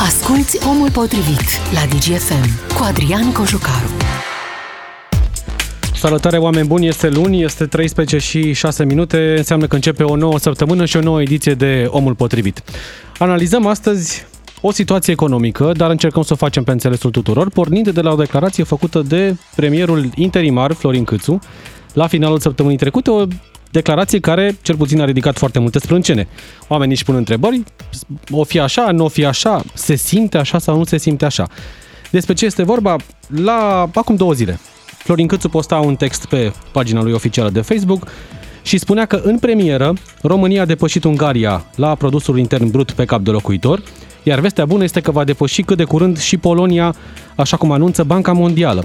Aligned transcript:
Asculți 0.00 0.68
Omul 0.68 0.90
Potrivit 0.90 1.40
la 1.72 1.80
DGFM 1.88 2.74
cu 2.76 2.82
Adrian 2.82 3.32
Cojucaru. 3.32 3.90
Salutare 5.94 6.36
oameni 6.36 6.66
buni, 6.66 6.86
este 6.86 7.08
luni, 7.08 7.42
este 7.42 7.66
13 7.66 8.18
și 8.18 8.52
6 8.52 8.84
minute, 8.84 9.34
înseamnă 9.36 9.66
că 9.66 9.74
începe 9.74 10.02
o 10.02 10.16
nouă 10.16 10.38
săptămână 10.38 10.84
și 10.84 10.96
o 10.96 11.00
nouă 11.00 11.20
ediție 11.20 11.54
de 11.54 11.86
Omul 11.90 12.14
Potrivit. 12.14 12.62
Analizăm 13.18 13.66
astăzi 13.66 14.26
o 14.60 14.70
situație 14.70 15.12
economică, 15.12 15.72
dar 15.76 15.90
încercăm 15.90 16.22
să 16.22 16.32
o 16.32 16.36
facem 16.36 16.64
pe 16.64 16.70
înțelesul 16.70 17.10
tuturor, 17.10 17.50
pornind 17.50 17.88
de 17.90 18.00
la 18.00 18.12
o 18.12 18.16
declarație 18.16 18.64
făcută 18.64 19.02
de 19.02 19.36
premierul 19.54 20.10
interimar 20.14 20.72
Florin 20.72 21.04
Câțu 21.04 21.38
la 21.92 22.06
finalul 22.06 22.38
săptămânii 22.38 22.78
trecute, 22.78 23.10
o 23.10 23.26
declarație 23.76 24.20
care 24.20 24.56
cel 24.62 24.76
puțin 24.76 25.00
a 25.00 25.04
ridicat 25.04 25.38
foarte 25.38 25.58
multe 25.58 25.78
sprâncene. 25.78 26.28
Oamenii 26.68 26.94
își 26.94 27.04
pun 27.04 27.14
întrebări, 27.14 27.62
o 28.30 28.44
fi 28.44 28.58
așa, 28.58 28.90
nu 28.90 29.04
o 29.04 29.08
fi 29.08 29.24
așa, 29.24 29.62
se 29.74 29.94
simte 29.94 30.38
așa 30.38 30.58
sau 30.58 30.76
nu 30.76 30.84
se 30.84 30.96
simte 30.98 31.24
așa. 31.24 31.48
Despre 32.10 32.34
ce 32.34 32.44
este 32.44 32.62
vorba? 32.62 32.96
La 33.28 33.90
acum 33.94 34.16
două 34.16 34.32
zile, 34.32 34.58
Florin 34.98 35.26
Câțu 35.26 35.48
posta 35.48 35.76
un 35.76 35.96
text 35.96 36.26
pe 36.26 36.52
pagina 36.72 37.02
lui 37.02 37.12
oficială 37.12 37.50
de 37.50 37.60
Facebook 37.60 38.06
și 38.62 38.78
spunea 38.78 39.04
că 39.04 39.20
în 39.24 39.38
premieră 39.38 39.94
România 40.22 40.62
a 40.62 40.64
depășit 40.64 41.04
Ungaria 41.04 41.64
la 41.74 41.94
produsul 41.94 42.38
intern 42.38 42.70
brut 42.70 42.90
pe 42.90 43.04
cap 43.04 43.20
de 43.20 43.30
locuitor, 43.30 43.82
iar 44.22 44.40
vestea 44.40 44.64
bună 44.64 44.84
este 44.84 45.00
că 45.00 45.10
va 45.10 45.24
depăși 45.24 45.62
cât 45.62 45.76
de 45.76 45.84
curând 45.84 46.18
și 46.18 46.36
Polonia, 46.36 46.94
așa 47.34 47.56
cum 47.56 47.70
anunță 47.70 48.02
Banca 48.04 48.32
Mondială 48.32 48.84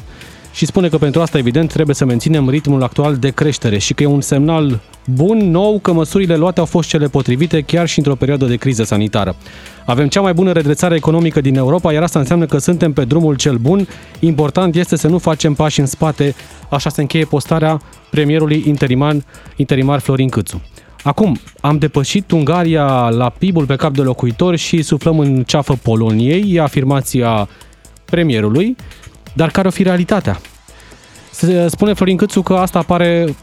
și 0.54 0.66
spune 0.66 0.88
că 0.88 0.98
pentru 0.98 1.22
asta, 1.22 1.38
evident, 1.38 1.72
trebuie 1.72 1.96
să 1.96 2.06
menținem 2.06 2.50
ritmul 2.50 2.84
actual 2.84 3.16
de 3.16 3.30
creștere 3.30 3.78
și 3.78 3.94
că 3.94 4.04
e 4.04 4.06
un 4.06 4.22
semnal 4.22 4.80
bun, 5.06 5.38
nou, 5.38 5.80
că 5.80 5.94
măsurile 5.94 6.36
luate 6.36 6.60
au 6.60 6.66
fost 6.66 6.90
cele 6.90 7.08
potrivite 7.08 7.62
chiar 7.62 7.88
și 7.88 7.98
într-o 7.98 8.16
perioadă 8.16 8.46
de 8.46 8.56
criză 8.56 8.84
sanitară. 8.84 9.36
Avem 9.86 10.08
cea 10.08 10.22
mai 10.22 10.34
bună 10.34 10.52
redresare 10.52 10.96
economică 10.96 11.42
din 11.42 11.56
Europa, 11.56 11.94
iar 11.94 12.04
asta 12.04 12.20
înseamnă 12.20 12.46
că 12.46 12.58
suntem 12.58 12.94
pe 12.94 13.06
drumul 13.06 13.36
cel 13.36 13.58
bun. 13.58 13.88
Important 14.20 14.76
este 14.76 14.96
să 14.96 15.08
nu 15.08 15.18
facem 15.18 15.54
pași 15.54 15.80
în 15.80 15.86
spate, 15.86 16.36
așa 16.70 16.90
se 16.90 17.02
încheie 17.02 17.26
postarea 17.26 17.82
premierului 18.10 18.64
interimar, 18.68 19.16
interimar 19.56 20.00
Florin 20.00 20.30
Câțu. 20.30 20.62
Acum, 21.04 21.40
am 21.62 21.78
depășit 21.78 22.32
Ungaria 22.32 23.10
la 23.10 23.30
PIB-ul 23.30 23.66
pe 23.66 23.76
cap 23.76 23.94
de 23.94 24.02
locuitor 24.02 24.56
și 24.56 24.82
suflăm 24.82 25.20
în 25.20 25.44
ceafă 25.44 25.80
Poloniei, 25.82 26.54
e 26.54 26.62
afirmația 26.62 27.48
premierului. 28.06 28.76
Dar 29.34 29.50
care 29.50 29.68
o 29.68 29.72
fi 29.72 29.84
realitatea? 29.84 30.42
Se 31.32 31.68
spune 31.68 31.94
Florin 31.94 32.18
Câțu 32.18 32.42
că 32.42 32.54
asta 32.54 32.80
apare 32.80 33.36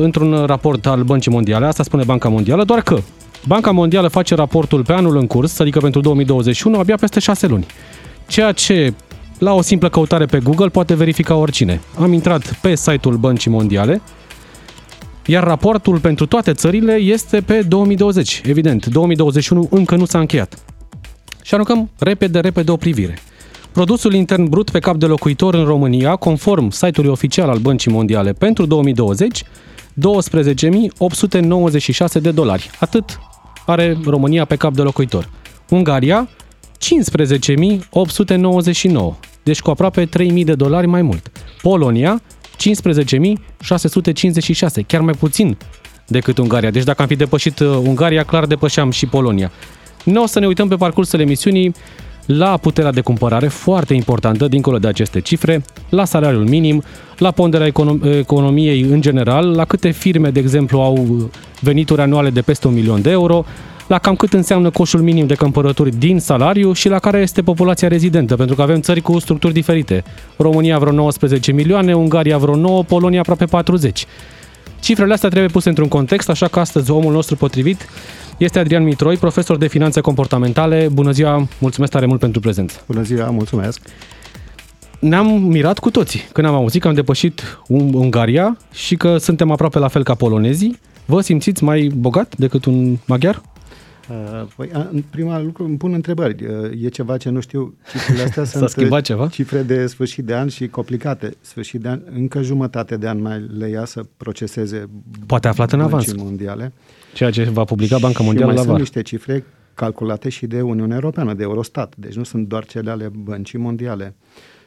într-un 0.00 0.44
raport 0.46 0.86
al 0.86 1.02
Băncii 1.02 1.30
Mondiale, 1.30 1.66
asta 1.66 1.82
spune 1.82 2.04
Banca 2.04 2.28
Mondială, 2.28 2.64
doar 2.64 2.80
că 2.80 2.98
Banca 3.46 3.70
Mondială 3.70 4.08
face 4.08 4.34
raportul 4.34 4.84
pe 4.84 4.92
anul 4.92 5.16
în 5.16 5.26
curs, 5.26 5.58
adică 5.58 5.78
pentru 5.78 6.00
2021, 6.00 6.78
abia 6.78 6.96
peste 6.96 7.20
6 7.20 7.46
luni. 7.46 7.66
Ceea 8.26 8.52
ce 8.52 8.94
la 9.38 9.52
o 9.52 9.62
simplă 9.62 9.88
căutare 9.88 10.26
pe 10.26 10.38
Google 10.38 10.68
poate 10.68 10.94
verifica 10.94 11.34
oricine. 11.34 11.80
Am 11.98 12.12
intrat 12.12 12.58
pe 12.60 12.74
site-ul 12.74 13.16
Băncii 13.16 13.50
Mondiale, 13.50 14.00
iar 15.26 15.44
raportul 15.44 15.98
pentru 15.98 16.26
toate 16.26 16.52
țările 16.52 16.92
este 16.92 17.40
pe 17.40 17.62
2020. 17.62 18.42
Evident, 18.44 18.86
2021 18.86 19.68
încă 19.70 19.96
nu 19.96 20.04
s-a 20.04 20.18
încheiat. 20.18 20.58
Și 21.42 21.54
aruncăm 21.54 21.90
repede, 21.98 22.40
repede 22.40 22.70
o 22.70 22.76
privire. 22.76 23.18
Produsul 23.72 24.14
intern 24.14 24.48
brut 24.48 24.70
pe 24.70 24.78
cap 24.78 24.96
de 24.96 25.06
locuitor 25.06 25.54
în 25.54 25.64
România, 25.64 26.16
conform 26.16 26.70
site-ului 26.70 27.12
oficial 27.12 27.48
al 27.48 27.58
Băncii 27.58 27.90
Mondiale 27.90 28.32
pentru 28.32 28.66
2020, 28.66 29.42
12.896 29.42 29.44
de 32.20 32.30
dolari. 32.30 32.70
Atât 32.80 33.18
are 33.66 33.98
România 34.04 34.44
pe 34.44 34.56
cap 34.56 34.72
de 34.72 34.82
locuitor. 34.82 35.28
Ungaria, 35.68 36.28
15.899, 36.28 36.34
deci 39.42 39.60
cu 39.60 39.70
aproape 39.70 40.06
3.000 40.06 40.10
de 40.44 40.54
dolari 40.54 40.86
mai 40.86 41.02
mult. 41.02 41.30
Polonia, 41.62 42.22
15.656, 42.46 44.86
chiar 44.86 45.00
mai 45.00 45.14
puțin 45.14 45.56
decât 46.06 46.38
Ungaria. 46.38 46.70
Deci 46.70 46.84
dacă 46.84 47.02
am 47.02 47.08
fi 47.08 47.16
depășit 47.16 47.58
uh, 47.58 47.68
Ungaria, 47.68 48.22
clar 48.22 48.46
depășeam 48.46 48.90
și 48.90 49.06
Polonia. 49.06 49.50
Nu 50.04 50.22
o 50.22 50.26
să 50.26 50.38
ne 50.38 50.46
uităm 50.46 50.68
pe 50.68 50.76
parcursul 50.76 51.20
emisiunii 51.20 51.74
la 52.26 52.56
puterea 52.56 52.92
de 52.92 53.00
cumpărare 53.00 53.48
foarte 53.48 53.94
importantă 53.94 54.48
dincolo 54.48 54.78
de 54.78 54.88
aceste 54.88 55.20
cifre, 55.20 55.64
la 55.88 56.04
salariul 56.04 56.48
minim, 56.48 56.82
la 57.18 57.30
ponderea 57.30 57.70
econom- 57.70 58.18
economiei 58.18 58.80
în 58.80 59.00
general, 59.00 59.50
la 59.50 59.64
câte 59.64 59.90
firme, 59.90 60.30
de 60.30 60.40
exemplu, 60.40 60.80
au 60.80 61.30
venituri 61.60 62.00
anuale 62.00 62.30
de 62.30 62.40
peste 62.40 62.66
un 62.66 62.74
milion 62.74 63.02
de 63.02 63.10
euro, 63.10 63.44
la 63.86 63.98
cam 63.98 64.16
cât 64.16 64.32
înseamnă 64.32 64.70
coșul 64.70 65.00
minim 65.00 65.26
de 65.26 65.34
cumpărături 65.34 65.96
din 65.96 66.18
salariu 66.18 66.72
și 66.72 66.88
la 66.88 66.98
care 66.98 67.20
este 67.20 67.42
populația 67.42 67.88
rezidentă, 67.88 68.36
pentru 68.36 68.54
că 68.56 68.62
avem 68.62 68.80
țări 68.80 69.00
cu 69.00 69.18
structuri 69.18 69.52
diferite. 69.52 70.04
România 70.36 70.78
vreo 70.78 70.92
19 70.92 71.52
milioane, 71.52 71.94
Ungaria 71.94 72.38
vreo 72.38 72.56
9, 72.56 72.82
Polonia 72.82 73.20
aproape 73.20 73.44
40. 73.44 74.06
Cifrele 74.80 75.12
astea 75.12 75.28
trebuie 75.28 75.50
puse 75.50 75.68
într-un 75.68 75.88
context, 75.88 76.28
așa 76.28 76.48
că 76.48 76.60
astăzi 76.60 76.90
omul 76.90 77.12
nostru 77.12 77.36
potrivit 77.36 77.88
este 78.44 78.58
Adrian 78.58 78.82
Mitroi, 78.82 79.16
profesor 79.16 79.56
de 79.56 79.66
finanțe 79.66 80.00
comportamentale. 80.00 80.88
Bună 80.92 81.10
ziua, 81.10 81.48
mulțumesc 81.58 81.92
tare 81.92 82.06
mult 82.06 82.20
pentru 82.20 82.40
prezență. 82.40 82.82
Bună 82.86 83.02
ziua, 83.02 83.30
mulțumesc. 83.30 83.80
Ne-am 84.98 85.26
mirat 85.26 85.78
cu 85.78 85.90
toții 85.90 86.20
când 86.32 86.46
am 86.46 86.54
auzit 86.54 86.80
că 86.82 86.88
am 86.88 86.94
depășit 86.94 87.58
Ungaria 87.68 88.56
și 88.72 88.96
că 88.96 89.16
suntem 89.16 89.50
aproape 89.50 89.78
la 89.78 89.88
fel 89.88 90.02
ca 90.02 90.14
polonezii. 90.14 90.78
Vă 91.04 91.20
simțiți 91.20 91.64
mai 91.64 91.90
bogat 91.96 92.36
decât 92.36 92.64
un 92.64 92.96
maghiar? 93.06 93.42
Uh, 94.10 94.46
păi, 94.56 94.70
în 94.92 95.02
prima 95.10 95.40
lucru 95.40 95.64
îmi 95.64 95.76
pun 95.76 95.92
întrebări. 95.92 96.44
Uh, 96.44 96.70
e 96.82 96.88
ceva 96.88 97.16
ce 97.16 97.28
nu 97.28 97.40
știu. 97.40 97.74
Cifrele 97.90 98.22
astea 98.22 98.44
sunt 98.58 98.68
schimbat 98.68 99.02
ceva? 99.02 99.28
cifre 99.28 99.62
de 99.62 99.86
sfârșit 99.86 100.24
de 100.24 100.34
an 100.34 100.48
și 100.48 100.68
complicate. 100.68 101.36
Sfârșit 101.40 101.80
de 101.80 101.88
an, 101.88 102.00
încă 102.14 102.42
jumătate 102.42 102.96
de 102.96 103.08
an 103.08 103.22
mai 103.22 103.46
le 103.58 103.68
ia 103.68 103.84
să 103.84 104.02
proceseze 104.16 104.88
Poate 105.26 105.48
aflat 105.48 105.72
în 105.72 105.80
avans. 105.80 106.14
mondiale. 106.14 106.72
Ceea 107.14 107.30
ce 107.30 107.44
va 107.44 107.64
publica 107.64 107.98
Banca 107.98 108.22
Mondială 108.22 108.50
și 108.50 108.56
mai 108.56 108.66
la 108.66 108.70
sunt 108.70 108.82
niște 108.82 109.02
cifre 109.02 109.44
calculate 109.74 110.28
și 110.28 110.46
de 110.46 110.60
Uniunea 110.60 110.94
Europeană, 110.94 111.34
de 111.34 111.42
Eurostat. 111.42 111.94
Deci 111.96 112.14
nu 112.14 112.22
sunt 112.22 112.48
doar 112.48 112.64
cele 112.64 112.90
ale 112.90 113.08
băncii 113.08 113.58
mondiale. 113.58 114.14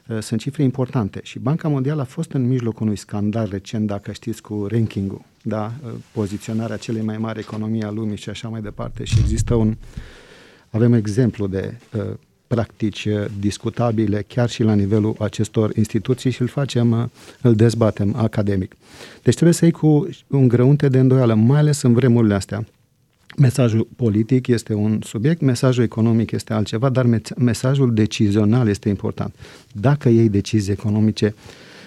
Uh, 0.08 0.20
sunt 0.20 0.40
cifre 0.40 0.64
importante 0.64 1.20
și 1.24 1.40
Banca 1.40 1.68
Mondială 1.68 2.02
a 2.02 2.06
fost 2.06 2.32
în 2.32 2.48
mijlocul 2.48 2.86
unui 2.86 2.98
scandal 2.98 3.48
recent, 3.52 3.88
dacă 3.88 4.12
știți, 4.12 4.42
cu 4.42 4.66
rankingul, 4.70 5.22
da? 5.42 5.72
Uh, 5.86 5.92
poziționarea 6.12 6.78
celei 6.78 7.02
mai 7.02 7.18
mari 7.18 7.40
economii 7.40 7.84
a 7.84 7.92
lumii 7.92 8.18
și 8.18 8.30
așa 8.30 8.48
mai 8.48 8.62
departe. 8.62 9.04
Și 9.04 9.16
există 9.20 9.54
un... 9.54 9.76
Avem 10.70 10.94
exemplu 10.94 11.48
de 11.48 11.78
uh, 11.94 12.04
practici 12.56 13.06
uh, 13.06 13.26
discutabile 13.40 14.26
chiar 14.28 14.50
și 14.50 14.64
la 14.64 14.74
nivelul 14.74 15.16
acestor 15.20 15.72
instituții 15.78 16.32
și 16.32 16.42
îl 16.42 16.48
facem, 16.48 17.12
îl 17.42 17.56
dezbatem 17.56 18.16
academic. 18.16 18.76
Deci 19.24 19.34
trebuie 19.34 19.54
să 19.54 19.66
iei 19.66 19.74
cu 19.74 20.10
un 20.28 20.48
grăunte 20.48 20.88
de 20.88 21.00
îndoială, 21.00 21.34
mai 21.34 21.60
ales 21.60 21.82
în 21.82 21.94
vremurile 21.94 22.34
astea. 22.34 22.66
Mesajul 23.38 23.88
politic 23.96 24.48
este 24.48 24.74
un 24.74 25.00
subiect, 25.04 25.42
mesajul 25.42 25.84
economic 25.84 26.32
este 26.32 26.54
altceva, 26.54 26.90
dar 26.90 27.06
mesajul 27.38 27.94
decizional 27.94 28.68
este 28.68 28.90
important. 28.90 29.36
Dacă 29.72 30.10
iei 30.10 30.30
decizii 30.30 30.72
economice 30.72 31.36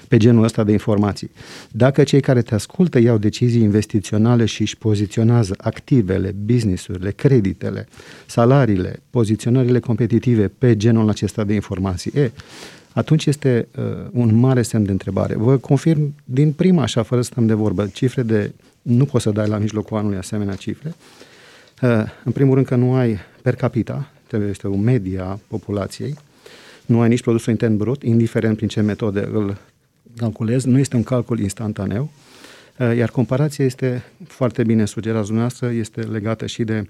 pe 0.09 0.17
genul 0.17 0.45
ăsta 0.45 0.65
de 0.65 0.73
informații. 0.73 1.31
Dacă 1.71 2.05
cei 2.05 2.21
care 2.21 2.43
te 2.43 2.55
ascultă 2.55 2.99
iau 2.99 3.19
decizii 3.19 3.63
investiționale 3.63 4.45
și 4.45 4.61
își 4.61 4.77
poziționează 4.77 5.55
activele, 5.59 6.35
businessurile, 6.45 7.11
creditele, 7.11 7.89
salariile, 8.27 9.03
poziționările 9.11 9.81
competitive 9.81 10.49
pe 10.59 10.77
genul 10.77 11.09
acesta 11.09 11.45
de 11.45 11.55
informații, 11.55 12.13
e, 12.15 12.31
atunci 12.93 13.27
este 13.27 13.69
uh, 13.77 13.85
un 14.13 14.35
mare 14.35 14.63
semn 14.63 14.85
de 14.85 14.91
întrebare. 14.91 15.35
Vă 15.35 15.57
confirm 15.57 16.15
din 16.25 16.53
prima, 16.53 16.83
așa, 16.83 17.03
fără 17.03 17.21
să 17.23 17.31
stăm 17.33 17.47
de 17.47 17.55
vorbă, 17.55 17.87
cifre 17.87 18.23
de... 18.23 18.53
Nu 18.83 19.05
poți 19.05 19.23
să 19.23 19.31
dai 19.31 19.49
la 19.49 19.59
mijlocul 19.59 19.97
anului 19.97 20.17
asemenea 20.17 20.55
cifre. 20.55 20.95
Uh, 21.83 21.91
în 22.25 22.33
primul 22.33 22.55
rând 22.55 22.67
că 22.67 22.75
nu 22.75 22.95
ai 22.95 23.19
per 23.43 23.55
capita, 23.55 24.11
trebuie 24.27 24.49
este 24.49 24.67
o 24.67 24.77
medie 24.77 25.21
a 25.21 25.39
populației, 25.49 26.17
nu 26.87 27.01
ai 27.01 27.09
nici 27.09 27.23
produsul 27.23 27.53
intern 27.53 27.77
brut, 27.77 28.03
indiferent 28.03 28.57
prin 28.57 28.69
ce 28.69 28.81
metode 28.81 29.29
îl 29.33 29.57
calculezi, 30.19 30.69
nu 30.69 30.79
este 30.79 30.97
un 30.97 31.03
calcul 31.03 31.39
instantaneu, 31.39 32.11
uh, 32.79 32.97
iar 32.97 33.11
comparația 33.11 33.65
este 33.65 34.05
foarte 34.27 34.63
bine 34.65 34.85
sugerați 34.85 35.27
dumneavoastră, 35.27 35.71
este 35.71 36.01
legată 36.01 36.47
și 36.47 36.65
de 36.65 36.89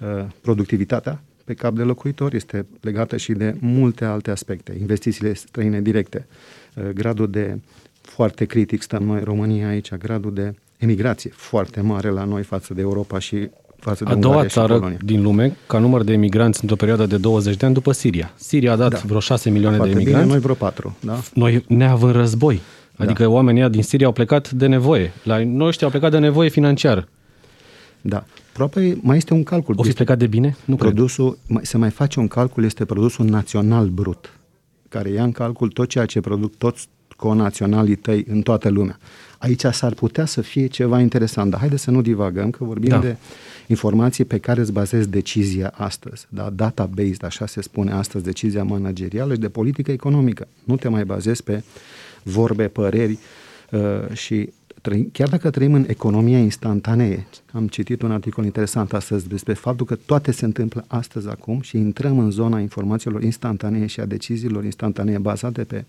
uh, 0.00 0.24
productivitatea 0.40 1.22
pe 1.44 1.54
cap 1.54 1.74
de 1.74 1.82
locuitor, 1.82 2.34
este 2.34 2.66
legată 2.80 3.16
și 3.16 3.32
de 3.32 3.54
multe 3.58 4.04
alte 4.04 4.30
aspecte, 4.30 4.76
investițiile 4.80 5.32
străine 5.32 5.80
directe, 5.80 6.26
uh, 6.74 6.88
gradul 6.88 7.30
de 7.30 7.58
foarte 8.00 8.44
critic 8.44 8.82
stăm 8.82 9.02
noi, 9.02 9.22
România 9.22 9.68
aici, 9.68 9.94
gradul 9.94 10.34
de 10.34 10.54
emigrație 10.78 11.30
foarte 11.34 11.80
mare 11.80 12.08
la 12.08 12.24
noi 12.24 12.42
față 12.42 12.74
de 12.74 12.80
Europa 12.80 13.18
și 13.18 13.48
față 13.82 14.04
de 14.04 14.10
A 14.10 14.14
doua 14.14 14.46
țară 14.46 14.72
Polonia. 14.78 14.98
din 15.04 15.22
lume 15.22 15.56
ca 15.66 15.78
număr 15.78 16.02
de 16.02 16.12
emigranți 16.12 16.58
într-o 16.62 16.76
perioadă 16.76 17.06
de 17.06 17.16
20 17.16 17.56
de 17.56 17.64
ani 17.66 17.74
după 17.74 17.92
Siria. 17.92 18.32
Siria 18.36 18.72
a 18.72 18.76
dat 18.76 18.90
Da. 18.90 19.00
vreo 19.06 19.20
6 19.20 19.50
milioane 19.50 19.76
Foarte 19.76 19.92
de 19.94 20.00
emigranți. 20.00 20.26
bine, 20.26 20.38
noi 20.38 20.42
vreo 20.52 20.66
patru, 20.68 20.96
da? 21.00 21.18
Noi 21.34 21.64
neavând 21.68 22.14
război. 22.14 22.60
Adică 22.96 23.26
oamenii 23.26 23.60
ăia 23.60 23.68
din 23.70 23.82
Siria 23.82 24.06
au 24.06 24.12
plecat 24.12 24.50
de 24.50 24.66
nevoie. 24.66 25.12
La 25.22 25.44
noi 25.44 25.66
ăștia 25.68 25.86
au 25.86 25.92
plecat 25.92 26.10
de 26.10 26.18
nevoie 26.18 26.48
financiară. 26.48 27.08
Da. 28.00 28.24
Aproape 28.52 28.98
mai 29.02 29.16
este 29.16 29.34
un 29.34 29.42
calcul. 29.42 29.74
O 29.78 29.82
fi 29.82 29.92
plecat 29.92 30.18
de 30.18 30.26
bine? 30.26 30.56
Nu 30.64 30.74
produsul, 30.76 31.38
cred. 31.48 31.64
se 31.64 31.76
mai 31.76 31.90
face 31.90 32.20
un 32.20 32.28
calcul, 32.28 32.64
este 32.64 32.84
produsul 32.84 33.24
național 33.26 33.86
brut, 33.86 34.38
care 34.88 35.08
ia 35.10 35.22
în 35.22 35.32
calcul 35.32 35.68
tot 35.68 35.88
ceea 35.88 36.06
ce 36.06 36.20
produc 36.20 36.56
toți 36.56 36.88
conaționalii 37.16 37.94
tăi 37.94 38.24
în 38.28 38.40
toată 38.42 38.68
lumea. 38.68 38.98
Aici 39.38 39.64
s-ar 39.70 39.94
putea 39.94 40.24
să 40.24 40.40
fie 40.40 40.66
ceva 40.66 41.00
interesant, 41.00 41.50
dar 41.50 41.60
haideți 41.60 41.82
să 41.82 41.90
nu 41.90 42.02
divagăm, 42.02 42.50
că 42.50 42.64
vorbim 42.64 42.88
da. 42.88 42.98
de 42.98 43.16
informații 43.72 44.24
pe 44.24 44.38
care 44.38 44.60
îți 44.60 44.72
bazezi 44.72 45.08
decizia 45.08 45.72
astăzi. 45.74 46.26
Da? 46.28 46.50
Data-based, 46.50 47.22
așa 47.22 47.46
se 47.46 47.62
spune 47.62 47.92
astăzi, 47.92 48.24
decizia 48.24 48.64
managerială 48.64 49.32
și 49.32 49.40
de 49.40 49.48
politică 49.48 49.92
economică. 49.92 50.48
Nu 50.64 50.76
te 50.76 50.88
mai 50.88 51.04
bazezi 51.04 51.42
pe 51.42 51.62
vorbe, 52.22 52.68
păreri 52.68 53.18
uh, 53.70 54.12
și 54.12 54.52
chiar 55.12 55.28
dacă 55.28 55.50
trăim 55.50 55.74
în 55.74 55.84
economia 55.88 56.38
instantanee, 56.38 57.26
am 57.52 57.68
citit 57.68 58.02
un 58.02 58.10
articol 58.10 58.44
interesant 58.44 58.92
astăzi 58.92 59.28
despre 59.28 59.52
faptul 59.52 59.86
că 59.86 59.94
toate 59.94 60.32
se 60.32 60.44
întâmplă 60.44 60.84
astăzi 60.86 61.28
acum 61.28 61.60
și 61.60 61.76
intrăm 61.76 62.18
în 62.18 62.30
zona 62.30 62.60
informațiilor 62.60 63.22
instantanee 63.22 63.86
și 63.86 64.00
a 64.00 64.04
deciziilor 64.04 64.64
instantanee 64.64 65.18
bazate 65.18 65.64
pe 65.64 65.84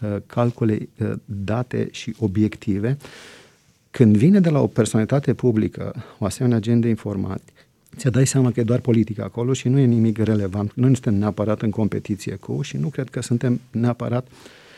uh, 0.00 0.16
calcule, 0.26 0.88
uh, 0.98 1.12
date 1.24 1.88
și 1.90 2.14
obiective, 2.18 2.96
când 3.92 4.16
vine 4.16 4.40
de 4.40 4.50
la 4.50 4.60
o 4.60 4.66
personalitate 4.66 5.34
publică 5.34 5.94
o 6.18 6.24
asemenea 6.24 6.58
gen 6.58 6.80
de 6.80 6.88
informații, 6.88 7.52
ți 7.96 8.10
dai 8.10 8.26
seama 8.26 8.50
că 8.52 8.60
e 8.60 8.62
doar 8.62 8.80
politică 8.80 9.22
acolo 9.22 9.52
și 9.52 9.68
nu 9.68 9.78
e 9.78 9.84
nimic 9.84 10.18
relevant. 10.18 10.72
Nu 10.74 10.84
suntem 10.84 11.14
neapărat 11.14 11.62
în 11.62 11.70
competiție 11.70 12.34
cu 12.34 12.62
și 12.62 12.76
nu 12.76 12.88
cred 12.88 13.08
că 13.08 13.22
suntem 13.22 13.60
neapărat 13.70 14.26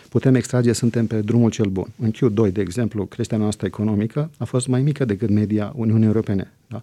putem 0.08 0.34
extrage, 0.34 0.72
suntem 0.72 1.06
pe 1.06 1.20
drumul 1.20 1.50
cel 1.50 1.66
bun. 1.66 1.88
În 1.98 2.10
Q2, 2.10 2.52
de 2.52 2.60
exemplu, 2.60 3.06
creșterea 3.06 3.42
noastră 3.42 3.66
economică 3.66 4.30
a 4.38 4.44
fost 4.44 4.66
mai 4.66 4.82
mică 4.82 5.04
decât 5.04 5.30
media 5.30 5.72
Uniunii 5.76 6.06
Europene. 6.06 6.52
Da? 6.68 6.82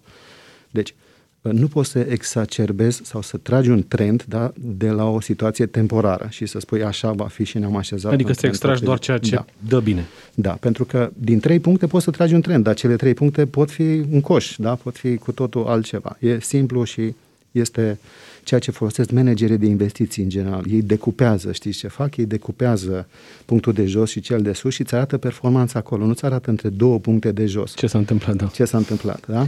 Deci, 0.70 0.90
uh, 0.90 0.96
nu 1.42 1.68
poți 1.68 1.90
să 1.90 2.00
exacerbezi 2.00 3.02
sau 3.04 3.22
să 3.22 3.38
tragi 3.38 3.70
un 3.70 3.84
trend 3.88 4.24
da, 4.28 4.52
de 4.56 4.90
la 4.90 5.10
o 5.10 5.22
situație 5.22 5.66
temporară 5.66 6.28
și 6.30 6.46
să 6.46 6.60
spui 6.60 6.84
așa 6.84 7.12
va 7.12 7.28
fi 7.28 7.44
și 7.44 7.58
ne-am 7.58 7.76
așezat. 7.76 8.12
Adică 8.12 8.34
să 8.34 8.48
extragi 8.48 8.84
doar 8.84 9.00
ceea 9.00 9.18
ce 9.18 9.36
da. 9.36 9.46
dă 9.68 9.80
bine. 9.80 10.06
Da, 10.34 10.52
pentru 10.52 10.86
că 10.86 11.12
din 11.14 11.40
trei 11.40 11.60
puncte 11.60 11.88
poți 11.88 12.04
să 12.04 12.12
tragi 12.12 12.34
un 12.34 12.42
trend, 12.42 12.64
dar 12.64 12.74
cele 12.74 12.96
trei 12.96 13.14
puncte 13.14 13.46
pot 13.46 13.72
fi 13.72 14.04
un 14.12 14.22
coș, 14.22 14.56
da? 14.58 14.76
pot 14.76 14.98
fi 14.98 15.18
cu 15.18 15.32
totul 15.32 15.66
altceva. 15.66 16.18
E 16.20 16.40
simplu 16.40 16.84
și 16.84 17.14
este 17.52 18.00
ceea 18.44 18.60
ce 18.60 18.72
folosesc 18.72 19.12
managerii 19.12 19.58
de 19.58 19.66
investiții 19.66 20.24
în 20.24 20.30
general. 20.30 20.66
Ei 20.70 20.82
decupează, 20.82 21.52
știți 21.52 21.78
ce 21.78 21.88
fac? 21.88 22.18
Ei 22.18 22.26
decupează 22.26 23.08
punctul 23.46 23.74
de 23.74 23.86
jos 23.86 24.10
și 24.10 24.20
cel 24.20 24.42
de 24.42 24.54
sus 24.54 24.74
și 24.74 24.82
îți 24.82 24.96
arată 24.96 25.18
performanța 25.18 25.80
acolo. 25.80 26.06
Nu 26.06 26.14
ți 26.14 26.26
arată 26.26 26.50
între 26.50 26.70
două 26.70 27.00
puncte 27.00 27.32
de 27.32 27.46
jos. 27.46 27.76
Ce 27.76 27.88
s-a 27.88 27.98
întâmplat, 27.98 28.36
da. 28.36 28.46
Ce 28.46 28.66
s-a 28.66 28.78
întâmplat, 28.78 29.28
da? 29.28 29.48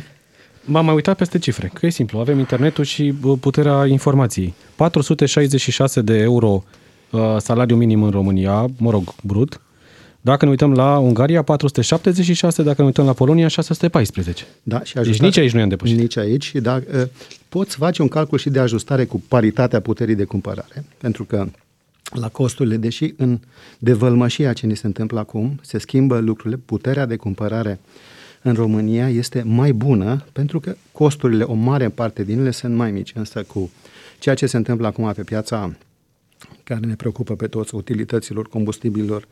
M-am 0.66 0.86
mai 0.86 0.94
uitat 0.94 1.18
peste 1.18 1.40
cifre, 1.40 1.72
că 1.74 1.86
e 1.86 1.90
simplu, 1.90 2.20
avem 2.20 2.40
internetul 2.40 2.84
și 2.84 3.14
puterea 3.40 3.86
informației. 3.86 4.54
466 4.76 6.02
de 6.02 6.18
euro 6.18 6.64
uh, 7.10 7.36
salariu 7.38 7.76
minim 7.76 8.04
în 8.04 8.10
România, 8.10 8.68
mă 8.78 8.92
rog, 8.92 9.14
brut. 9.24 9.62
Dacă 10.22 10.46
ne 10.46 10.52
uităm 10.52 10.74
la 10.74 10.98
Ungaria, 10.98 11.42
476, 11.42 12.64
dacă 12.64 12.76
ne 12.82 12.88
uităm 12.88 13.06
la 13.06 13.14
Polonia, 13.14 13.48
614. 13.48 14.46
Da, 14.64 14.84
și 14.84 14.98
ajustare, 14.98 15.10
deci 15.10 15.20
nici 15.20 15.38
aici 15.38 15.52
nu 15.52 15.60
i-am 15.60 15.70
depășit. 15.70 15.98
Nici 15.98 16.18
aici, 16.18 16.52
da, 16.52 16.76
uh, 16.76 17.04
poți 17.50 17.76
face 17.76 18.02
un 18.02 18.08
calcul 18.08 18.38
și 18.38 18.50
de 18.50 18.60
ajustare 18.60 19.06
cu 19.06 19.24
paritatea 19.28 19.80
puterii 19.80 20.16
de 20.16 20.24
cumpărare, 20.24 20.86
pentru 20.98 21.24
că 21.24 21.48
la 22.04 22.28
costurile, 22.28 22.78
deși 22.78 23.14
în 23.18 23.40
devălmășia 23.80 24.54
ce 24.54 24.66
ni 24.66 24.76
se 24.76 24.86
întâmplă 24.86 25.20
acum, 25.20 25.60
se 25.62 25.78
schimbă 25.78 26.20
lucrurile, 26.20 26.62
puterea 26.66 27.06
de 27.06 27.16
cumpărare 27.16 27.80
uh, 27.82 28.13
în 28.44 28.54
România 28.54 29.10
este 29.10 29.44
mai 29.46 29.72
bună 29.72 30.26
pentru 30.32 30.60
că 30.60 30.76
costurile, 30.92 31.44
o 31.44 31.54
mare 31.54 31.90
parte 31.90 32.24
din 32.24 32.40
ele 32.40 32.52
sunt 32.52 32.76
mai 32.76 32.92
mici, 32.92 33.12
însă 33.16 33.44
cu 33.44 33.72
ceea 34.20 34.36
ce 34.36 34.46
se 34.46 34.58
întâmplă 34.58 34.88
acum 34.88 35.12
pe 35.16 35.24
piața 35.24 35.76
care 36.64 36.80
ne 36.80 36.96
preocupă 36.96 37.36
pe 37.36 37.48
toți, 37.48 37.76
utilităților, 37.76 38.48
combustibililor, 38.48 39.28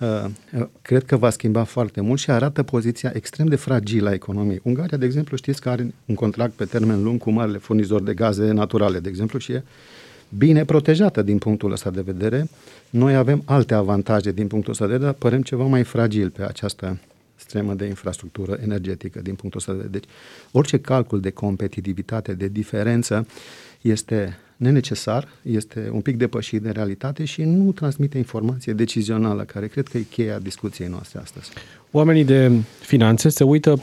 uh, 0.00 0.24
uh, 0.58 0.66
cred 0.82 1.04
că 1.04 1.16
va 1.16 1.30
schimba 1.30 1.64
foarte 1.64 2.00
mult 2.00 2.20
și 2.20 2.30
arată 2.30 2.62
poziția 2.62 3.10
extrem 3.14 3.46
de 3.46 3.56
fragilă 3.56 4.08
a 4.08 4.12
economiei. 4.12 4.60
Ungaria, 4.62 4.98
de 4.98 5.04
exemplu, 5.04 5.36
știți 5.36 5.60
că 5.60 5.68
are 5.68 5.94
un 6.06 6.14
contract 6.14 6.52
pe 6.52 6.64
termen 6.64 7.02
lung 7.02 7.20
cu 7.20 7.30
marele 7.30 7.58
furnizori 7.58 8.04
de 8.04 8.14
gaze 8.14 8.52
naturale, 8.52 8.98
de 8.98 9.08
exemplu, 9.08 9.38
și 9.38 9.52
e 9.52 9.62
bine 10.28 10.64
protejată 10.64 11.22
din 11.22 11.38
punctul 11.38 11.72
ăsta 11.72 11.90
de 11.90 12.00
vedere. 12.00 12.48
Noi 12.90 13.14
avem 13.16 13.42
alte 13.44 13.74
avantaje 13.74 14.32
din 14.32 14.46
punctul 14.46 14.72
ăsta 14.72 14.86
de 14.86 14.92
vedere, 14.92 15.10
dar 15.10 15.18
părem 15.20 15.42
ceva 15.42 15.64
mai 15.64 15.82
fragil 15.82 16.30
pe 16.30 16.42
această 16.42 16.98
extremă 17.44 17.74
de 17.74 17.84
infrastructură 17.84 18.58
energetică 18.62 19.20
din 19.22 19.34
punctul 19.34 19.60
ăsta 19.60 19.72
de 19.72 19.78
vedere. 19.78 19.98
Deci, 19.98 20.10
orice 20.52 20.78
calcul 20.78 21.20
de 21.20 21.30
competitivitate, 21.30 22.34
de 22.34 22.48
diferență, 22.48 23.26
este 23.80 24.38
nenecesar, 24.56 25.28
este 25.42 25.90
un 25.92 26.00
pic 26.00 26.16
depășit 26.16 26.62
de 26.62 26.70
realitate 26.70 27.24
și 27.24 27.42
nu 27.42 27.72
transmite 27.72 28.18
informație 28.18 28.72
decizională, 28.72 29.42
care 29.42 29.66
cred 29.66 29.88
că 29.88 29.98
e 29.98 30.02
cheia 30.02 30.38
discuției 30.38 30.88
noastre 30.88 31.20
astăzi. 31.20 31.50
Oamenii 31.90 32.24
de 32.24 32.50
finanțe 32.80 33.28
se 33.28 33.44
uită 33.44 33.82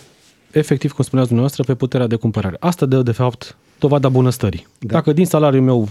efectiv, 0.52 0.92
cum 0.92 1.04
spuneați 1.04 1.30
dumneavoastră, 1.30 1.74
pe 1.74 1.80
puterea 1.80 2.08
de 2.08 2.16
cumpărare. 2.16 2.56
Asta 2.60 2.86
dă, 2.86 3.02
de 3.02 3.12
fapt, 3.12 3.58
dovada 3.80 4.10
bunăstării. 4.10 4.68
Da. 4.80 4.94
Dacă 4.94 5.14
din 5.14 5.26
salariul 5.26 5.64
meu 5.64 5.88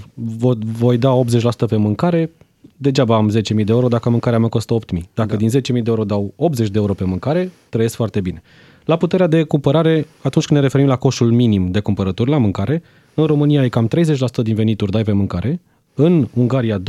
voi 0.79 0.99
da 0.99 1.21
80% 1.65 1.69
pe 1.69 1.77
mâncare, 1.77 2.31
degeaba 2.77 3.17
am 3.17 3.31
10.000 3.31 3.65
de 3.65 3.65
euro 3.67 3.89
dacă 3.89 4.11
mâncarea 4.11 4.39
mea 4.39 4.49
costă 4.49 4.77
8.000. 4.95 5.01
Dacă 5.15 5.31
da. 5.31 5.37
din 5.37 5.49
10.000 5.49 5.63
de 5.63 5.83
euro 5.85 6.05
dau 6.05 6.33
80 6.37 6.69
de 6.69 6.79
euro 6.79 6.95
pe 6.95 7.05
mâncare, 7.05 7.51
trăiesc 7.69 7.95
foarte 7.95 8.21
bine. 8.21 8.43
La 8.85 8.97
puterea 8.97 9.27
de 9.27 9.43
cumpărare, 9.43 10.07
atunci 10.23 10.45
când 10.45 10.59
ne 10.59 10.65
referim 10.65 10.87
la 10.87 10.97
coșul 10.97 11.33
minim 11.33 11.71
de 11.71 11.81
cumpărături 11.81 12.31
la 12.31 12.39
mâncare, 12.39 12.83
în 13.15 13.25
România 13.25 13.65
e 13.65 13.69
cam 13.69 13.89
30% 13.89 14.43
din 14.43 14.55
venituri 14.55 14.91
dai 14.91 15.03
pe 15.03 15.13
mâncare, 15.13 15.61
în 15.95 16.29
Ungaria 16.35 16.79
20%, 16.79 16.83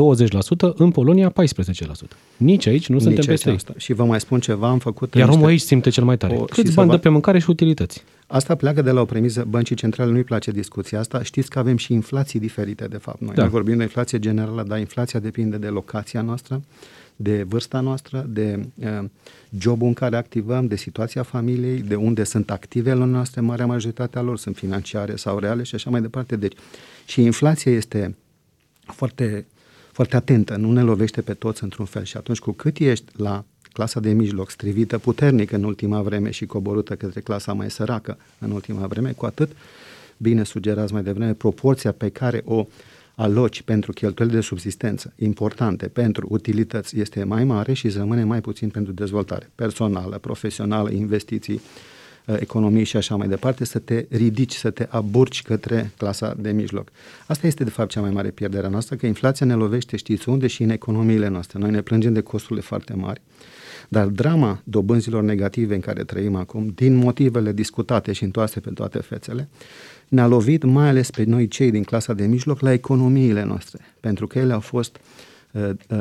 în 0.76 0.92
Polonia 0.92 1.30
14%. 1.30 1.34
Nici 2.38 2.68
aici 2.68 2.88
nu 2.88 2.96
Nici 2.96 3.04
suntem 3.04 3.26
peste 3.26 3.50
asta. 3.50 3.74
Și 3.78 3.94
vă 3.94 4.04
mai 4.04 4.20
spun 4.20 4.40
ceva, 4.40 4.70
am 4.70 4.80
făcut... 4.80 5.16
Iar 5.16 5.30
omul 5.30 5.48
aici 5.48 5.62
simte 5.62 5.90
cel 5.90 6.04
mai 6.04 6.18
tare. 6.18 6.36
O, 6.36 6.44
Câți 6.44 6.74
bani 6.74 6.88
va... 6.90 6.96
dă 6.96 7.02
pe 7.02 7.10
mâncare 7.10 7.40
și 7.40 7.50
utilități? 7.50 8.04
Asta 8.34 8.56
pleacă 8.56 8.82
de 8.82 8.92
la 8.92 9.02
o 9.02 9.06
premisă, 9.06 9.44
băncii 9.44 9.76
centrale 9.76 10.12
nu-i 10.12 10.24
place 10.24 10.52
discuția 10.52 11.00
asta. 11.00 11.24
Știți 11.24 11.50
că 11.50 11.60
avem 11.60 11.78
și 11.78 11.94
inflații 11.94 12.40
diferite, 12.40 12.88
de 12.88 12.98
fapt. 12.98 13.22
Noi, 13.22 13.36
da. 13.36 13.42
noi 13.42 13.52
vorbim 13.52 13.78
de 13.78 13.84
inflație 13.84 14.20
generală, 14.20 14.64
dar 14.64 14.80
inflația 14.80 15.20
depinde 15.20 15.58
de 15.58 15.68
locația 15.68 16.22
noastră, 16.22 16.62
de 17.16 17.44
vârsta 17.44 17.80
noastră, 17.80 18.26
de 18.30 18.68
uh, 18.76 19.04
jobul 19.58 19.88
în 19.88 19.94
care 19.94 20.16
activăm, 20.16 20.68
de 20.68 20.76
situația 20.76 21.24
familiei, 21.24 21.82
de 21.82 21.96
unde 21.96 22.24
sunt 22.24 22.52
activele 22.52 23.06
noastre, 23.06 23.42
marea 23.42 23.66
majoritatea 23.66 24.22
lor 24.22 24.38
sunt 24.38 24.56
financiare 24.56 25.16
sau 25.16 25.40
reale 25.40 25.64
și 25.64 25.76
așa 25.76 25.90
mai 25.90 26.02
departe. 26.02 26.36
Deci, 26.36 26.56
și 27.06 27.22
inflația 27.24 27.72
este 27.72 28.16
foarte, 28.86 29.46
foarte 29.92 30.16
atentă, 30.16 30.56
nu 30.56 30.72
ne 30.72 30.82
lovește 30.82 31.22
pe 31.22 31.34
toți 31.34 31.64
într-un 31.64 31.86
fel 31.86 32.04
și 32.04 32.18
atunci 32.18 32.40
cu 32.40 32.52
cât 32.52 32.78
ești 32.78 33.06
la 33.16 33.46
clasa 33.74 34.00
de 34.00 34.12
mijloc, 34.12 34.50
strivită 34.50 34.98
puternic 34.98 35.52
în 35.52 35.64
ultima 35.64 36.02
vreme 36.02 36.32
și 36.32 36.46
coborâtă 36.46 36.96
către 36.96 37.20
clasa 37.20 37.54
mai 37.54 37.72
săracă 37.72 38.18
în 38.40 38.52
ultima 38.52 38.88
vreme, 38.88 39.12
cu 39.12 39.26
atât, 39.26 39.52
bine 40.18 40.44
sugerați 40.44 40.94
mai 40.94 41.04
devreme, 41.04 41.34
proporția 41.34 41.92
pe 41.92 42.10
care 42.10 42.42
o 42.46 42.68
aloci 43.16 43.62
pentru 43.62 43.92
cheltuieli 43.92 44.34
de 44.34 44.42
subsistență 44.42 45.14
importante 45.16 45.88
pentru 45.88 46.28
utilități 46.30 47.00
este 47.00 47.24
mai 47.24 47.44
mare 47.44 47.74
și 47.74 47.86
îți 47.86 47.98
rămâne 47.98 48.24
mai 48.24 48.42
puțin 48.42 48.70
pentru 48.70 48.92
dezvoltare 48.92 49.50
personală, 49.56 50.18
profesională, 50.18 50.92
investiții, 50.92 51.62
uh, 52.26 52.36
economii 52.40 52.84
și 52.84 52.98
așa 52.98 53.16
mai 53.16 53.28
departe, 53.28 53.66
să 53.66 53.80
te 53.80 54.06
ridici, 54.10 54.54
să 54.54 54.70
te 54.70 54.88
aburci 54.90 55.42
către 55.42 55.92
clasa 55.98 56.36
de 56.38 56.52
mijloc. 56.52 56.88
Asta 57.28 57.48
este, 57.48 57.64
de 57.64 57.70
fapt, 57.70 57.90
cea 57.90 58.02
mai 58.02 58.12
mare 58.12 58.30
pierdere 58.30 58.66
a 58.66 58.70
noastră, 58.70 58.96
că 58.96 59.06
inflația 59.06 59.46
ne 59.46 59.54
lovește, 59.54 59.98
știți 59.98 60.30
unde, 60.30 60.48
și 60.48 60.64
în 60.64 60.70
economiile 60.70 61.28
noastre. 61.28 61.60
Noi 61.60 61.72
ne 61.72 61.82
plângem 61.82 62.14
de 62.14 62.22
costurile 62.22 62.62
foarte 62.62 62.94
mari 62.94 63.22
dar 63.90 64.08
drama 64.08 64.62
dobânzilor 64.64 65.24
negative 65.24 65.74
în 65.74 65.82
care 65.82 66.04
trăim 66.04 66.36
acum, 66.36 66.72
din 66.76 66.96
motivele 66.96 67.52
discutate 67.52 68.12
și 68.12 68.24
întoarse 68.24 68.60
pe 68.60 68.70
toate 68.70 68.98
fețele, 68.98 69.50
ne-a 70.08 70.28
lovit 70.28 70.64
mai 70.64 70.88
ales 70.88 71.12
pe 71.12 71.24
noi 71.24 71.48
cei 71.48 71.72
din 71.72 71.84
clasa 71.84 72.14
de 72.14 72.26
mijloc 72.26 72.60
la 72.60 72.72
economiile 72.72 73.44
noastre, 73.44 73.80
pentru 74.00 74.28
că 74.28 74.40
ele 74.40 74.54
au 74.54 74.60
fost 74.60 74.96
uh, 74.96 75.02
uh, 75.02 75.31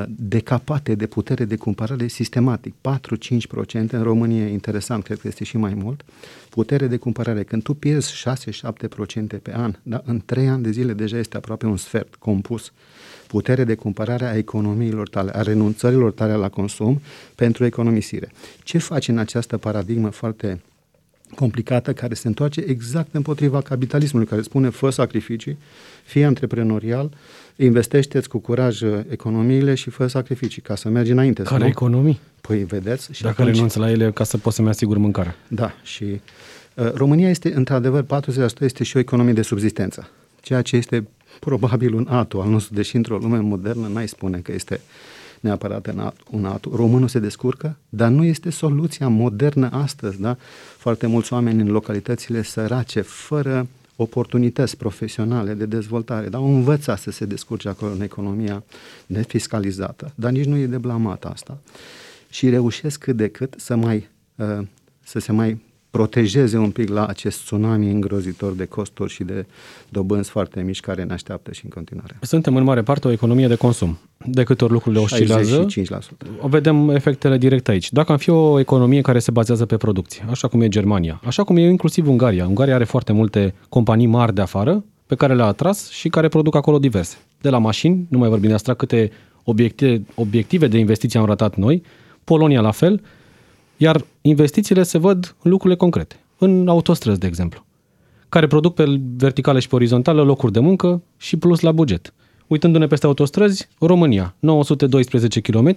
decapate 0.06 0.94
de 0.94 1.06
putere 1.06 1.44
de 1.44 1.56
cumpărare 1.56 2.06
sistematic. 2.06 2.74
4-5% 2.74 3.90
în 3.90 4.02
România, 4.02 4.46
interesant, 4.46 5.04
cred 5.04 5.18
că 5.20 5.28
este 5.28 5.44
și 5.44 5.56
mai 5.56 5.74
mult, 5.74 6.04
putere 6.48 6.86
de 6.86 6.96
cumpărare. 6.96 7.42
Când 7.42 7.62
tu 7.62 7.74
pierzi 7.74 8.24
6-7% 9.36 9.42
pe 9.42 9.54
an, 9.54 9.74
da, 9.82 10.02
în 10.04 10.22
3 10.24 10.48
ani 10.48 10.62
de 10.62 10.70
zile 10.70 10.92
deja 10.92 11.18
este 11.18 11.36
aproape 11.36 11.66
un 11.66 11.76
sfert 11.76 12.14
compus 12.14 12.72
putere 13.26 13.64
de 13.64 13.74
cumpărare 13.74 14.24
a 14.24 14.36
economiilor 14.36 15.08
tale, 15.08 15.30
a 15.34 15.42
renunțărilor 15.42 16.12
tale 16.12 16.32
la 16.32 16.48
consum 16.48 17.00
pentru 17.34 17.64
economisire. 17.64 18.32
Ce 18.62 18.78
faci 18.78 19.08
în 19.08 19.18
această 19.18 19.56
paradigmă 19.56 20.08
foarte 20.08 20.60
complicată 21.34 21.92
care 21.92 22.14
se 22.14 22.26
întoarce 22.26 22.64
exact 22.66 23.14
împotriva 23.14 23.60
capitalismului, 23.60 24.26
care 24.28 24.42
spune 24.42 24.68
fă 24.68 24.90
sacrificii, 24.90 25.58
fie 26.04 26.24
antreprenorial, 26.24 27.10
investește-ți 27.56 28.28
cu 28.28 28.38
curaj 28.38 28.82
economiile 29.08 29.74
și 29.74 29.90
fă 29.90 30.06
sacrificii 30.06 30.62
ca 30.62 30.74
să 30.74 30.88
mergi 30.88 31.10
înainte. 31.10 31.42
Care 31.42 31.66
economii? 31.66 32.20
Păi 32.40 32.64
vedeți. 32.64 33.08
Și 33.12 33.22
Dacă 33.22 33.40
atunci... 33.40 33.54
renunț 33.54 33.74
la 33.74 33.90
ele 33.90 34.10
ca 34.10 34.24
să 34.24 34.38
poți 34.38 34.56
să-mi 34.56 34.68
asigur 34.68 34.96
mâncarea. 34.98 35.36
Da, 35.48 35.72
și 35.82 36.20
Uh, 36.74 36.92
România 36.94 37.28
este, 37.28 37.54
într-adevăr, 37.54 38.04
40% 38.04 38.06
este 38.60 38.84
și 38.84 38.96
o 38.96 39.00
economie 39.00 39.32
de 39.32 39.42
subzistență, 39.42 40.08
ceea 40.40 40.62
ce 40.62 40.76
este 40.76 41.08
probabil 41.40 41.94
un 41.94 42.06
atu 42.10 42.40
al 42.40 42.48
nostru, 42.48 42.74
deși 42.74 42.96
într-o 42.96 43.16
lume 43.16 43.38
modernă 43.38 43.88
n-ai 43.92 44.08
spune 44.08 44.38
că 44.38 44.52
este 44.52 44.80
neapărat 45.40 45.94
un 46.30 46.44
atu. 46.44 46.76
Românul 46.76 47.08
se 47.08 47.18
descurcă, 47.18 47.76
dar 47.88 48.10
nu 48.10 48.24
este 48.24 48.50
soluția 48.50 49.08
modernă 49.08 49.70
astăzi, 49.72 50.20
da? 50.20 50.36
Foarte 50.76 51.06
mulți 51.06 51.32
oameni 51.32 51.60
în 51.60 51.68
localitățile 51.70 52.42
sărace, 52.42 53.00
fără 53.00 53.66
oportunități 53.96 54.76
profesionale 54.76 55.54
de 55.54 55.66
dezvoltare, 55.66 56.28
dar 56.28 56.40
învăța 56.40 56.96
să 56.96 57.10
se 57.10 57.24
descurce 57.24 57.68
acolo 57.68 57.92
în 57.92 58.00
economia 58.00 58.62
nefiscalizată, 59.06 60.12
dar 60.14 60.30
nici 60.30 60.44
nu 60.44 60.56
e 60.56 60.66
de 60.66 60.78
blamat 60.78 61.24
asta. 61.24 61.58
Și 62.30 62.48
reușesc 62.48 62.98
cât 62.98 63.16
de 63.16 63.28
cât 63.28 63.54
să 63.56 63.76
mai 63.76 64.08
uh, 64.36 64.66
să 65.04 65.18
se 65.18 65.32
mai 65.32 65.60
protejeze 65.90 66.58
un 66.58 66.70
pic 66.70 66.88
la 66.88 67.06
acest 67.06 67.42
tsunami 67.42 67.90
îngrozitor 67.90 68.52
de 68.52 68.64
costuri 68.64 69.12
și 69.12 69.24
de 69.24 69.46
dobânzi 69.88 70.30
foarte 70.30 70.62
mici 70.62 70.80
care 70.80 71.02
ne 71.02 71.12
așteaptă 71.12 71.52
și 71.52 71.60
în 71.64 71.70
continuare. 71.70 72.18
Suntem 72.20 72.56
în 72.56 72.62
mare 72.62 72.82
parte 72.82 73.08
o 73.08 73.10
economie 73.10 73.46
de 73.46 73.54
consum. 73.54 73.98
De 74.24 74.42
câte 74.42 74.64
ori 74.64 74.72
lucrurile 74.72 75.02
oscilează, 75.02 75.66
65%. 75.66 75.98
o 76.40 76.48
vedem 76.48 76.90
efectele 76.90 77.38
directe 77.38 77.70
aici. 77.70 77.92
Dacă 77.92 78.12
am 78.12 78.18
fi 78.18 78.30
o 78.30 78.58
economie 78.58 79.00
care 79.00 79.18
se 79.18 79.30
bazează 79.30 79.66
pe 79.66 79.76
producție, 79.76 80.24
așa 80.30 80.48
cum 80.48 80.60
e 80.60 80.68
Germania, 80.68 81.20
așa 81.24 81.44
cum 81.44 81.56
e 81.56 81.68
inclusiv 81.68 82.08
Ungaria. 82.08 82.46
Ungaria 82.46 82.74
are 82.74 82.84
foarte 82.84 83.12
multe 83.12 83.54
companii 83.68 84.06
mari 84.06 84.34
de 84.34 84.40
afară 84.40 84.84
pe 85.06 85.14
care 85.14 85.34
le-a 85.34 85.46
atras 85.46 85.90
și 85.90 86.08
care 86.08 86.28
produc 86.28 86.54
acolo 86.54 86.78
diverse. 86.78 87.16
De 87.40 87.48
la 87.48 87.58
mașini, 87.58 88.06
nu 88.08 88.18
mai 88.18 88.28
vorbim 88.28 88.48
de 88.48 88.54
asta, 88.54 88.74
câte 88.74 89.10
obiective, 89.44 90.02
obiective 90.14 90.66
de 90.66 90.78
investiții 90.78 91.18
am 91.18 91.24
ratat 91.24 91.56
noi, 91.56 91.82
Polonia 92.24 92.60
la 92.60 92.70
fel, 92.70 93.02
iar 93.82 94.04
investițiile 94.20 94.82
se 94.82 94.98
văd 94.98 95.34
în 95.42 95.50
lucrurile 95.50 95.78
concrete, 95.78 96.16
în 96.38 96.68
autostrăzi, 96.68 97.18
de 97.18 97.26
exemplu, 97.26 97.64
care 98.28 98.46
produc 98.46 98.74
pe 98.74 99.00
verticală 99.16 99.58
și 99.58 99.68
pe 99.68 99.74
orizontală 99.74 100.22
locuri 100.22 100.52
de 100.52 100.58
muncă 100.58 101.02
și 101.16 101.36
plus 101.36 101.60
la 101.60 101.72
buget. 101.72 102.12
Uitându-ne 102.46 102.86
peste 102.86 103.06
autostrăzi, 103.06 103.68
România, 103.78 104.34
912 104.38 105.40
km, 105.40 105.74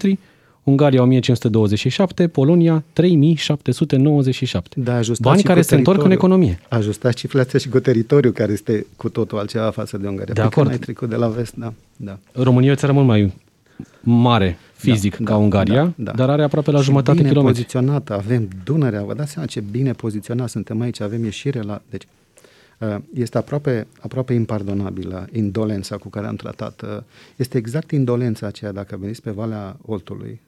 Ungaria 0.63 1.01
1527, 1.01 2.27
Polonia 2.27 2.83
3797. 2.93 4.79
Da, 4.79 4.99
Bani 5.21 5.43
care 5.43 5.61
se 5.61 5.75
întorc 5.75 6.03
în 6.03 6.11
economie. 6.11 6.59
Ajustați 6.69 7.15
cifrația 7.15 7.59
și 7.59 7.69
cu 7.69 7.79
teritoriu 7.79 8.31
care 8.31 8.51
este 8.51 8.85
cu 8.95 9.09
totul 9.09 9.37
altceva 9.37 9.69
față 9.69 9.97
de 9.97 10.07
Ungaria. 10.07 10.33
De 10.33 10.41
acord. 10.41 10.69
Ai 10.69 10.77
trecut 10.77 11.09
de 11.09 11.15
la 11.15 11.27
vest, 11.27 11.55
da. 11.55 11.73
da. 11.95 12.17
România 12.31 12.69
e 12.69 12.73
o 12.73 12.75
țară 12.75 12.91
mult 12.91 13.07
mai 13.07 13.33
mare 14.01 14.57
fizic 14.91 15.17
da, 15.17 15.23
ca 15.23 15.31
da, 15.31 15.37
Ungaria, 15.37 15.83
da, 15.83 15.93
da. 15.95 16.11
dar 16.11 16.29
are 16.29 16.43
aproape 16.43 16.71
la 16.71 16.77
și 16.77 16.83
jumătate 16.83 17.17
bine 17.17 17.29
kilometri. 17.29 17.57
poziționată, 17.59 18.13
avem 18.13 18.47
Dunărea, 18.63 19.03
vă 19.03 19.13
dați 19.13 19.31
seama 19.31 19.47
ce 19.47 19.59
bine 19.59 19.91
poziționat 19.91 20.49
suntem 20.49 20.81
aici, 20.81 20.99
avem 20.99 21.23
ieșire 21.23 21.61
la... 21.61 21.81
Deci, 21.89 22.07
uh, 22.79 22.95
este 23.13 23.37
aproape, 23.37 23.87
aproape 23.99 24.33
impardonabilă 24.33 25.27
indolența 25.31 25.97
cu 25.97 26.09
care 26.09 26.27
am 26.27 26.35
tratat. 26.35 26.81
Uh, 26.81 26.97
este 27.35 27.57
exact 27.57 27.91
indolența 27.91 28.47
aceea, 28.47 28.71
dacă 28.71 28.97
veniți 28.99 29.21
pe 29.21 29.31
Valea 29.31 29.77
Oltului, 29.85 30.41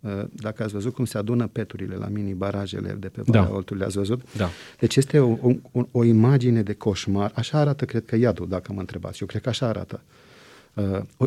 uh, 0.00 0.10
dacă 0.32 0.62
ați 0.62 0.72
văzut 0.72 0.94
cum 0.94 1.04
se 1.04 1.18
adună 1.18 1.46
peturile 1.46 1.94
la 1.94 2.08
mini-barajele 2.08 2.96
de 3.00 3.08
pe 3.08 3.22
Valea 3.24 3.48
da. 3.48 3.54
Oltului, 3.54 3.84
ați 3.84 3.96
văzut? 3.96 4.22
Da. 4.36 4.48
Deci 4.78 4.96
este 4.96 5.18
o, 5.18 5.36
o, 5.72 5.82
o 5.90 6.04
imagine 6.04 6.62
de 6.62 6.72
coșmar. 6.72 7.32
Așa 7.34 7.58
arată, 7.58 7.84
cred 7.84 8.04
că, 8.04 8.16
iadul, 8.16 8.48
dacă 8.48 8.72
mă 8.72 8.80
întrebați. 8.80 9.20
Eu 9.20 9.26
cred 9.26 9.42
că 9.42 9.48
așa 9.48 9.66
arată. 9.66 10.02
Uh, 10.04 10.10
Uh, 10.12 10.29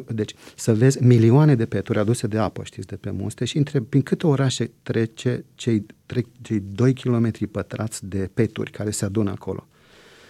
deci, 0.08 0.36
să 0.56 0.76
vezi 0.76 1.04
milioane 1.04 1.56
de 1.56 1.66
peturi 1.66 2.00
aduse 2.00 2.28
de 2.28 2.38
apă, 2.38 2.64
știți, 2.64 2.88
de 2.88 2.96
pe 2.96 3.12
munste 3.12 3.46
și 3.46 3.58
întreb 3.58 3.86
prin 3.86 4.02
câte 4.02 4.28
orașe 4.28 4.72
trece 4.84 5.46
cei, 5.56 5.86
trec 6.06 6.26
cei 6.42 6.64
2 6.72 6.94
km 6.94 7.50
pătrați 7.52 8.06
de 8.06 8.30
peturi 8.34 8.72
care 8.72 8.92
se 8.92 9.06
adună 9.06 9.32
acolo. 9.32 9.68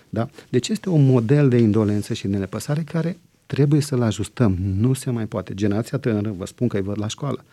Da? 0.10 0.30
Deci 0.50 0.70
este 0.70 0.90
un 0.90 1.06
model 1.06 1.50
de 1.50 1.58
indolență 1.58 2.14
și 2.14 2.28
de 2.28 2.38
nepăsare 2.38 2.82
care 2.82 3.18
trebuie 3.46 3.82
să-l 3.82 4.02
ajustăm. 4.02 4.58
Nu 4.60 4.94
se 4.94 5.10
mai 5.10 5.26
poate. 5.26 5.54
Generația 5.54 5.98
tânără, 5.98 6.34
vă 6.38 6.46
spun 6.46 6.68
că 6.68 6.78
îi 6.78 6.84
văd 6.84 7.00
la 7.00 7.08
școală, 7.08 7.46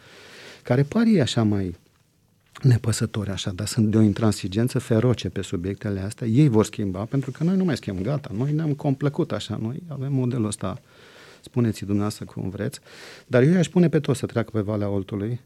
care 0.63 0.83
pare 0.83 1.21
așa 1.21 1.43
mai 1.43 1.77
nepăsători 2.63 3.31
așa, 3.31 3.51
dar 3.51 3.67
sunt 3.67 3.91
de 3.91 3.97
o 3.97 4.01
intransigență 4.01 4.79
feroce 4.79 5.29
pe 5.29 5.43
subiectele 5.43 6.01
astea. 6.01 6.27
Ei 6.27 6.49
vor 6.49 6.65
schimba, 6.65 7.05
pentru 7.05 7.31
că 7.31 7.45
noi 7.45 7.57
nu 7.57 7.65
mai 7.65 7.77
schimbăm, 7.77 8.03
gata, 8.03 8.31
noi 8.37 8.53
ne-am 8.53 8.73
complăcut 8.75 9.33
așa, 9.33 9.59
noi 9.63 9.83
avem 9.89 10.13
modelul 10.13 10.47
ăsta 10.47 10.81
uh, 10.81 11.00
spuneți 11.41 11.81
dumneavoastră 11.85 12.25
cum 12.25 12.49
vreți, 12.49 12.81
dar 13.27 13.43
eu 13.43 13.53
i-aș 13.53 13.69
pune 13.69 13.89
pe 13.89 14.01
toți 14.01 14.19
să 14.19 14.27
treacă 14.27 14.51
pe 14.53 14.61
Valea 14.61 14.89
Oltului, 14.89 15.41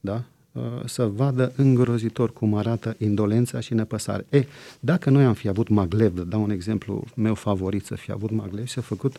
da? 0.00 0.22
Uh, 0.52 0.62
să 0.84 1.04
vadă 1.04 1.52
îngrozitor 1.56 2.32
cum 2.32 2.54
arată 2.54 2.96
indolența 2.98 3.60
și 3.60 3.74
nepăsare. 3.74 4.26
E, 4.30 4.44
dacă 4.80 5.10
noi 5.10 5.24
am 5.24 5.34
fi 5.34 5.48
avut 5.48 5.68
maglev, 5.68 6.20
dau 6.28 6.42
un 6.42 6.50
exemplu 6.50 7.04
meu 7.14 7.34
favorit 7.34 7.84
să 7.84 7.94
fi 7.94 8.10
avut 8.12 8.30
maglev 8.30 8.66
și 8.66 8.72
să 8.72 8.80
făcut 8.80 9.16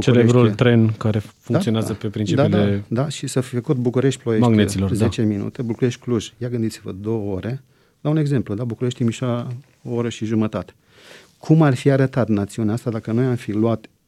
Celebrul 0.00 0.50
tren 0.50 0.92
care 0.92 1.18
funcționează 1.18 1.92
da, 1.92 1.98
pe 2.00 2.08
principiile 2.08 2.48
da, 2.48 2.66
da, 2.66 3.02
da, 3.02 3.08
și 3.08 3.26
să 3.26 3.40
fi 3.40 3.54
făcut 3.54 3.76
București-Ploiești 3.76 4.46
magneților, 4.46 4.92
10 4.92 5.22
da. 5.22 5.26
minute, 5.26 5.62
București-Cluj, 5.62 6.32
ia 6.38 6.48
gândiți-vă, 6.48 6.92
două 6.92 7.34
ore, 7.34 7.62
dau 8.00 8.12
un 8.12 8.18
exemplu, 8.18 8.54
da, 8.54 8.64
București-Mișa, 8.64 9.46
o 9.82 9.94
oră 9.94 10.08
și 10.08 10.24
jumătate. 10.24 10.74
Cum 11.38 11.62
ar 11.62 11.74
fi 11.74 11.90
arătat 11.90 12.28
națiunea 12.28 12.74
asta 12.74 12.90
dacă 12.90 13.12
noi 13.12 13.24
am 13.24 13.34
fi 13.34 13.52
luat 13.52 13.84
Uh, 13.84 13.99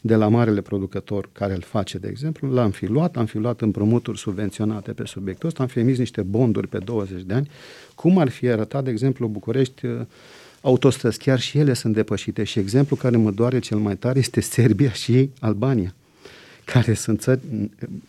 de 0.00 0.14
la 0.14 0.28
marele 0.28 0.60
producător 0.60 1.28
care 1.32 1.54
îl 1.54 1.60
face, 1.60 1.98
de 1.98 2.08
exemplu, 2.08 2.52
l-am 2.52 2.70
fi 2.70 2.86
luat, 2.86 3.16
am 3.16 3.26
fi 3.26 3.38
luat 3.38 3.60
împrumuturi 3.60 4.18
subvenționate 4.18 4.92
pe 4.92 5.04
subiectul 5.06 5.48
ăsta, 5.48 5.62
am 5.62 5.68
fi 5.68 5.78
emis 5.78 5.98
niște 5.98 6.22
bonduri 6.22 6.68
pe 6.68 6.78
20 6.78 7.22
de 7.22 7.34
ani. 7.34 7.50
Cum 7.94 8.18
ar 8.18 8.28
fi 8.28 8.48
arătat, 8.48 8.84
de 8.84 8.90
exemplu, 8.90 9.26
București 9.26 9.86
uh, 9.86 10.00
autostrăzi, 10.60 11.18
chiar 11.18 11.40
și 11.40 11.58
ele 11.58 11.72
sunt 11.72 11.94
depășite 11.94 12.44
și 12.44 12.58
exemplu 12.58 12.96
care 12.96 13.16
mă 13.16 13.30
doare 13.30 13.58
cel 13.58 13.78
mai 13.78 13.96
tare 13.96 14.18
este 14.18 14.40
Serbia 14.40 14.92
și 14.92 15.30
Albania 15.40 15.94
care 16.72 16.94
sunt 16.94 17.20
țări, 17.20 17.40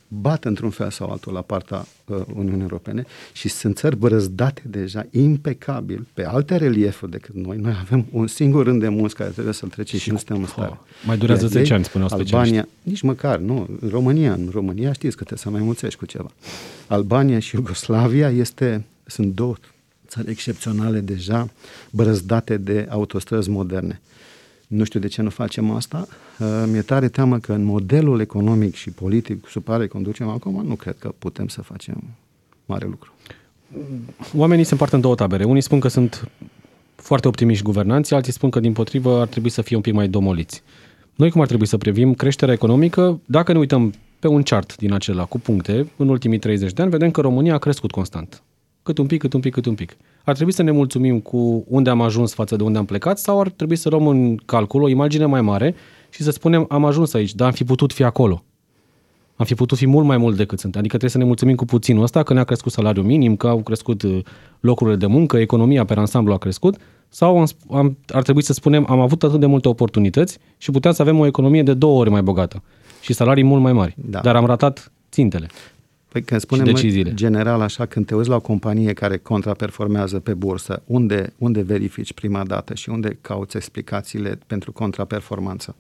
bat 0.08 0.46
într-un 0.46 0.70
fel 0.70 0.90
sau 0.90 1.10
altul 1.10 1.34
la 1.34 1.42
partea 1.42 1.86
uh, 2.06 2.22
Uniunii 2.34 2.62
Europene 2.62 3.06
și 3.32 3.50
sunt 3.50 3.78
țări 3.78 3.96
brăzdate 3.96 4.62
deja 4.66 5.06
impecabil 5.12 6.08
pe 6.14 6.26
alte 6.26 6.56
reliefuri 6.56 7.12
decât 7.12 7.36
noi. 7.36 7.58
Noi 7.58 7.76
avem 7.80 8.06
un 8.12 8.28
singur 8.28 8.66
rând 8.66 8.80
de 8.80 8.88
munți 8.88 9.16
care 9.16 9.30
trebuie 9.30 9.54
să-l 9.54 9.70
trecem 9.70 9.98
și, 9.98 10.04
și 10.04 10.12
nu 10.12 10.18
suntem 10.18 10.38
în 10.38 10.46
stare. 10.46 10.80
Mai 11.06 11.18
durează 11.18 11.48
10 11.48 11.74
ani, 11.74 11.84
spuneau 11.84 12.10
Albania, 12.12 12.68
nici 12.84 13.02
măcar, 13.02 13.38
nu. 13.38 13.70
România, 13.90 14.34
în 14.34 14.50
România 14.52 14.94
știți 14.94 15.16
că 15.16 15.24
trebuie 15.24 15.40
să 15.40 15.50
mai 15.50 15.62
mulțești 15.62 16.00
cu 16.00 16.06
ceva. 16.06 16.32
Albania 16.88 17.40
și 17.40 17.56
Iugoslavia 17.56 18.30
este, 18.30 18.86
sunt 19.06 19.36
două 19.36 19.56
țări 20.08 20.30
excepționale 20.30 21.00
deja 21.00 21.50
brăzdate 21.90 22.58
de 22.58 22.88
autostrăzi 22.90 23.50
moderne. 23.50 24.02
Nu 24.74 24.84
știu 24.84 25.00
de 25.00 25.08
ce 25.08 25.22
nu 25.22 25.30
facem 25.30 25.72
asta. 25.72 26.08
Uh, 26.40 26.64
mi-e 26.72 26.82
tare 26.82 27.08
teamă 27.08 27.40
că 27.40 27.54
în 27.54 27.64
modelul 27.64 28.20
economic 28.20 28.76
și 28.76 28.90
politic 28.90 29.48
sub 29.48 29.64
care 29.64 29.88
conducem 29.88 30.28
acum, 30.28 30.66
nu 30.68 30.76
cred 30.76 30.96
că 31.00 31.14
putem 31.20 31.48
să 31.48 31.62
facem 31.62 32.04
mare 32.66 32.86
lucru. 32.86 33.14
Oamenii 34.36 34.64
se 34.64 34.72
împart 34.72 34.94
în 34.94 35.02
două 35.02 35.16
tabere. 35.16 35.44
Unii 35.44 35.62
spun 35.62 35.80
că 35.80 35.88
sunt 35.88 36.30
foarte 36.96 37.28
optimiști 37.28 37.64
guvernanții, 37.64 38.16
alții 38.16 38.34
spun 38.34 38.50
că 38.50 38.60
din 38.60 38.74
potrivă 38.74 39.20
ar 39.20 39.28
trebui 39.28 39.50
să 39.50 39.62
fie 39.62 39.76
un 39.76 39.82
pic 39.82 39.94
mai 39.94 40.08
domoliți. 40.08 40.64
Noi 41.16 41.32
cum 41.32 41.42
ar 41.42 41.48
trebui 41.48 41.66
să 41.66 41.78
privim 41.78 42.14
creșterea 42.14 42.54
economică? 42.54 43.20
Dacă 43.26 43.52
ne 43.52 43.60
uităm 43.60 43.94
pe 44.20 44.28
un 44.28 44.44
chart 44.44 44.78
din 44.78 44.94
acela 44.94 45.26
cu 45.26 45.40
puncte, 45.40 45.88
în 45.96 46.10
ultimii 46.10 46.40
30 46.40 46.74
de 46.74 46.82
ani, 46.82 46.92
vedem 46.92 47.12
că 47.12 47.22
România 47.22 47.54
a 47.54 47.58
crescut 47.58 47.92
constant. 47.92 48.44
Cât 48.84 48.98
un 48.98 49.06
pic, 49.06 49.20
cât 49.20 49.34
un 49.34 49.40
pic, 49.40 49.54
cât 49.54 49.66
un 49.66 49.76
pic. 49.76 49.98
Ar 50.24 50.34
trebui 50.34 50.54
să 50.54 50.64
ne 50.64 50.72
mulțumim 50.72 51.20
cu 51.20 51.66
unde 51.68 51.90
am 51.90 52.02
ajuns 52.02 52.34
față 52.34 52.56
de 52.56 52.64
unde 52.64 52.78
am 52.78 52.86
plecat 52.86 53.20
sau 53.20 53.40
ar 53.40 53.50
trebui 53.50 53.76
să 53.76 53.90
luăm 53.90 54.08
în 54.08 54.36
calcul 54.46 54.82
o 54.82 54.88
imagine 54.88 55.26
mai 55.26 55.42
mare 55.42 55.76
și 56.10 56.24
să 56.24 56.32
spunem 56.32 56.66
am 56.70 56.86
ajuns 56.86 57.14
aici, 57.14 57.34
dar 57.34 57.48
am 57.48 57.54
fi 57.54 57.64
putut 57.64 57.94
fi 57.94 58.04
acolo. 58.04 58.44
Am 59.36 59.46
fi 59.46 59.56
putut 59.56 59.78
fi 59.78 59.88
mult 59.88 60.06
mai 60.06 60.18
mult 60.18 60.38
decât 60.38 60.60
sunt. 60.60 60.74
Adică 60.76 60.88
trebuie 60.88 61.10
să 61.10 61.18
ne 61.18 61.24
mulțumim 61.24 61.56
cu 61.56 61.66
puținul 61.66 62.04
ăsta, 62.04 62.24
că 62.24 62.34
ne-a 62.34 62.44
crescut 62.44 62.72
salariul 62.72 63.06
minim, 63.06 63.36
că 63.36 63.48
au 63.48 63.58
crescut 63.62 64.02
uh, 64.02 64.20
locurile 64.60 64.96
de 64.96 65.06
muncă, 65.06 65.38
economia 65.38 65.86
pe 65.86 65.94
ansamblu 65.94 66.34
a 66.34 66.38
crescut, 66.38 66.78
sau 67.10 67.40
am, 67.40 67.48
am, 67.72 67.98
ar 68.08 68.22
trebui 68.22 68.44
să 68.44 68.54
spunem 68.54 68.86
am 68.90 69.00
avut 69.00 69.24
atât 69.24 69.40
de 69.40 69.46
multe 69.46 69.68
oportunități 69.68 70.38
și 70.58 70.72
puteam 70.72 70.94
să 70.94 71.02
avem 71.02 71.20
o 71.20 71.26
economie 71.26 71.64
de 71.64 71.74
două 71.74 72.00
ori 72.00 72.10
mai 72.10 72.22
bogată 72.22 72.64
și 73.02 73.14
salarii 73.14 73.44
mult 73.44 73.62
mai 73.62 73.74
mari. 73.74 73.96
Da. 73.98 74.20
Dar 74.20 74.36
am 74.36 74.46
ratat 74.46 74.92
țintele. 75.12 75.48
Păi 76.14 76.22
când 76.22 76.42
spunem 76.42 76.66
deciziile. 76.66 77.14
general 77.14 77.62
așa, 77.62 77.86
când 77.86 78.06
te 78.06 78.16
uiți 78.16 78.30
la 78.30 78.36
o 78.36 78.40
companie 78.40 78.94
care 78.94 79.18
contraperformează 79.18 80.20
pe 80.20 80.34
bursă, 80.34 80.82
unde, 80.86 81.34
unde 81.38 81.62
verifici 81.62 82.14
prima 82.14 82.44
dată 82.44 82.74
și 82.74 82.90
unde 82.90 83.18
cauți 83.22 83.58
explicațiile 83.58 84.40
pentru 84.48 84.72
contraperformanță? 84.72 85.76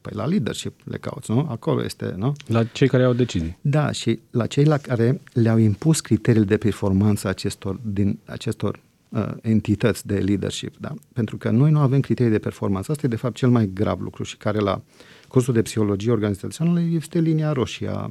Păi 0.00 0.12
la 0.14 0.26
leadership 0.26 0.80
le 0.84 0.96
cauți, 0.96 1.30
nu? 1.30 1.46
Acolo 1.50 1.84
este, 1.84 2.14
nu? 2.16 2.32
La 2.46 2.64
cei 2.64 2.88
care 2.88 3.02
au 3.02 3.12
decizii. 3.12 3.58
Da, 3.60 3.92
și 3.92 4.18
la 4.30 4.46
cei 4.46 4.64
la 4.64 4.76
care 4.76 5.20
le-au 5.32 5.58
impus 5.58 6.00
criteriile 6.00 6.46
de 6.46 6.56
performanță 6.56 7.28
acestor, 7.28 7.80
din 7.82 8.18
acestor 8.24 8.80
uh, 9.08 9.26
entități 9.42 10.06
de 10.06 10.14
leadership, 10.14 10.74
da? 10.78 10.94
Pentru 11.12 11.36
că 11.36 11.50
noi 11.50 11.70
nu 11.70 11.78
avem 11.78 12.00
criterii 12.00 12.32
de 12.32 12.38
performanță. 12.38 12.92
Asta 12.92 13.06
e, 13.06 13.08
de 13.08 13.16
fapt, 13.16 13.34
cel 13.34 13.48
mai 13.48 13.70
grav 13.74 14.00
lucru 14.00 14.22
și 14.22 14.36
care 14.36 14.58
la 14.58 14.82
cursul 15.28 15.54
de 15.54 15.62
psihologie 15.62 16.12
organizațională 16.12 16.80
este 16.80 17.18
linia 17.20 17.52
roșie 17.52 17.88
a 17.88 18.10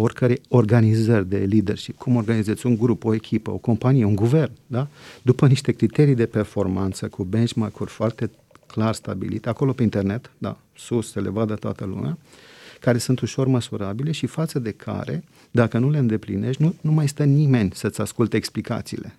oricărei 0.00 0.40
organizări 0.48 1.28
de 1.28 1.36
leadership, 1.36 1.96
cum 1.96 2.16
organizezi 2.16 2.66
un 2.66 2.76
grup, 2.76 3.04
o 3.04 3.14
echipă, 3.14 3.50
o 3.50 3.56
companie, 3.56 4.04
un 4.04 4.14
guvern, 4.14 4.50
da? 4.66 4.88
după 5.22 5.46
niște 5.46 5.72
criterii 5.72 6.14
de 6.14 6.26
performanță 6.26 7.08
cu 7.08 7.24
benchmark-uri 7.24 7.90
foarte 7.90 8.30
clar 8.66 8.94
stabilite, 8.94 9.48
acolo 9.48 9.72
pe 9.72 9.82
internet, 9.82 10.30
da, 10.38 10.58
sus, 10.76 11.10
să 11.10 11.20
le 11.20 11.28
vadă 11.28 11.54
toată 11.54 11.84
lumea, 11.84 12.18
care 12.80 12.98
sunt 12.98 13.20
ușor 13.20 13.46
măsurabile 13.46 14.10
și 14.10 14.26
față 14.26 14.58
de 14.58 14.70
care, 14.70 15.24
dacă 15.50 15.78
nu 15.78 15.90
le 15.90 15.98
îndeplinești, 15.98 16.62
nu, 16.62 16.74
nu 16.80 16.92
mai 16.92 17.08
stă 17.08 17.24
nimeni 17.24 17.70
să-ți 17.74 18.00
asculte 18.00 18.36
explicațiile. 18.36 19.14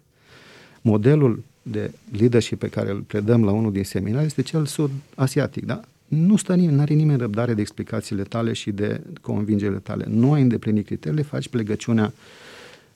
Modelul 0.81 1.43
de 1.61 1.91
leadership 2.17 2.59
pe 2.59 2.67
care 2.67 2.89
îl 2.89 2.99
predăm 2.99 3.43
la 3.43 3.51
unul 3.51 3.71
din 3.71 3.83
seminari 3.83 4.25
este 4.25 4.41
cel 4.41 4.65
sud-asiatic, 4.65 5.65
da? 5.65 5.81
Nu 6.09 6.35
stă 6.35 6.55
nimeni, 6.55 6.75
nu 6.75 6.81
are 6.81 6.93
nimeni 6.93 7.19
răbdare 7.19 7.53
de 7.53 7.61
explicațiile 7.61 8.23
tale 8.23 8.53
și 8.53 8.71
de 8.71 9.01
convingerile 9.21 9.79
tale. 9.79 10.05
Nu 10.07 10.33
ai 10.33 10.41
îndeplinit 10.41 10.85
criteriile, 10.85 11.23
faci 11.23 11.47
plegăciunea 11.47 12.13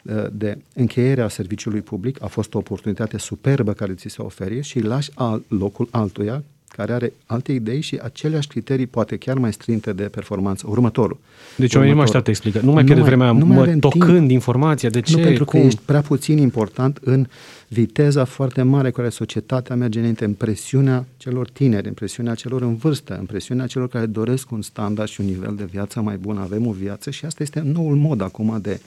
uh, 0.03 0.25
de 0.31 0.57
încheiere 0.73 1.21
a 1.21 1.27
serviciului 1.27 1.81
public, 1.81 2.23
a 2.23 2.27
fost 2.27 2.53
o 2.53 2.57
oportunitate 2.57 3.17
superbă 3.17 3.73
care 3.73 3.93
ți 3.93 4.09
se 4.09 4.21
oferă 4.21 4.59
și 4.59 4.79
lași 4.79 5.11
al, 5.13 5.43
locul 5.47 5.87
altuia 5.91 6.43
care 6.75 6.93
are 6.93 7.13
alte 7.25 7.51
idei 7.51 7.81
și 7.81 7.99
aceleași 8.03 8.47
criterii, 8.47 8.87
poate 8.87 9.17
chiar 9.17 9.37
mai 9.37 9.53
strinte 9.53 9.93
de 9.93 10.03
performanță. 10.03 10.65
Următorul. 10.69 11.17
Deci 11.57 11.73
oamenii 11.73 11.91
nu 11.91 11.97
mai 11.97 12.05
așteaptă 12.05 12.29
explică. 12.29 12.59
Nu 12.63 12.71
mai 12.71 12.83
pierde 12.83 13.01
vremea 13.01 13.31
nu 13.31 13.45
mai 13.45 13.57
mă, 13.57 13.75
tocând 13.79 14.17
timp. 14.17 14.29
informația. 14.29 14.89
De 14.89 15.01
ce? 15.01 15.17
Nu 15.17 15.23
pentru 15.23 15.45
cum? 15.45 15.59
că 15.59 15.65
ești 15.65 15.79
prea 15.85 16.01
puțin 16.01 16.37
important 16.37 16.99
în 17.03 17.27
viteza 17.67 18.23
foarte 18.23 18.61
mare 18.61 18.89
cu 18.89 18.95
care 18.95 19.09
societatea 19.09 19.75
merge 19.75 19.99
înainte, 19.99 20.25
în 20.25 20.33
presiunea 20.33 21.05
celor 21.17 21.49
tineri, 21.49 21.87
în 21.87 21.93
presiunea 21.93 22.35
celor 22.35 22.61
în 22.61 22.75
vârstă, 22.75 23.17
în 23.19 23.25
presiunea 23.25 23.67
celor 23.67 23.87
care 23.87 24.05
doresc 24.05 24.51
un 24.51 24.61
standard 24.61 25.09
și 25.09 25.21
un 25.21 25.27
nivel 25.27 25.55
de 25.55 25.67
viață 25.71 26.01
mai 26.01 26.17
bun. 26.17 26.37
Avem 26.37 26.67
o 26.67 26.71
viață 26.71 27.09
și 27.09 27.25
asta 27.25 27.43
este 27.43 27.61
noul 27.65 27.95
mod 27.95 28.21
acum 28.21 28.59
de... 28.61 28.79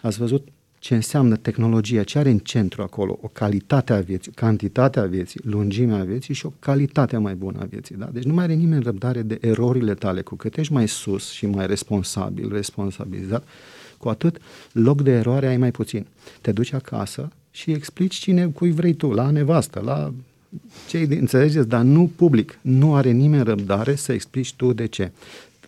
Ați 0.00 0.18
văzut 0.18 0.48
ce 0.80 0.94
înseamnă 0.94 1.36
tehnologia, 1.36 2.02
ce 2.02 2.18
are 2.18 2.30
în 2.30 2.38
centru 2.38 2.82
acolo, 2.82 3.18
o 3.22 3.28
calitate 3.28 3.92
a 3.92 4.00
vieții, 4.00 4.32
cantitatea 4.32 5.02
vieții, 5.02 5.40
lungimea 5.44 6.04
vieții 6.04 6.34
și 6.34 6.46
o 6.46 6.52
calitate 6.58 7.16
mai 7.16 7.34
bună 7.34 7.58
a 7.60 7.64
vieții. 7.64 7.96
Da? 7.96 8.08
Deci 8.12 8.22
nu 8.22 8.34
mai 8.34 8.44
are 8.44 8.52
nimeni 8.52 8.82
răbdare 8.82 9.22
de 9.22 9.38
erorile 9.40 9.94
tale. 9.94 10.22
Cu 10.22 10.34
cât 10.34 10.56
ești 10.56 10.72
mai 10.72 10.88
sus 10.88 11.30
și 11.30 11.46
mai 11.46 11.66
responsabil, 11.66 12.52
responsabilizat, 12.52 13.46
cu 13.98 14.08
atât 14.08 14.40
loc 14.72 15.02
de 15.02 15.10
eroare 15.10 15.46
ai 15.46 15.56
mai 15.56 15.70
puțin. 15.70 16.06
Te 16.40 16.52
duci 16.52 16.72
acasă 16.72 17.32
și 17.50 17.70
explici 17.70 18.14
cine, 18.14 18.46
cui 18.46 18.70
vrei 18.70 18.92
tu, 18.94 19.10
la 19.10 19.30
nevastă, 19.30 19.80
la 19.84 20.12
cei 20.88 21.06
din, 21.06 21.18
înțelegeți, 21.20 21.68
dar 21.68 21.82
nu 21.82 22.10
public. 22.16 22.58
Nu 22.60 22.94
are 22.94 23.10
nimeni 23.10 23.42
răbdare 23.42 23.94
să 23.94 24.12
explici 24.12 24.54
tu 24.54 24.72
de 24.72 24.86
ce 24.86 25.10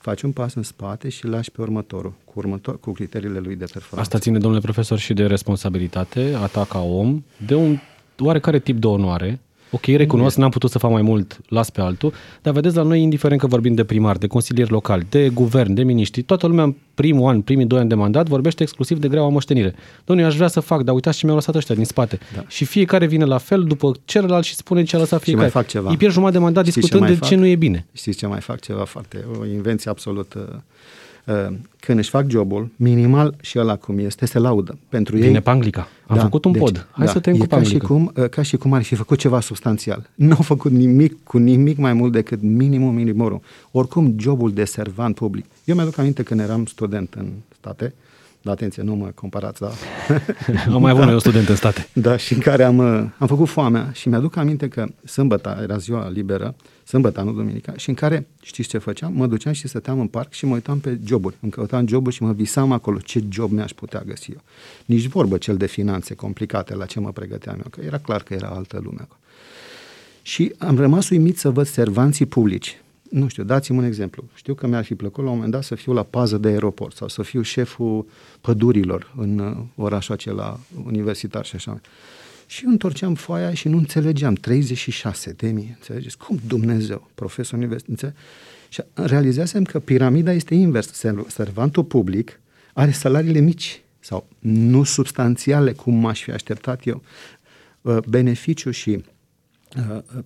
faci 0.02 0.23
un 0.23 0.32
pas 0.32 0.54
în 0.54 0.62
spate 0.62 1.09
și 1.09 1.26
lași 1.26 1.50
pe 1.50 1.61
următorul, 1.61 2.12
cu, 2.25 2.32
următor, 2.35 2.80
cu 2.80 2.92
criteriile 2.92 3.38
lui 3.38 3.56
de 3.56 3.64
performanță. 3.64 4.00
Asta 4.00 4.18
ține, 4.18 4.38
domnule 4.38 4.62
profesor, 4.62 4.99
și 4.99 5.14
de 5.14 5.26
responsabilitate, 5.26 6.35
a 6.42 6.47
ta 6.47 6.64
ca 6.64 6.82
om, 6.82 7.25
de 7.47 7.54
un 7.54 7.78
oarecare 8.18 8.59
tip 8.59 8.80
de 8.80 8.87
onoare, 8.87 9.40
Ok, 9.75 9.85
recunosc, 9.85 10.37
n-am 10.37 10.50
putut 10.50 10.71
să 10.71 10.79
fac 10.79 10.91
mai 10.91 11.02
mult, 11.02 11.41
las 11.49 11.71
pe 11.71 11.81
altul, 11.81 12.12
dar 12.43 12.52
vedeți 12.52 12.76
la 12.76 12.83
noi, 12.83 13.02
indiferent 13.02 13.41
că 13.41 13.47
vorbim 13.47 13.75
de 13.75 13.85
primar, 13.85 14.17
de 14.17 14.26
consilieri 14.26 14.71
locali, 14.71 15.07
de 15.09 15.29
guvern, 15.29 15.75
de 15.75 15.83
miniștri, 15.83 16.23
toată 16.23 16.47
lumea 16.47 16.64
în 16.64 16.75
primul 16.95 17.29
an, 17.29 17.41
primii 17.41 17.67
doi 17.67 17.79
ani 17.79 17.88
de 17.88 17.95
mandat 17.95 18.29
vorbește 18.29 18.62
exclusiv 18.62 18.99
de 18.99 19.09
greaua 19.09 19.29
moștenire. 19.29 19.75
Domnule, 20.05 20.29
aș 20.29 20.35
vrea 20.35 20.49
să 20.49 20.61
fac, 20.61 20.83
dar 20.83 20.95
uitați 20.95 21.19
ce 21.19 21.25
mi-au 21.25 21.38
lăsat 21.38 21.55
ăștia 21.55 21.75
din 21.75 21.85
spate. 21.85 22.19
Da. 22.35 22.45
Și 22.49 22.64
fiecare 22.64 23.07
vine 23.07 23.25
la 23.25 23.38
fel 23.38 23.64
după 23.64 23.93
celălalt 24.05 24.45
și 24.45 24.55
spune 24.55 24.83
ce 24.83 24.97
a 24.97 24.99
lăsat 24.99 25.23
fiecare. 25.23 25.49
Și 25.49 25.52
mai 25.55 25.62
fac 25.62 25.73
ceva. 25.73 25.91
Îi 25.91 25.97
pierd 25.97 26.12
jumătate 26.12 26.38
de 26.38 26.45
mandat 26.45 26.64
Știți 26.67 26.79
discutând 26.81 27.09
ce 27.09 27.12
de 27.12 27.19
fac? 27.19 27.29
ce 27.29 27.35
nu 27.35 27.47
e 27.47 27.57
bine. 27.57 27.87
Știți 27.93 28.19
ce 28.19 28.26
mai 28.26 28.41
fac? 28.41 28.61
Ceva 28.61 28.85
foarte, 28.85 29.25
o 29.41 29.47
invenție 29.47 29.91
absolut 29.91 30.35
uh, 30.35 30.43
Uh, 30.43 30.59
când 31.81 31.99
își 31.99 32.11
fac 32.11 32.29
jobul, 32.29 32.69
minimal 32.76 33.35
și 33.41 33.59
ăla 33.59 33.76
cum 33.76 33.99
este, 33.99 34.26
se 34.26 34.38
laudă. 34.38 34.79
Pentru 34.88 35.17
Vine 35.17 35.26
ei, 35.26 35.41
Panglica. 35.41 35.88
Am 36.07 36.17
da, 36.17 36.23
făcut 36.23 36.45
un 36.45 36.52
deci, 36.52 36.62
pod. 36.62 36.87
Hai 36.91 37.07
da, 37.07 37.12
să 37.12 37.21
te 37.21 37.31
cu 37.31 37.47
ca 37.47 37.62
și, 37.62 37.79
cum, 37.79 38.12
uh, 38.17 38.29
ca 38.29 38.43
și 38.43 38.57
cum 38.57 38.73
ar 38.73 38.83
fi 38.83 38.95
făcut 38.95 39.19
ceva 39.19 39.41
substanțial. 39.41 40.11
Nu 40.14 40.35
au 40.35 40.43
făcut 40.43 40.71
nimic 40.71 41.25
cu 41.25 41.38
nimic 41.38 41.76
mai 41.79 41.93
mult 41.93 42.12
decât 42.12 42.43
minimum 42.43 42.95
minimum. 42.95 43.43
Oricum, 43.71 44.14
jobul 44.19 44.52
de 44.52 44.64
servant 44.64 45.14
public. 45.14 45.45
Eu 45.64 45.75
mi-aduc 45.75 45.99
aminte 45.99 46.23
când 46.23 46.41
eram 46.41 46.67
student 46.67 47.14
în 47.14 47.29
state, 47.59 47.95
da, 48.42 48.50
atenție, 48.50 48.82
nu 48.82 48.95
mă 48.95 49.10
comparați, 49.14 49.60
da. 49.60 49.71
Am 50.75 50.80
mai 50.80 50.90
avut 50.90 51.04
da. 51.04 51.12
un 51.12 51.19
student 51.19 51.49
în 51.49 51.56
state. 51.56 51.88
Da, 51.93 52.17
și 52.17 52.32
în 52.32 52.40
care 52.40 52.62
am, 52.62 52.78
uh, 52.78 53.04
am 53.19 53.26
făcut 53.26 53.49
foamea 53.49 53.90
și 53.93 54.08
mi-aduc 54.08 54.36
aminte 54.36 54.69
că 54.69 54.86
sâmbătă 55.04 55.58
era 55.62 55.76
ziua 55.76 56.08
liberă 56.08 56.54
sâmbătă, 56.84 57.23
nu 57.23 57.32
duminica, 57.32 57.73
și 57.76 57.88
în 57.88 57.95
care, 57.95 58.26
știți 58.43 58.69
ce 58.69 58.78
făceam? 58.78 59.12
Mă 59.12 59.26
duceam 59.26 59.52
și 59.52 59.69
stăteam 59.69 60.00
în 60.00 60.06
parc 60.06 60.32
și 60.32 60.47
mă 60.47 60.54
uitam 60.54 60.78
pe 60.78 60.99
joburi. 61.04 61.36
Îmi 61.40 61.52
căutam 61.52 61.86
joburi 61.86 62.14
și 62.14 62.23
mă 62.23 62.32
visam 62.32 62.73
acolo 62.73 62.99
ce 62.99 63.25
job 63.28 63.50
mi-aș 63.50 63.73
putea 63.73 64.02
găsi 64.06 64.30
eu. 64.30 64.40
Nici 64.84 65.06
vorbă 65.06 65.36
cel 65.36 65.56
de 65.56 65.67
finanțe 65.67 66.14
complicate 66.14 66.75
la 66.75 66.84
ce 66.84 67.00
mă 67.00 67.10
pregăteam 67.12 67.56
eu, 67.56 67.69
că 67.71 67.80
era 67.80 67.99
clar 67.99 68.23
că 68.23 68.34
era 68.34 68.49
altă 68.49 68.80
lume 68.82 69.00
acolo. 69.00 69.19
Și 70.23 70.54
am 70.58 70.76
rămas 70.76 71.08
uimit 71.08 71.38
să 71.38 71.50
văd 71.50 71.67
servanții 71.67 72.26
publici. 72.26 72.81
Nu 73.12 73.28
știu, 73.28 73.42
dați-mi 73.42 73.78
un 73.78 73.84
exemplu. 73.84 74.25
Știu 74.34 74.54
că 74.54 74.66
mi-ar 74.66 74.84
fi 74.84 74.94
plăcut 74.94 75.25
la 75.25 75.30
un 75.30 75.34
moment 75.34 75.52
dat 75.52 75.62
să 75.62 75.75
fiu 75.75 75.92
la 75.92 76.02
pază 76.02 76.38
de 76.38 76.48
aeroport 76.48 76.96
sau 76.96 77.08
să 77.08 77.22
fiu 77.22 77.42
șeful 77.42 78.06
pădurilor 78.40 79.12
în 79.16 79.38
uh, 79.38 79.56
orașul 79.75 80.14
acela 80.14 80.60
universitar 80.84 81.44
și 81.44 81.54
așa 81.54 81.70
mai 81.70 81.80
și 82.46 82.64
întorceam 82.64 83.14
foaia 83.14 83.54
și 83.54 83.68
nu 83.68 83.76
înțelegeam. 83.76 84.34
36 84.34 85.32
de 85.32 85.48
mii, 85.48 85.75
înțelegeți? 85.78 86.16
Cum 86.16 86.40
Dumnezeu, 86.46 87.10
profesor 87.14 87.58
universitar? 87.58 88.12
Și 88.68 88.82
realizasem 88.92 89.64
că 89.64 89.78
piramida 89.78 90.32
este 90.32 90.54
invers. 90.54 91.04
Servantul 91.26 91.84
public 91.84 92.40
are 92.72 92.90
salariile 92.90 93.38
mici 93.38 93.82
sau 94.00 94.28
nu 94.38 94.82
substanțiale, 94.82 95.72
cum 95.72 95.94
m-aș 95.94 96.22
fi 96.22 96.30
așteptat 96.30 96.86
eu. 96.86 97.02
Uh, 97.80 97.98
beneficiu 98.08 98.70
și 98.70 98.90
uh, 98.90 99.02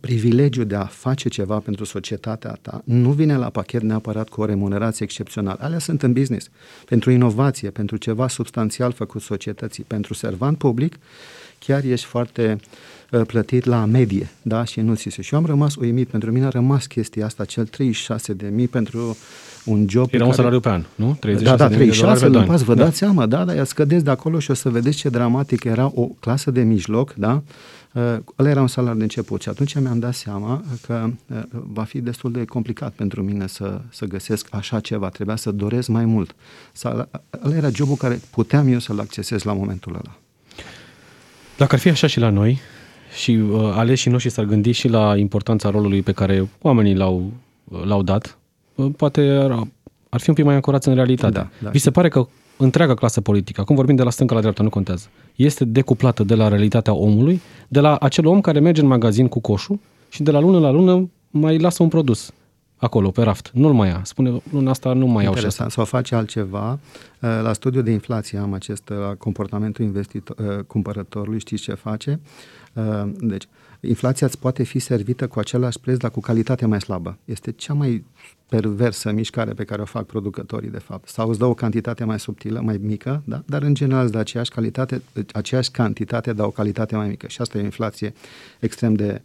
privilegiu 0.00 0.64
de 0.64 0.74
a 0.74 0.84
face 0.84 1.28
ceva 1.28 1.58
pentru 1.58 1.84
societatea 1.84 2.58
ta 2.62 2.82
nu 2.84 3.10
vine 3.10 3.36
la 3.36 3.50
pachet 3.50 3.82
neapărat 3.82 4.28
cu 4.28 4.40
o 4.40 4.44
remunerație 4.44 5.04
excepțională. 5.04 5.58
Alea 5.60 5.78
sunt 5.78 6.02
în 6.02 6.12
business. 6.12 6.48
Pentru 6.84 7.10
inovație, 7.10 7.70
pentru 7.70 7.96
ceva 7.96 8.28
substanțial 8.28 8.92
făcut 8.92 9.20
societății, 9.22 9.84
pentru 9.86 10.14
servant 10.14 10.58
public, 10.58 10.96
chiar 11.58 11.84
ești 11.84 12.06
foarte 12.06 12.58
uh, 12.60 12.95
plătit 13.10 13.64
la 13.64 13.84
medie, 13.84 14.30
da, 14.42 14.64
și 14.64 14.80
nu 14.80 14.94
ți 14.94 15.08
se. 15.10 15.22
Și 15.22 15.34
eu 15.34 15.40
am 15.40 15.46
rămas 15.46 15.74
uimit, 15.74 16.08
pentru 16.08 16.32
mine 16.32 16.44
a 16.44 16.48
rămas 16.48 16.86
chestia 16.86 17.24
asta, 17.24 17.44
cel 17.44 17.66
36 17.66 18.32
de 18.32 18.48
mii 18.48 18.68
pentru 18.68 19.16
un 19.64 19.86
job 19.88 20.08
Era 20.10 20.24
un 20.24 20.30
care... 20.30 20.42
salariu 20.42 20.60
pe 20.60 20.68
an, 20.68 20.84
nu? 20.94 21.16
36 21.20 21.56
da, 21.56 21.68
da, 21.68 21.74
36 21.74 22.28
de 22.28 22.38
pas, 22.38 22.62
vă 22.62 22.74
da. 22.74 22.84
dați 22.84 22.96
seama, 22.96 23.26
da, 23.26 23.44
dar 23.44 23.64
scădeți 23.64 24.04
de 24.04 24.10
acolo 24.10 24.38
și 24.38 24.50
o 24.50 24.54
să 24.54 24.70
vedeți 24.70 24.96
ce 24.96 25.08
dramatic 25.08 25.64
era 25.64 25.90
o 25.94 26.06
clasă 26.20 26.50
de 26.50 26.62
mijloc, 26.62 27.14
da, 27.14 27.42
Uh, 27.96 28.16
ăla 28.38 28.48
era 28.48 28.60
un 28.60 28.66
salariu 28.66 28.96
de 28.96 29.02
început 29.02 29.42
și 29.42 29.48
atunci 29.48 29.78
mi-am 29.78 29.98
dat 29.98 30.14
seama 30.14 30.62
că 30.86 31.10
uh, 31.26 31.42
va 31.50 31.84
fi 31.84 32.00
destul 32.00 32.32
de 32.32 32.44
complicat 32.44 32.92
pentru 32.92 33.22
mine 33.22 33.46
să, 33.46 33.80
să 33.88 34.04
găsesc 34.04 34.46
așa 34.50 34.80
ceva. 34.80 35.08
Trebuia 35.08 35.36
să 35.36 35.50
doresc 35.50 35.88
mai 35.88 36.04
mult. 36.04 36.34
Ăla 36.84 37.56
era 37.56 37.68
jobul 37.68 37.96
care 37.96 38.20
puteam 38.30 38.72
eu 38.72 38.78
să-l 38.78 39.00
accesez 39.00 39.42
la 39.42 39.52
momentul 39.52 39.94
ăla. 39.94 40.16
Dacă 41.56 41.74
ar 41.74 41.80
fi 41.80 41.88
așa 41.88 42.06
și 42.06 42.18
la 42.18 42.30
noi 42.30 42.60
și 43.14 43.30
uh, 43.30 43.72
aleșii 43.74 44.10
noștri 44.10 44.30
s-ar 44.30 44.44
gândi 44.44 44.70
și 44.70 44.88
la 44.88 45.16
importanța 45.16 45.70
rolului 45.70 46.02
pe 46.02 46.12
care 46.12 46.48
oamenii 46.62 46.94
l-au, 46.94 47.32
uh, 47.64 47.84
l-au 47.84 48.02
dat, 48.02 48.38
uh, 48.74 48.90
poate 48.96 49.20
ar, 49.20 49.66
ar 50.08 50.20
fi 50.20 50.28
un 50.28 50.34
pic 50.34 50.44
mai 50.44 50.54
ancorați 50.54 50.88
în 50.88 50.94
realitate. 50.94 51.32
Da, 51.32 51.48
da, 51.62 51.70
Vi 51.70 51.78
se 51.78 51.90
pare 51.90 52.08
că 52.08 52.26
întreaga 52.56 52.94
clasă 52.94 53.20
politică, 53.20 53.60
acum 53.60 53.76
vorbim 53.76 53.96
de 53.96 54.02
la 54.02 54.10
stânga 54.10 54.34
la 54.34 54.40
dreapta, 54.40 54.62
nu 54.62 54.68
contează, 54.68 55.08
este 55.34 55.64
decuplată 55.64 56.24
de 56.24 56.34
la 56.34 56.48
realitatea 56.48 56.92
omului, 56.92 57.40
de 57.68 57.80
la 57.80 57.96
acel 57.96 58.26
om 58.26 58.40
care 58.40 58.60
merge 58.60 58.80
în 58.80 58.86
magazin 58.86 59.28
cu 59.28 59.40
coșul 59.40 59.78
și 60.08 60.22
de 60.22 60.30
la 60.30 60.40
lună 60.40 60.58
la 60.58 60.70
lună 60.70 61.10
mai 61.30 61.58
lasă 61.58 61.82
un 61.82 61.88
produs 61.88 62.32
acolo, 62.76 63.10
pe 63.10 63.22
raft. 63.22 63.50
Nu-l 63.52 63.72
mai 63.72 63.88
ia. 63.88 64.00
Spune, 64.04 64.42
luna 64.50 64.70
asta 64.70 64.92
nu 64.92 65.06
mai 65.06 65.24
iau 65.24 65.34
și 65.34 65.46
asta. 65.46 65.68
Sau 65.68 65.84
face 65.84 66.14
altceva. 66.14 66.78
Uh, 67.20 67.40
la 67.42 67.52
studiul 67.52 67.82
de 67.82 67.90
inflație 67.90 68.38
am 68.38 68.52
acest 68.52 68.88
uh, 68.88 69.16
comportamentul 69.18 69.84
investitor, 69.84 70.36
uh, 70.38 70.64
cumpărătorului. 70.64 71.38
Știți 71.38 71.62
ce 71.62 71.74
face? 71.74 72.20
Deci, 73.18 73.48
inflația 73.80 74.26
îți 74.26 74.38
poate 74.38 74.62
fi 74.62 74.78
servită 74.78 75.28
cu 75.28 75.38
același 75.38 75.80
preț, 75.80 75.96
dar 75.96 76.10
cu 76.10 76.20
calitate 76.20 76.66
mai 76.66 76.80
slabă. 76.80 77.18
Este 77.24 77.52
cea 77.52 77.72
mai 77.72 78.04
perversă 78.48 79.12
mișcare 79.12 79.52
pe 79.52 79.64
care 79.64 79.82
o 79.82 79.84
fac 79.84 80.06
producătorii, 80.06 80.70
de 80.70 80.78
fapt. 80.78 81.08
Sau 81.08 81.28
îți 81.28 81.38
dă 81.38 81.44
o 81.44 81.54
cantitate 81.54 82.04
mai 82.04 82.20
subtilă, 82.20 82.60
mai 82.60 82.78
mică, 82.82 83.22
da? 83.24 83.42
dar 83.46 83.62
în 83.62 83.74
general 83.74 84.02
îți 84.02 84.12
dă 84.12 84.18
aceeași, 84.18 84.50
calitate, 84.50 85.02
aceeași 85.32 85.70
cantitate, 85.70 86.32
dar 86.32 86.46
o 86.46 86.50
calitate 86.50 86.96
mai 86.96 87.08
mică. 87.08 87.26
Și 87.28 87.40
asta 87.40 87.58
e 87.58 87.60
o 87.60 87.64
inflație 87.64 88.14
extrem 88.60 88.94
de 88.94 89.22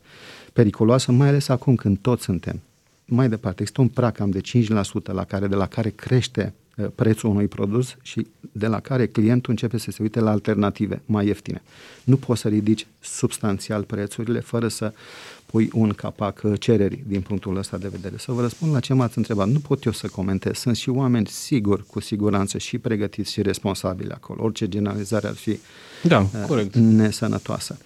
periculoasă, 0.53 1.11
mai 1.11 1.27
ales 1.27 1.47
acum 1.47 1.75
când 1.75 1.97
toți 1.97 2.23
suntem 2.23 2.61
mai 3.05 3.29
departe. 3.29 3.61
Există 3.61 3.81
un 3.81 3.87
prag 3.87 4.13
cam 4.15 4.29
de 4.29 4.41
5% 4.41 4.73
la 5.03 5.23
care, 5.23 5.47
de 5.47 5.55
la 5.55 5.67
care 5.67 5.89
crește 5.89 6.53
uh, 6.55 6.60
prețul 6.95 7.29
unui 7.29 7.47
produs 7.47 7.95
și 8.01 8.27
de 8.51 8.67
la 8.67 8.79
care 8.79 9.07
clientul 9.07 9.51
începe 9.51 9.77
să 9.77 9.91
se 9.91 10.01
uite 10.01 10.19
la 10.19 10.31
alternative 10.31 11.01
mai 11.05 11.25
ieftine. 11.25 11.61
Nu 12.03 12.15
poți 12.15 12.41
să 12.41 12.47
ridici 12.47 12.87
substanțial 12.99 13.83
prețurile 13.83 14.39
fără 14.39 14.67
să 14.67 14.93
pui 15.45 15.69
un 15.73 15.89
capac 15.89 16.41
uh, 16.43 16.59
cererii 16.59 17.03
din 17.07 17.21
punctul 17.21 17.57
ăsta 17.57 17.77
de 17.77 17.87
vedere. 17.87 18.15
Să 18.17 18.31
vă 18.31 18.41
răspund 18.41 18.73
la 18.73 18.79
ce 18.79 18.93
m-ați 18.93 19.17
întrebat. 19.17 19.47
Nu 19.47 19.59
pot 19.59 19.83
eu 19.83 19.91
să 19.91 20.07
comentez. 20.07 20.57
Sunt 20.57 20.75
și 20.75 20.89
oameni, 20.89 21.27
sigur, 21.27 21.83
cu 21.87 21.99
siguranță, 21.99 22.57
și 22.57 22.77
pregătiți 22.77 23.31
și 23.31 23.41
responsabili 23.41 24.11
acolo. 24.11 24.43
Orice 24.43 24.67
generalizare 24.67 25.27
ar 25.27 25.33
fi 25.33 25.59
da, 26.03 26.19
uh, 26.19 26.43
corect. 26.47 26.75
nesănătoasă. 26.75 27.77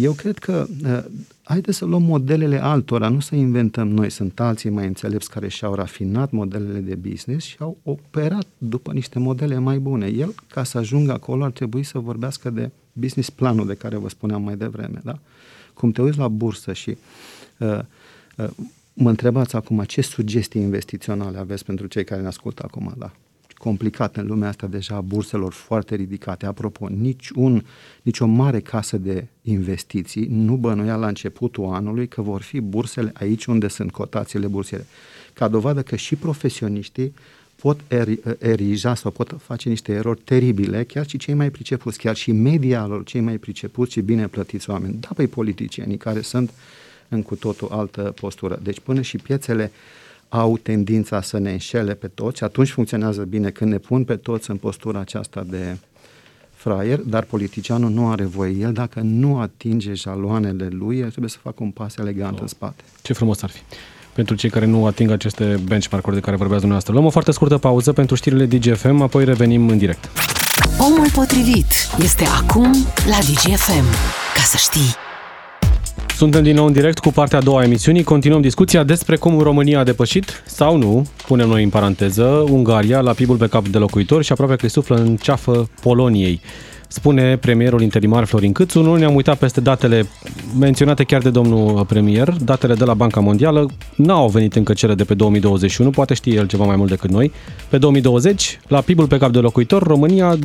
Eu 0.00 0.12
cred 0.12 0.38
că 0.38 0.66
uh, 0.84 1.04
haideți 1.42 1.76
să 1.76 1.84
luăm 1.84 2.02
modelele 2.02 2.62
altora, 2.62 3.08
nu 3.08 3.20
să 3.20 3.34
inventăm 3.34 3.88
noi. 3.88 4.10
Sunt 4.10 4.40
alții 4.40 4.70
mai 4.70 4.86
înțelepți 4.86 5.30
care 5.30 5.48
și-au 5.48 5.74
rafinat 5.74 6.30
modelele 6.30 6.78
de 6.78 6.94
business 6.94 7.46
și 7.46 7.56
au 7.58 7.76
operat 7.82 8.46
după 8.58 8.92
niște 8.92 9.18
modele 9.18 9.58
mai 9.58 9.78
bune. 9.78 10.06
El, 10.06 10.34
ca 10.48 10.64
să 10.64 10.78
ajungă 10.78 11.12
acolo, 11.12 11.44
ar 11.44 11.50
trebui 11.50 11.82
să 11.82 11.98
vorbească 11.98 12.50
de 12.50 12.70
business 12.92 13.30
planul 13.30 13.66
de 13.66 13.74
care 13.74 13.96
vă 13.96 14.08
spuneam 14.08 14.42
mai 14.42 14.56
devreme. 14.56 15.00
Da? 15.04 15.18
Cum 15.74 15.92
te 15.92 16.02
uiți 16.02 16.18
la 16.18 16.28
bursă 16.28 16.72
și 16.72 16.96
uh, 17.58 17.78
uh, 18.36 18.50
mă 18.92 19.08
întrebați 19.08 19.56
acum 19.56 19.84
ce 19.86 20.00
sugestii 20.00 20.60
investiționale 20.60 21.38
aveți 21.38 21.64
pentru 21.64 21.86
cei 21.86 22.04
care 22.04 22.20
ne 22.20 22.26
ascultă 22.26 22.62
acum, 22.66 22.94
da? 22.98 23.12
Complicat 23.64 24.16
în 24.16 24.26
lumea 24.26 24.48
asta 24.48 24.66
deja 24.66 24.94
a 24.94 25.00
burselor 25.00 25.52
foarte 25.52 25.94
ridicate. 25.94 26.46
Apropo, 26.46 26.88
nici, 26.88 27.30
un, 27.30 27.62
nici 28.02 28.20
o 28.20 28.26
mare 28.26 28.60
casă 28.60 28.96
de 28.96 29.26
investiții 29.42 30.26
nu 30.30 30.56
bănuia 30.56 30.96
la 30.96 31.06
începutul 31.06 31.64
anului 31.64 32.08
că 32.08 32.22
vor 32.22 32.42
fi 32.42 32.60
bursele 32.60 33.12
aici 33.14 33.44
unde 33.44 33.68
sunt 33.68 33.90
cotațiile 33.90 34.46
bursiere. 34.46 34.86
Ca 35.32 35.48
dovadă 35.48 35.82
că 35.82 35.96
și 35.96 36.16
profesioniștii 36.16 37.14
pot 37.56 37.80
erija 38.38 38.94
sau 38.94 39.10
pot 39.10 39.36
face 39.38 39.68
niște 39.68 39.92
erori 39.92 40.20
teribile, 40.24 40.84
chiar 40.84 41.08
și 41.08 41.16
cei 41.16 41.34
mai 41.34 41.50
pricepuți, 41.50 41.98
chiar 41.98 42.16
și 42.16 42.32
media 42.32 42.86
lor, 42.86 43.04
cei 43.04 43.20
mai 43.20 43.36
pricepuți 43.36 43.92
și 43.92 44.00
bine 44.00 44.28
plătiți 44.28 44.70
oameni. 44.70 44.96
Da, 45.00 45.08
păi 45.14 45.26
politicienii 45.26 45.96
care 45.96 46.20
sunt 46.20 46.50
în 47.08 47.22
cu 47.22 47.34
totul 47.34 47.68
altă 47.70 48.02
postură. 48.20 48.58
Deci 48.62 48.80
până 48.80 49.00
și 49.00 49.16
piețele 49.16 49.72
au 50.28 50.58
tendința 50.58 51.20
să 51.22 51.38
ne 51.38 51.50
înșele 51.50 51.94
pe 51.94 52.08
toți, 52.08 52.44
atunci 52.44 52.70
funcționează 52.70 53.22
bine 53.22 53.50
când 53.50 53.70
ne 53.70 53.78
pun 53.78 54.04
pe 54.04 54.16
toți 54.16 54.50
în 54.50 54.56
postura 54.56 54.98
aceasta 54.98 55.44
de 55.50 55.76
fraier, 56.54 56.98
dar 56.98 57.22
politicianul 57.22 57.90
nu 57.90 58.10
are 58.10 58.24
voie. 58.24 58.52
El, 58.52 58.72
dacă 58.72 59.00
nu 59.00 59.38
atinge 59.38 59.92
jaloanele 59.94 60.68
lui, 60.70 60.98
el 60.98 61.08
trebuie 61.08 61.30
să 61.30 61.38
facă 61.42 61.56
un 61.58 61.70
pas 61.70 61.96
elegant 61.96 62.34
oh. 62.34 62.40
în 62.40 62.46
spate. 62.46 62.82
Ce 63.02 63.12
frumos 63.12 63.42
ar 63.42 63.50
fi 63.50 63.60
pentru 64.14 64.34
cei 64.34 64.50
care 64.50 64.66
nu 64.66 64.86
ating 64.86 65.10
aceste 65.10 65.60
benchmark-uri 65.64 66.14
de 66.14 66.20
care 66.20 66.36
vorbeați 66.36 66.60
dumneavoastră. 66.60 66.92
Luăm 66.92 67.06
o 67.06 67.10
foarte 67.10 67.32
scurtă 67.32 67.58
pauză 67.58 67.92
pentru 67.92 68.14
știrile 68.14 68.46
DGFM, 68.46 69.00
apoi 69.00 69.24
revenim 69.24 69.68
în 69.68 69.78
direct. 69.78 70.10
Omul 70.78 71.10
potrivit 71.14 71.66
este 71.98 72.24
acum 72.24 72.72
la 73.06 73.18
DGFM. 73.18 73.84
Ca 74.34 74.42
să 74.42 74.56
știi. 74.56 75.03
Suntem 76.16 76.42
din 76.42 76.54
nou 76.54 76.66
în 76.66 76.72
direct 76.72 76.98
cu 76.98 77.10
partea 77.10 77.38
a 77.38 77.42
doua 77.42 77.60
a 77.60 77.64
emisiunii. 77.64 78.02
Continuăm 78.02 78.40
discuția 78.40 78.82
despre 78.82 79.16
cum 79.16 79.38
România 79.38 79.78
a 79.78 79.84
depășit, 79.84 80.42
sau 80.46 80.76
nu, 80.76 81.06
punem 81.26 81.48
noi 81.48 81.62
în 81.62 81.68
paranteză, 81.68 82.24
Ungaria 82.50 83.00
la 83.00 83.12
PIB-ul 83.12 83.36
pe 83.36 83.46
cap 83.46 83.66
de 83.68 83.78
locuitor 83.78 84.22
și 84.22 84.32
aproape 84.32 84.54
că 84.54 84.64
îi 84.64 84.70
suflă 84.70 84.96
în 84.96 85.16
ceafă 85.16 85.68
Poloniei 85.82 86.40
spune 86.94 87.36
premierul 87.36 87.82
interimar 87.82 88.24
Florin 88.24 88.52
Câțu. 88.52 88.82
Nu 88.82 88.96
ne-am 88.96 89.14
uitat 89.14 89.38
peste 89.38 89.60
datele 89.60 90.06
menționate 90.58 91.04
chiar 91.04 91.22
de 91.22 91.30
domnul 91.30 91.84
premier, 91.84 92.30
datele 92.30 92.74
de 92.74 92.84
la 92.84 92.94
Banca 92.94 93.20
Mondială. 93.20 93.66
N-au 93.94 94.28
venit 94.28 94.56
încă 94.56 94.72
cele 94.72 94.94
de 94.94 95.04
pe 95.04 95.14
2021, 95.14 95.90
poate 95.90 96.14
știe 96.14 96.34
el 96.34 96.46
ceva 96.46 96.64
mai 96.64 96.76
mult 96.76 96.90
decât 96.90 97.10
noi. 97.10 97.32
Pe 97.68 97.78
2020, 97.78 98.60
la 98.68 98.80
PIB-ul 98.80 99.06
pe 99.06 99.18
cap 99.18 99.30
de 99.30 99.38
locuitor, 99.38 99.82
România 99.82 100.36
12.896 100.36 100.40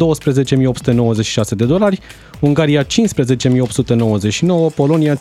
de 1.56 1.66
dolari, 1.66 2.00
Ungaria 2.40 2.84
15.899, 2.84 2.88
Polonia 4.76 5.16
15.656. 5.16 5.20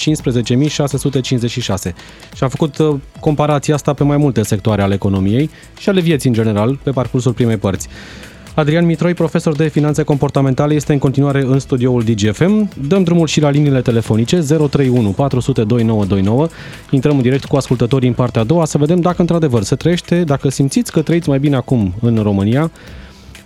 Și 2.36 2.44
a 2.44 2.48
făcut 2.48 2.78
uh, 2.78 2.94
comparația 3.20 3.74
asta 3.74 3.92
pe 3.92 4.04
mai 4.04 4.16
multe 4.16 4.42
sectoare 4.42 4.82
ale 4.82 4.94
economiei 4.94 5.50
și 5.78 5.88
ale 5.88 6.00
vieții 6.00 6.28
în 6.28 6.34
general, 6.34 6.78
pe 6.82 6.90
parcursul 6.90 7.32
primei 7.32 7.56
părți. 7.56 7.88
Adrian 8.58 8.84
Mitroi, 8.84 9.14
profesor 9.14 9.56
de 9.56 9.68
finanțe 9.68 10.02
comportamentale, 10.02 10.74
este 10.74 10.92
în 10.92 10.98
continuare 10.98 11.42
în 11.42 11.58
studioul 11.58 12.02
DGFM. 12.02 12.70
Dăm 12.88 13.02
drumul 13.02 13.26
și 13.26 13.40
la 13.40 13.50
liniile 13.50 13.80
telefonice 13.80 14.36
031 14.36 15.10
400 15.10 15.64
2929. 15.64 16.48
Intrăm 16.90 17.16
în 17.16 17.22
direct 17.22 17.44
cu 17.44 17.56
ascultătorii 17.56 18.08
în 18.08 18.14
partea 18.14 18.40
a 18.40 18.44
doua 18.44 18.64
să 18.64 18.78
vedem 18.78 19.00
dacă 19.00 19.20
într-adevăr 19.20 19.62
se 19.62 19.74
trăiește, 19.74 20.24
dacă 20.24 20.48
simțiți 20.48 20.92
că 20.92 21.02
trăiți 21.02 21.28
mai 21.28 21.38
bine 21.38 21.56
acum 21.56 21.94
în 22.00 22.18
România. 22.22 22.70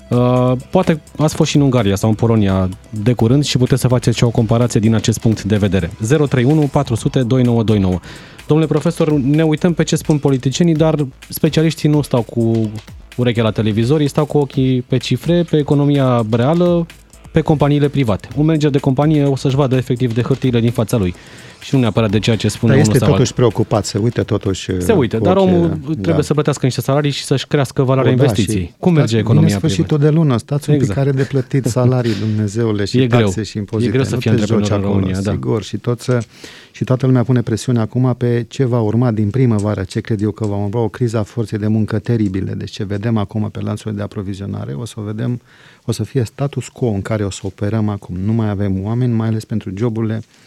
Uh, 0.08 0.52
poate 0.70 1.00
ați 1.16 1.34
fost 1.34 1.50
și 1.50 1.56
în 1.56 1.62
Ungaria 1.62 1.96
sau 1.96 2.08
în 2.08 2.14
Polonia 2.14 2.68
de 2.90 3.12
curând 3.12 3.44
și 3.44 3.58
puteți 3.58 3.80
să 3.80 3.88
faceți 3.88 4.16
și 4.16 4.24
o 4.24 4.30
comparație 4.30 4.80
din 4.80 4.94
acest 4.94 5.18
punct 5.18 5.42
de 5.42 5.56
vedere. 5.56 5.90
031 6.08 6.60
400 6.60 7.22
2929. 7.22 8.00
Domnule 8.46 8.68
profesor, 8.68 9.12
ne 9.12 9.42
uităm 9.42 9.72
pe 9.72 9.82
ce 9.82 9.96
spun 9.96 10.18
politicienii, 10.18 10.74
dar 10.74 11.06
specialiștii 11.28 11.88
nu 11.88 12.02
stau 12.02 12.22
cu 12.22 12.70
urechea 13.16 13.42
la 13.42 13.50
televizor, 13.50 14.00
ei 14.00 14.08
stau 14.08 14.24
cu 14.24 14.38
ochii 14.38 14.82
pe 14.82 14.96
cifre, 14.96 15.42
pe 15.42 15.56
economia 15.56 16.26
reală, 16.30 16.86
pe 17.32 17.40
companiile 17.40 17.88
private. 17.88 18.28
Un 18.36 18.44
manager 18.44 18.70
de 18.70 18.78
companie 18.78 19.24
o 19.24 19.36
să-și 19.36 19.56
vadă 19.56 19.76
efectiv 19.76 20.14
de 20.14 20.22
hârtiile 20.22 20.60
din 20.60 20.70
fața 20.70 20.96
lui 20.96 21.14
și 21.62 21.74
nu 21.74 21.80
neapărat 21.80 22.10
de 22.10 22.18
ceea 22.18 22.36
ce 22.36 22.48
spune 22.48 22.72
dar 22.72 22.80
unul 22.80 22.92
este 22.92 23.04
sau 23.04 23.12
totuși 23.12 23.30
alt. 23.30 23.36
preocupat, 23.36 23.84
se 23.84 23.98
uită 23.98 24.22
totuși 24.22 24.80
Se 24.80 24.92
uită, 24.92 25.18
dar 25.18 25.36
ochii, 25.36 25.54
omul 25.54 25.78
trebuie 25.84 26.14
da. 26.14 26.22
să 26.22 26.32
plătească 26.32 26.66
niște 26.66 26.80
salarii 26.80 27.10
și 27.10 27.24
să-și 27.24 27.46
crească 27.46 27.82
valoarea 27.82 28.12
o, 28.12 28.14
da, 28.14 28.22
investiției. 28.22 28.74
Cum 28.78 28.92
merge 28.92 29.18
economia 29.18 29.44
privată? 29.44 29.66
sfârșitul 29.66 29.98
de 29.98 30.08
lună, 30.08 30.36
stați 30.36 30.70
un 30.70 30.74
exact. 30.74 30.94
pic 30.94 31.04
care 31.04 31.16
de 31.16 31.28
plătit 31.28 31.64
salarii, 31.64 32.14
Dumnezeule, 32.26 32.84
și 32.84 33.00
e 33.00 33.06
taxe 33.06 33.30
greu. 33.32 33.44
și 33.44 33.56
impozite. 33.56 33.88
E 33.88 33.92
greu 33.92 34.04
să 34.04 34.16
fie 34.16 34.30
antreprenor 34.30 34.70
în 34.70 34.80
România, 34.80 35.20
da. 35.20 35.30
Sigur, 35.30 35.62
și 35.62 35.76
tot 35.76 36.00
să, 36.00 36.22
și 36.70 36.84
toată 36.84 37.06
lumea 37.06 37.22
pune 37.22 37.42
presiune 37.42 37.80
acum 37.80 38.14
pe 38.18 38.44
ce 38.48 38.64
va 38.64 38.80
urma 38.80 39.10
din 39.10 39.30
primăvară, 39.30 39.82
ce 39.82 40.00
cred 40.00 40.22
eu 40.22 40.30
că 40.30 40.46
va 40.46 40.56
urma 40.56 40.80
o 40.80 40.88
criză 40.88 41.18
a 41.18 41.22
forței 41.22 41.58
de 41.58 41.66
muncă 41.66 41.98
teribile. 41.98 42.52
Deci 42.52 42.70
ce 42.70 42.84
vedem 42.84 43.16
acum 43.16 43.48
pe 43.50 43.60
lanțurile 43.60 43.96
de 43.96 44.02
aprovizionare, 44.02 44.72
o 44.72 44.84
să 44.84 44.94
o 44.96 45.02
vedem, 45.02 45.40
o 45.84 45.92
să 45.92 46.04
fie 46.04 46.24
status 46.24 46.68
quo 46.68 46.88
în 46.88 47.02
care 47.02 47.24
o 47.24 47.30
să 47.30 47.40
operăm 47.42 47.88
acum. 47.88 48.16
Nu 48.24 48.32
mai 48.32 48.48
avem 48.48 48.84
oameni, 48.84 49.12
mai 49.12 49.28
ales 49.28 49.44
pentru 49.44 49.70
joburile 49.76 50.14
uh, 50.16 50.41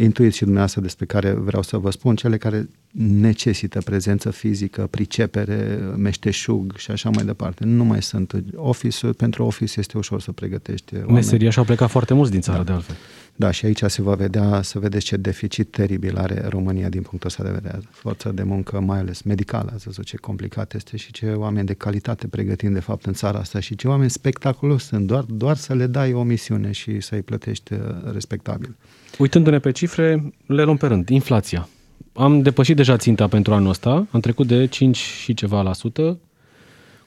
intuiți 0.00 0.36
și 0.36 0.42
dumneavoastră 0.42 0.80
despre 0.80 1.04
care 1.04 1.32
vreau 1.32 1.62
să 1.62 1.76
vă 1.76 1.90
spun, 1.90 2.16
cele 2.16 2.36
care 2.36 2.68
necesită 2.96 3.80
prezență 3.80 4.30
fizică, 4.30 4.86
pricepere, 4.90 5.78
meșteșug 5.96 6.76
și 6.76 6.90
așa 6.90 7.10
mai 7.10 7.24
departe. 7.24 7.64
Nu 7.64 7.84
mai 7.84 8.02
sunt 8.02 8.44
office 8.54 9.06
pentru 9.06 9.44
office 9.44 9.80
este 9.80 9.98
ușor 9.98 10.20
să 10.20 10.32
pregătești 10.32 10.94
oameni. 10.94 11.12
Meseria 11.12 11.50
și-au 11.50 11.64
plecat 11.64 11.90
foarte 11.90 12.14
mulți 12.14 12.30
din 12.30 12.40
țară 12.40 12.58
da. 12.58 12.64
de 12.64 12.72
altfel. 12.72 12.96
Da, 13.36 13.50
și 13.50 13.64
aici 13.64 13.82
se 13.86 14.02
va 14.02 14.14
vedea, 14.14 14.62
să 14.62 14.78
vedeți 14.78 15.04
ce 15.04 15.16
deficit 15.16 15.70
teribil 15.70 16.16
are 16.16 16.46
România 16.48 16.88
din 16.88 17.02
punctul 17.02 17.28
ăsta 17.28 17.42
de 17.42 17.50
vedere. 17.50 17.80
Forță 17.90 18.32
de 18.32 18.42
muncă, 18.42 18.80
mai 18.80 18.98
ales 18.98 19.22
medicală, 19.22 19.70
ați 19.74 19.84
văzut 19.84 20.04
ce 20.04 20.16
complicat 20.16 20.74
este 20.74 20.96
și 20.96 21.12
ce 21.12 21.26
oameni 21.26 21.66
de 21.66 21.74
calitate 21.74 22.26
pregătim 22.26 22.72
de 22.72 22.80
fapt 22.80 23.06
în 23.06 23.12
țara 23.12 23.38
asta 23.38 23.60
și 23.60 23.76
ce 23.76 23.88
oameni 23.88 24.10
spectaculos 24.10 24.84
sunt, 24.84 25.06
doar, 25.06 25.22
doar 25.22 25.56
să 25.56 25.74
le 25.74 25.86
dai 25.86 26.12
o 26.12 26.22
misiune 26.22 26.72
și 26.72 27.00
să-i 27.00 27.22
plătești 27.22 27.72
uh, 27.72 27.80
respectabil. 28.12 28.76
Uitându-ne 29.18 29.58
pe 29.58 29.70
cifre, 29.70 30.32
le 30.46 30.62
luăm 30.62 30.76
pe 30.76 30.86
rând. 30.86 31.08
Inflația. 31.08 31.68
Am 32.12 32.42
depășit 32.42 32.76
deja 32.76 32.96
ținta 32.96 33.28
pentru 33.28 33.54
anul 33.54 33.68
ăsta, 33.68 34.06
am 34.10 34.20
trecut 34.20 34.46
de 34.46 34.66
5 34.66 34.96
și 34.96 35.34
ceva 35.34 35.62
la 35.62 35.72
sută, 35.72 36.18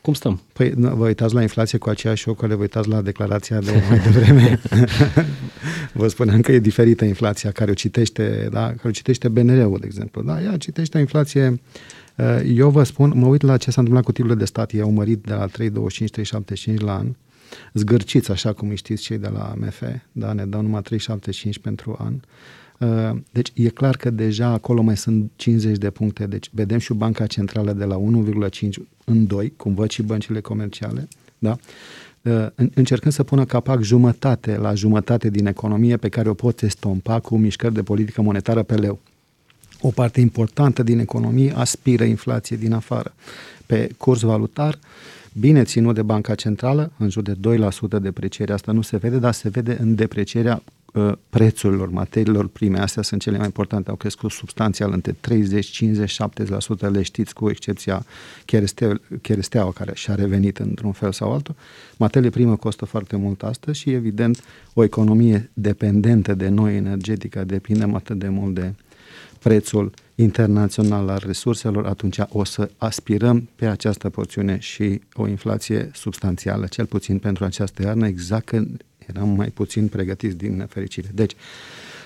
cum 0.08 0.16
stăm? 0.16 0.42
Păi 0.54 0.74
vă 0.76 1.06
uitați 1.06 1.34
la 1.34 1.42
inflație 1.42 1.78
cu 1.78 1.90
aceeași 1.90 2.30
ocă, 2.30 2.48
le 2.48 2.54
vă 2.54 2.62
uitați 2.62 2.90
la 2.90 3.02
declarația 3.02 3.60
de 3.60 3.72
mai 3.90 4.00
devreme. 4.00 4.60
vă 5.94 6.08
spuneam 6.08 6.42
că 6.42 6.52
e 6.52 6.60
diferită 6.60 7.06
inflația 7.06 7.52
care 7.52 7.72
o 7.72 7.74
citește, 7.74 8.48
da? 8.52 8.66
care 8.66 8.88
o 8.88 8.92
citește 8.92 9.28
BNR-ul, 9.28 9.78
de 9.80 9.86
exemplu. 9.86 10.22
Da? 10.22 10.42
Ea 10.42 10.58
citește 10.58 11.00
inflație 11.00 11.60
uh, 12.16 12.42
eu 12.56 12.70
vă 12.70 12.84
spun, 12.84 13.12
mă 13.16 13.28
uit 13.28 13.42
la 13.42 13.58
ce 13.58 13.72
s-a 13.72 13.80
întâmplat 13.80 14.06
cu 14.06 14.12
titlurile 14.12 14.40
de 14.40 14.46
stat, 14.46 14.72
ei 14.72 14.82
au 14.82 14.92
mărit 14.92 15.24
de 15.24 15.34
la 15.34 15.48
3,25-3,75 16.74 16.76
la 16.78 16.96
an, 16.96 17.08
zgârciți, 17.74 18.32
așa 18.32 18.54
cum 18.54 18.76
știți 18.76 19.02
cei 19.02 19.18
de 19.18 19.28
la 19.28 19.54
MF, 19.58 19.84
da, 20.12 20.34
ne 20.34 20.46
dau 20.46 20.62
numai 20.62 20.82
3,75 20.82 21.62
pentru 21.62 21.98
an. 22.00 22.14
Uh, 22.80 23.20
deci 23.32 23.52
e 23.54 23.70
clar 23.70 23.98
că 23.98 24.10
deja 24.10 24.48
acolo 24.48 24.82
mai 24.82 24.98
sunt 24.98 25.32
50 25.36 25.78
de 25.78 25.90
puncte. 25.90 26.26
Deci 26.26 26.50
vedem 26.52 26.78
și 26.78 26.94
Banca 26.94 27.26
Centrală 27.26 27.74
de 27.74 27.84
la 27.84 27.98
1,5 28.60 28.70
în 29.06 29.28
2, 29.28 29.54
cum 29.58 29.74
văd 29.74 29.90
și 29.90 30.02
băncile 30.02 30.40
comerciale, 30.40 31.08
da? 31.38 31.58
Uh, 32.22 32.46
încercând 32.74 33.14
să 33.14 33.24
pună 33.24 33.46
capac 33.46 33.82
jumătate 33.82 34.58
la 34.58 34.74
jumătate 34.74 35.30
din 35.30 35.46
economie 35.46 35.98
pe 35.98 36.10
care 36.10 36.30
o 36.30 36.34
pot 36.34 36.62
estompa 36.62 37.20
cu 37.20 37.38
mișcări 37.38 37.74
de 37.74 37.84
politică 37.84 38.22
monetară 38.22 38.64
pe 38.64 38.76
leu. 38.76 39.00
O 39.82 39.90
parte 39.90 40.22
importantă 40.22 40.84
din 40.84 41.00
economie 41.00 41.54
aspiră 41.56 42.04
inflație 42.04 42.58
din 42.58 42.74
afară. 42.74 43.14
Pe 43.66 43.90
curs 43.98 44.22
valutar, 44.22 44.80
bine 45.40 45.64
ținut 45.64 45.96
de 45.96 46.02
Banca 46.02 46.36
Centrală, 46.36 46.92
în 46.98 47.10
jur 47.10 47.24
de 47.24 47.38
2% 47.98 48.02
depreciere, 48.02 48.54
asta 48.54 48.72
nu 48.72 48.82
se 48.82 48.98
vede, 48.98 49.18
dar 49.18 49.34
se 49.34 49.50
vede 49.50 49.78
în 49.80 49.96
deprecierea 49.96 50.64
uh, 50.94 51.12
prețurilor 51.30 51.90
materiilor 51.90 52.48
prime, 52.48 52.80
astea 52.80 53.04
sunt 53.04 53.22
cele 53.22 53.38
mai 53.38 53.46
importante, 53.46 53.90
au 53.90 53.96
crescut 53.96 54.32
substanțial 54.32 54.92
între 54.92 55.16
30, 55.20 55.66
50, 55.66 56.18
70%, 56.88 56.92
le 56.92 57.02
știți, 57.02 57.34
cu 57.34 57.50
excepția 57.50 58.06
cheresteaua 59.22 59.72
care 59.72 59.92
și-a 59.96 60.16
revenit 60.16 60.58
într-un 60.58 60.92
fel 60.92 61.12
sau 61.12 61.34
altul. 61.34 61.56
Materiile 61.98 62.32
prime 62.32 62.56
costă 62.56 62.86
foarte 62.86 63.16
mult 63.16 63.44
astăzi 63.44 63.80
și, 63.80 63.92
evident, 63.92 64.44
o 64.74 64.84
economie 64.84 65.50
dependentă 65.54 66.34
de 66.34 66.48
noi 66.48 66.76
energetică, 66.76 67.44
depindem 67.44 67.96
atât 67.96 68.20
de 68.20 68.30
mult 68.30 68.54
de 68.54 68.74
prețul 69.40 69.92
internațional 70.20 71.10
al 71.10 71.22
resurselor, 71.26 71.86
atunci 71.86 72.18
o 72.30 72.44
să 72.44 72.70
aspirăm 72.78 73.50
pe 73.56 73.66
această 73.66 74.10
porțiune 74.10 74.60
și 74.60 75.02
o 75.14 75.28
inflație 75.28 75.90
substanțială, 75.94 76.66
cel 76.66 76.86
puțin 76.86 77.18
pentru 77.20 77.46
această 77.46 77.82
iarnă, 77.82 78.08
exact 78.08 78.46
când 78.46 78.82
eram 79.06 79.30
mai 79.30 79.48
puțin 79.48 79.88
pregătiți 79.88 80.36
din 80.36 80.56
nefericire. 80.56 81.08
Deci, 81.14 81.34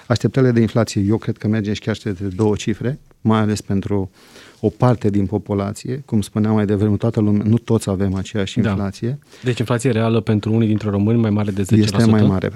așteptările 0.07 0.51
de 0.51 0.59
inflație, 0.61 1.01
eu 1.01 1.17
cred 1.17 1.37
că 1.37 1.47
mergem 1.47 1.73
și 1.73 1.79
chiar 1.79 1.97
de 2.03 2.27
două 2.35 2.55
cifre, 2.55 2.99
mai 3.21 3.39
ales 3.39 3.61
pentru 3.61 4.11
o 4.59 4.69
parte 4.69 5.09
din 5.09 5.25
populație, 5.25 6.03
cum 6.05 6.21
spuneam 6.21 6.53
mai 6.53 6.65
devreme, 6.65 6.97
toată 6.97 7.19
lumea, 7.19 7.43
nu 7.45 7.57
toți 7.57 7.89
avem 7.89 8.13
aceeași 8.13 8.59
da. 8.59 8.69
inflație. 8.69 9.19
Deci 9.43 9.59
inflație 9.59 9.91
reală 9.91 10.21
pentru 10.21 10.53
unii 10.53 10.67
dintre 10.67 10.89
români 10.89 11.19
mai 11.19 11.29
mare 11.29 11.51
de 11.51 11.61
10%? 11.61 11.65
Este 11.69 12.05
mai 12.05 12.21
mare. 12.21 12.51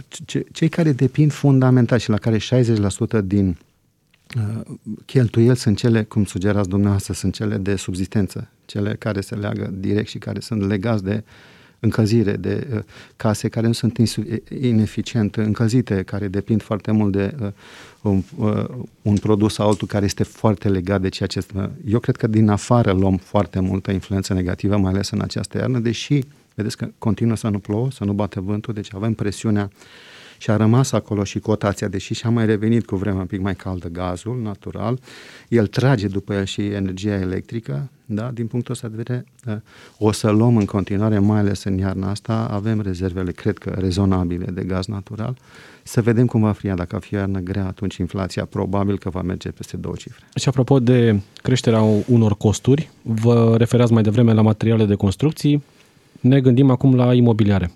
Cei 0.52 0.70
care 0.70 0.92
depind 0.92 1.32
fundamental 1.32 2.00
și 2.00 2.10
la 2.10 2.18
care 2.18 2.38
60% 2.38 2.42
din 3.24 3.48
uh, 3.48 3.56
cheltuieli 5.06 5.58
sunt 5.58 5.78
cele, 5.78 6.04
cum 6.04 6.26
sugerați 6.26 6.70
dumneavoastră, 6.70 7.14
sunt 7.14 7.34
cele 7.34 7.58
de 7.58 7.76
subzistență, 7.76 8.48
cele 8.66 8.96
care 9.00 9.22
se 9.22 9.36
leagă 9.36 9.74
direct 9.74 10.10
și 10.10 10.18
care 10.18 10.40
sunt 10.40 10.68
legați 10.68 11.04
de 11.04 11.24
încălzire, 11.80 12.34
de 12.34 12.68
uh, 12.74 12.80
case 13.16 13.48
care 13.48 13.68
nu 13.68 13.74
sunt 13.74 13.98
ineficiente, 14.62 15.42
încălzite, 15.42 16.04
care 16.04 16.28
depind 16.28 16.62
foarte 16.62 16.92
mult 16.92 17.12
de 17.12 17.36
uh, 17.42 17.48
un, 18.02 18.24
uh, 18.38 18.66
un 19.02 19.18
produs 19.18 19.54
sau 19.54 19.68
altul 19.68 19.88
care 19.88 20.06
este 20.06 20.24
foarte 20.24 20.70
legat 20.70 21.02
de 21.02 21.10
ceea 21.10 21.28
ce... 21.28 21.46
Eu 21.88 22.00
cred 22.00 22.16
că 22.16 22.28
din 22.28 22.50
afară 22.50 22.92
luăm 22.92 23.18
foarte 23.18 23.60
multă 23.60 23.92
influență 23.92 24.34
negativă, 24.34 24.78
mai 24.78 24.92
ales 24.92 25.10
în 25.10 25.22
această 25.22 25.58
iarnă, 25.58 25.80
deși 25.80 26.20
vedeți 26.56 26.78
că 26.78 26.88
continuă 26.98 27.36
să 27.36 27.50
nu 27.50 27.60
plouă, 27.60 27.92
să 27.92 28.04
nu 28.04 28.14
bate 28.14 28.40
vântul, 28.40 28.74
deci 28.74 28.94
avem 28.94 29.14
presiunea 29.14 29.70
și 30.38 30.50
a 30.50 30.56
rămas 30.56 30.92
acolo 30.92 31.24
și 31.24 31.40
cotația, 31.40 31.88
deși 31.88 32.14
și-a 32.14 32.30
mai 32.30 32.46
revenit 32.46 32.86
cu 32.86 32.96
vremea 32.96 33.20
un 33.20 33.26
pic 33.26 33.42
mai 33.42 33.56
caldă 33.56 33.88
gazul 33.88 34.42
natural, 34.42 35.00
el 35.48 35.68
trage 35.68 36.08
după 36.08 36.34
el 36.34 36.46
și 36.46 36.62
energia 36.66 37.14
electrică, 37.14 37.90
da? 38.06 38.32
din 38.34 38.48
punctul 38.48 38.74
ăsta 38.74 38.88
de 38.88 38.96
vedere 38.96 39.26
uh, 39.48 39.56
o 39.98 40.12
să 40.12 40.30
luăm 40.30 40.58
în 40.58 40.66
continuare, 40.66 41.20
mai 41.20 41.40
ales 41.40 41.64
în 41.64 41.78
iarna 41.78 42.10
asta, 42.10 42.48
avem 42.52 42.82
rezervele, 42.82 43.32
cred 43.32 43.58
că, 43.58 43.76
rezonabile 43.78 44.46
de 44.46 44.64
gaz 44.64 44.86
natural, 44.86 45.38
să 45.84 46.02
vedem 46.02 46.26
cum 46.26 46.42
va 46.42 46.52
fi 46.52 46.68
dacă 46.68 46.88
va 46.90 47.00
fi 47.00 47.14
iarnă 47.14 47.40
grea, 47.40 47.66
atunci 47.66 47.96
inflația 47.96 48.46
probabil 48.46 48.98
că 48.98 49.10
va 49.10 49.22
merge 49.22 49.50
peste 49.50 49.78
două 49.78 49.96
cifre. 49.96 50.26
Și 50.36 50.48
apropo 50.48 50.80
de 50.80 51.20
creșterea 51.42 51.82
unor 52.08 52.38
costuri, 52.38 52.90
vă 53.02 53.56
referați 53.58 53.94
mai 53.94 54.04
devreme 54.04 54.34
la 54.34 54.42
materiale 54.42 54.86
de 54.86 54.96
construcții, 54.96 55.64
ne 56.20 56.42
gândim 56.42 56.70
acum 56.70 56.96
la 56.96 57.14
imobiliare. 57.14 57.72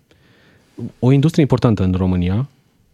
O 1.00 1.12
industrie 1.12 1.44
importantă 1.44 1.84
în 1.84 1.94
România, 1.94 2.50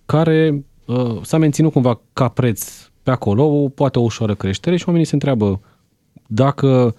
care 0.06 0.66
uh, 0.86 1.18
s-a 1.22 1.38
menținut 1.38 1.72
cumva 1.72 2.00
ca 2.14 2.28
preț 2.28 2.90
pe 3.04 3.12
acolo, 3.12 3.72
poate 3.76 4.00
o 4.00 4.02
ușoară 4.02 4.36
creștere 4.36 4.78
și 4.78 4.84
oamenii 4.88 5.08
se 5.08 5.14
întreabă 5.14 5.60
dacă 6.28 6.96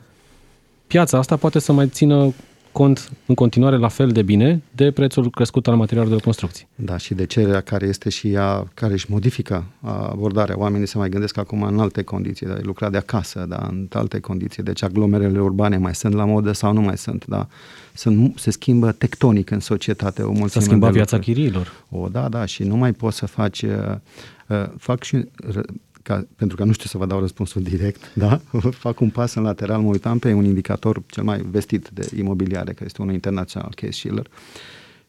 piața 0.87 1.19
asta 1.19 1.37
poate 1.37 1.59
să 1.59 1.73
mai 1.73 1.89
țină 1.89 2.35
cont 2.77 3.13
în 3.27 3.35
continuare 3.35 3.77
la 3.77 3.89
fel 3.89 4.09
de 4.11 4.23
bine 4.23 4.63
de 4.71 4.91
prețul 4.91 5.31
crescut 5.31 5.67
al 5.69 5.77
materialelor 5.77 6.17
de 6.17 6.25
construcții. 6.25 6.69
Da, 6.75 6.97
și 6.97 7.15
de 7.15 7.27
cererea 7.27 7.61
care 7.61 7.87
este 7.87 8.11
și 8.11 8.33
ea, 8.33 8.69
care 8.75 8.93
își 8.93 9.11
modifică 9.11 9.65
abordarea. 9.81 10.59
Oamenii 10.59 10.87
se 10.87 10.99
mai 10.99 11.09
gândesc 11.09 11.39
acum 11.39 11.63
în 11.63 11.79
alte 11.79 12.03
condiții, 12.03 12.47
de 12.47 12.61
lucra 12.63 12.91
de 12.91 12.97
acasă, 12.97 13.47
da, 13.49 13.67
în 13.71 13.89
alte 13.93 14.21
condiții. 14.21 14.63
Deci 14.63 14.83
aglomerele 14.83 15.41
urbane 15.41 15.77
mai 15.77 15.95
sunt 15.95 16.15
la 16.15 16.25
modă 16.25 16.53
sau 16.53 16.73
nu 16.73 16.81
mai 16.81 16.99
sunt, 16.99 17.27
da. 17.27 17.47
Sunt, 17.95 18.39
se 18.39 18.51
schimbă 18.51 18.93
tectonic 18.93 19.51
în 19.51 19.61
societate 19.61 20.23
o 20.23 20.33
mulțime 20.33 20.49
S-a 20.49 20.61
schimbat 20.61 20.93
viața 20.93 21.19
chiriilor. 21.19 21.73
O, 21.91 22.09
da, 22.09 22.29
da, 22.29 22.45
și 22.45 22.63
nu 22.63 22.77
mai 22.77 22.93
poți 22.93 23.17
să 23.17 23.27
faci 23.27 23.63
uh, 23.63 23.71
uh 24.49 24.65
fac 24.79 25.03
și 25.03 25.29
ca, 26.07 26.27
pentru 26.37 26.57
că 26.57 26.65
nu 26.65 26.73
știu 26.73 26.89
să 26.89 26.99
vă 26.99 27.07
dau 27.07 27.21
răspunsul 27.21 27.63
direct, 27.63 28.13
da? 28.25 28.41
fac 28.71 29.01
un 29.01 29.11
pas 29.11 29.35
în 29.35 29.43
lateral, 29.43 29.81
mă 29.81 29.89
uitam 29.89 30.19
pe 30.19 30.33
un 30.33 30.45
indicator 30.45 31.03
cel 31.07 31.23
mai 31.23 31.41
vestit 31.51 31.89
de 31.93 32.09
imobiliare, 32.17 32.73
care 32.73 32.85
este 32.85 33.03
unul 33.03 33.15
internațional, 33.15 33.73
Case 33.75 33.93
Schiller, 33.93 34.27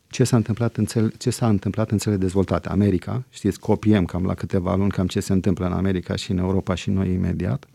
ce 0.08 0.24
s-a 0.24 0.36
întâmplat 0.36 0.76
în 0.76 0.86
țele, 0.86 1.12
ce 1.18 1.30
s-a 1.30 1.48
întâmplat 1.48 1.92
în 1.92 1.98
țele 1.98 2.16
dezvoltate. 2.16 2.70
America, 2.70 3.24
știți, 3.30 3.60
copiem 3.60 4.06
cam 4.06 4.26
la 4.26 4.34
câteva 4.34 4.76
luni 4.76 4.92
cam 4.92 5.08
ce 5.08 5.20
se 5.20 5.34
întâmplă 5.34 5.66
în 5.66 5.72
America 5.72 6.16
și 6.16 6.32
în 6.32 6.38
Europa 6.38 6.76
și 6.76 6.90
noi 6.90 7.14
imediat. 7.14 7.68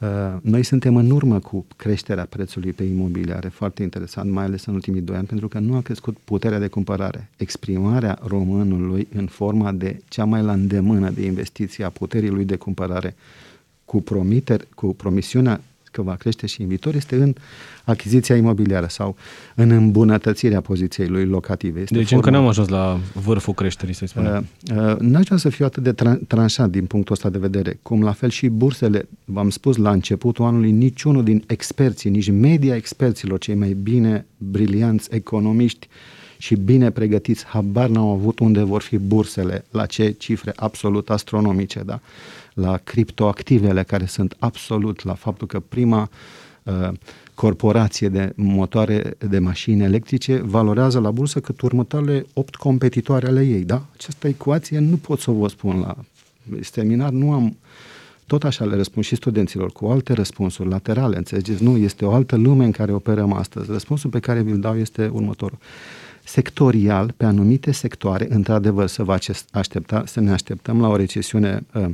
Uh, 0.00 0.08
Uh, 0.08 0.34
noi 0.42 0.62
suntem 0.62 0.96
în 0.96 1.10
urmă 1.10 1.38
cu 1.38 1.66
creșterea 1.76 2.24
prețului 2.24 2.72
pe 2.72 2.82
imobiliare, 2.82 3.48
foarte 3.48 3.82
interesant, 3.82 4.30
mai 4.30 4.44
ales 4.44 4.64
în 4.64 4.74
ultimii 4.74 5.00
doi 5.00 5.16
ani, 5.16 5.26
pentru 5.26 5.48
că 5.48 5.58
nu 5.58 5.76
a 5.76 5.80
crescut 5.80 6.16
puterea 6.24 6.58
de 6.58 6.68
cumpărare. 6.68 7.30
Exprimarea 7.36 8.18
românului 8.22 9.08
în 9.14 9.26
forma 9.26 9.72
de 9.72 10.00
cea 10.08 10.24
mai 10.24 10.42
la 10.42 10.52
îndemână 10.52 11.10
de 11.10 11.24
investiție 11.24 11.84
a 11.84 11.90
puterii 11.90 12.28
lui 12.28 12.44
de 12.44 12.56
cumpărare 12.56 13.14
cu, 13.84 14.00
promiter, 14.00 14.66
cu 14.74 14.94
promisiunea 14.94 15.60
că 15.98 16.04
va 16.04 16.16
crește 16.16 16.46
și 16.46 16.60
în 16.60 16.68
viitor 16.68 16.94
este 16.94 17.16
în 17.16 17.34
achiziția 17.84 18.36
imobiliară 18.36 18.86
sau 18.88 19.16
în 19.54 19.70
îmbunătățirea 19.70 20.60
poziției 20.60 21.08
lui 21.08 21.24
locative. 21.24 21.80
Este 21.80 21.94
deci 21.94 22.08
forma... 22.08 22.24
încă 22.24 22.38
n-am 22.38 22.48
ajuns 22.48 22.68
la 22.68 23.00
vârful 23.12 23.54
creșterii, 23.54 23.94
să 23.94 24.06
spunem. 24.06 24.46
Uh, 24.70 24.76
uh, 24.76 24.96
n-aș 24.98 25.24
vrea 25.24 25.38
să 25.38 25.48
fiu 25.48 25.64
atât 25.64 25.82
de 25.82 25.92
tra- 25.92 26.26
tranșat 26.26 26.70
din 26.70 26.86
punctul 26.86 27.14
ăsta 27.14 27.28
de 27.28 27.38
vedere, 27.38 27.78
cum 27.82 28.02
la 28.02 28.12
fel 28.12 28.30
și 28.30 28.48
bursele, 28.48 29.08
v-am 29.24 29.50
spus 29.50 29.76
la 29.76 29.90
începutul 29.90 30.44
anului, 30.44 30.70
niciunul 30.70 31.24
din 31.24 31.44
experții, 31.46 32.10
nici 32.10 32.30
media 32.30 32.74
experților, 32.74 33.38
cei 33.38 33.54
mai 33.54 33.76
bine 33.82 34.26
brilianți 34.36 35.08
economiști 35.10 35.88
și 36.38 36.54
bine 36.54 36.90
pregătiți, 36.90 37.46
habar 37.46 37.88
n-au 37.88 38.10
avut 38.10 38.38
unde 38.38 38.62
vor 38.62 38.82
fi 38.82 38.98
bursele, 38.98 39.64
la 39.70 39.86
ce 39.86 40.10
cifre 40.10 40.52
absolut 40.56 41.10
astronomice, 41.10 41.82
da? 41.86 42.00
La 42.58 42.76
criptoactivele 42.76 43.82
care 43.82 44.06
sunt 44.06 44.36
absolut, 44.38 45.04
la 45.04 45.14
faptul 45.14 45.46
că 45.46 45.60
prima 45.60 46.10
uh, 46.62 46.88
corporație 47.34 48.08
de 48.08 48.32
motoare 48.36 49.16
de 49.28 49.38
mașini 49.38 49.82
electrice 49.82 50.36
valorează 50.36 51.00
la 51.00 51.10
bursă 51.10 51.40
cât 51.40 51.60
următoarele 51.60 52.26
opt 52.32 52.54
competitoare 52.54 53.26
ale 53.26 53.44
ei, 53.44 53.64
da? 53.64 53.86
Această 53.94 54.28
ecuație 54.28 54.78
nu 54.78 54.96
pot 54.96 55.20
să 55.20 55.30
vă 55.30 55.48
spun 55.48 55.80
la 55.80 55.96
seminar, 56.60 57.10
nu 57.10 57.32
am 57.32 57.56
tot 58.26 58.44
așa 58.44 58.64
le 58.64 58.76
răspund 58.76 59.04
și 59.04 59.14
studenților 59.14 59.72
cu 59.72 59.86
alte 59.86 60.12
răspunsuri 60.12 60.68
laterale, 60.68 61.16
înțelegeți? 61.16 61.62
Nu, 61.62 61.76
este 61.76 62.04
o 62.04 62.12
altă 62.12 62.36
lume 62.36 62.64
în 62.64 62.70
care 62.70 62.92
operăm 62.92 63.32
astăzi. 63.32 63.70
Răspunsul 63.70 64.10
pe 64.10 64.18
care 64.18 64.42
vi-l 64.42 64.60
dau 64.60 64.78
este 64.78 65.10
următorul. 65.12 65.58
Sectorial, 66.24 67.14
pe 67.16 67.24
anumite 67.24 67.70
sectoare, 67.70 68.26
într-adevăr, 68.30 68.86
să, 68.86 69.02
vă 69.02 69.18
aștepta, 69.52 70.02
să 70.06 70.20
ne 70.20 70.30
așteptăm 70.30 70.80
la 70.80 70.88
o 70.88 70.96
recesiune 70.96 71.66
uh, 71.74 71.88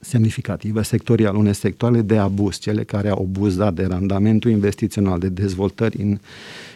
semnificativă 0.00 0.82
sectorial, 0.82 1.36
unei 1.36 1.54
sectoare 1.54 2.00
de 2.00 2.16
abuz, 2.16 2.58
cele 2.58 2.84
care 2.84 3.08
au 3.08 3.22
abuzat 3.22 3.74
de 3.74 3.86
randamentul 3.86 4.50
investițional, 4.50 5.18
de 5.18 5.28
dezvoltări 5.28 6.00
in, 6.00 6.20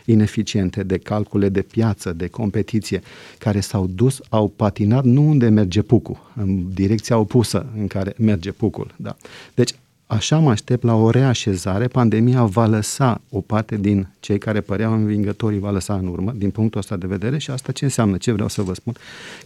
ineficiente, 0.04 0.82
de 0.82 0.98
calcule 0.98 1.48
de 1.48 1.62
piață, 1.62 2.12
de 2.12 2.26
competiție, 2.26 3.02
care 3.38 3.60
s-au 3.60 3.86
dus, 3.86 4.20
au 4.28 4.48
patinat 4.48 5.04
nu 5.04 5.28
unde 5.28 5.48
merge 5.48 5.82
pucul, 5.82 6.30
în 6.36 6.72
direcția 6.74 7.18
opusă 7.18 7.66
în 7.78 7.86
care 7.86 8.14
merge 8.18 8.52
pucul. 8.52 8.94
Da. 8.96 9.16
Deci, 9.54 9.74
așa 10.06 10.38
mă 10.38 10.50
aștept 10.50 10.82
la 10.82 10.94
o 10.94 11.10
reașezare, 11.10 11.86
pandemia 11.86 12.44
va 12.44 12.66
lăsa 12.66 13.20
o 13.30 13.40
parte 13.40 13.76
din 13.76 14.08
cei 14.20 14.38
care 14.38 14.60
păreau 14.60 14.92
învingători, 14.92 15.58
va 15.58 15.70
lăsa 15.70 15.94
în 15.94 16.06
urmă, 16.06 16.32
din 16.36 16.50
punctul 16.50 16.80
ăsta 16.80 16.96
de 16.96 17.06
vedere 17.06 17.38
și 17.38 17.50
asta 17.50 17.72
ce 17.72 17.84
înseamnă, 17.84 18.16
ce 18.16 18.32
vreau 18.32 18.48
să 18.48 18.62
vă 18.62 18.74
spun, 18.74 18.94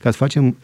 ca 0.01 0.11
să 0.11 0.17
facem 0.17 0.57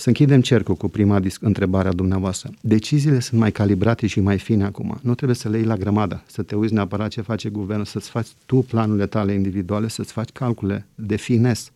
să 0.00 0.08
închidem 0.08 0.40
cercul 0.40 0.74
cu 0.74 0.88
prima 0.88 1.20
disc- 1.20 1.42
întrebare 1.42 1.88
a 1.88 1.92
dumneavoastră. 1.92 2.50
Deciziile 2.60 3.20
sunt 3.20 3.40
mai 3.40 3.52
calibrate 3.52 4.06
și 4.06 4.20
mai 4.20 4.38
fine 4.38 4.64
acum. 4.64 4.98
Nu 5.02 5.14
trebuie 5.14 5.36
să 5.36 5.48
le 5.48 5.56
iei 5.56 5.66
la 5.66 5.76
grămadă, 5.76 6.22
să 6.26 6.42
te 6.42 6.54
uiți 6.54 6.72
neapărat 6.72 7.10
ce 7.10 7.20
face 7.20 7.48
guvernul, 7.48 7.84
să-ți 7.84 8.10
faci 8.10 8.26
tu 8.46 8.56
planurile 8.56 9.06
tale 9.06 9.32
individuale, 9.32 9.88
să-ți 9.88 10.12
faci 10.12 10.28
calcule 10.30 10.86
de 10.94 11.16
fines 11.16 11.72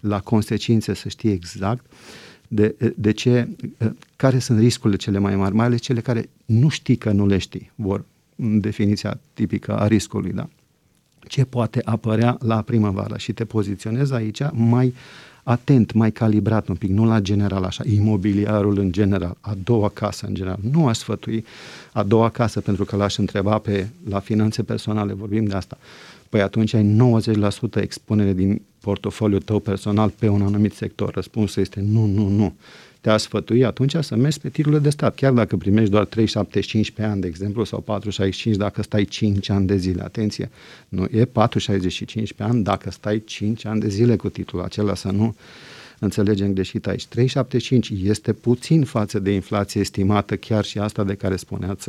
la 0.00 0.20
consecințe, 0.20 0.94
să 0.94 1.08
știi 1.08 1.30
exact 1.30 1.84
de, 2.48 2.74
de 2.96 3.10
ce, 3.10 3.48
care 4.16 4.38
sunt 4.38 4.58
riscurile 4.58 4.98
cele 4.98 5.18
mai 5.18 5.36
mari, 5.36 5.54
mai 5.54 5.66
ales 5.66 5.80
cele 5.80 6.00
care 6.00 6.28
nu 6.44 6.68
știi 6.68 6.96
că 6.96 7.10
nu 7.10 7.26
le 7.26 7.38
știi, 7.38 7.70
vor 7.74 8.04
în 8.36 8.60
definiția 8.60 9.20
tipică 9.34 9.76
a 9.78 9.86
riscului, 9.86 10.32
da? 10.32 10.48
Ce 11.18 11.44
poate 11.44 11.80
apărea 11.84 12.36
la 12.40 12.62
primăvară 12.62 13.16
și 13.18 13.32
te 13.32 13.44
poziționezi 13.44 14.14
aici 14.14 14.40
mai 14.52 14.94
atent, 15.42 15.92
mai 15.92 16.12
calibrat 16.12 16.68
un 16.68 16.74
pic, 16.74 16.90
nu 16.90 17.04
la 17.04 17.20
general 17.20 17.64
așa, 17.64 17.82
imobiliarul 17.86 18.78
în 18.78 18.92
general, 18.92 19.36
a 19.40 19.56
doua 19.64 19.88
casă 19.88 20.26
în 20.26 20.34
general. 20.34 20.58
Nu 20.70 20.86
aș 20.86 20.96
sfătui 20.96 21.44
a 21.92 22.02
doua 22.02 22.28
casă 22.28 22.60
pentru 22.60 22.84
că 22.84 22.96
l-aș 22.96 23.16
întreba 23.16 23.58
pe 23.58 23.88
la 24.08 24.18
finanțe 24.18 24.62
personale, 24.62 25.12
vorbim 25.12 25.44
de 25.44 25.54
asta. 25.54 25.78
Păi 26.28 26.40
atunci 26.40 26.74
ai 26.74 26.96
90% 27.78 27.80
expunere 27.80 28.32
din 28.32 28.62
portofoliul 28.80 29.40
tău 29.40 29.58
personal 29.58 30.12
pe 30.18 30.28
un 30.28 30.42
anumit 30.42 30.72
sector. 30.72 31.14
Răspunsul 31.14 31.62
este 31.62 31.80
nu, 31.80 32.06
nu, 32.06 32.28
nu 32.28 32.54
te-a 33.00 33.16
sfătui 33.16 33.64
atunci 33.64 33.96
să 34.00 34.16
mergi 34.16 34.40
pe 34.40 34.48
titlurile 34.48 34.82
de 34.82 34.90
stat, 34.90 35.14
chiar 35.14 35.32
dacă 35.32 35.56
primești 35.56 35.90
doar 35.90 36.06
3,75 36.06 36.12
pe 36.94 37.04
an, 37.04 37.20
de 37.20 37.26
exemplu, 37.26 37.64
sau 37.64 38.00
4,65 38.50 38.52
dacă 38.52 38.82
stai 38.82 39.04
5 39.04 39.48
ani 39.48 39.66
de 39.66 39.76
zile. 39.76 40.02
Atenție, 40.02 40.50
nu 40.88 41.04
e 41.04 41.24
4,65 41.24 41.28
pe 42.36 42.42
an 42.42 42.62
dacă 42.62 42.90
stai 42.90 43.22
5 43.24 43.64
ani 43.64 43.80
de 43.80 43.88
zile 43.88 44.16
cu 44.16 44.28
titlul 44.28 44.62
acela, 44.62 44.94
să 44.94 45.08
nu 45.08 45.34
înțelegem 45.98 46.52
greșit 46.52 46.86
aici. 46.86 47.06
3,75 47.06 48.02
este 48.02 48.32
puțin 48.32 48.84
față 48.84 49.18
de 49.18 49.30
inflație 49.30 49.80
estimată, 49.80 50.36
chiar 50.36 50.64
și 50.64 50.78
asta 50.78 51.04
de 51.04 51.14
care 51.14 51.36
spuneați, 51.36 51.88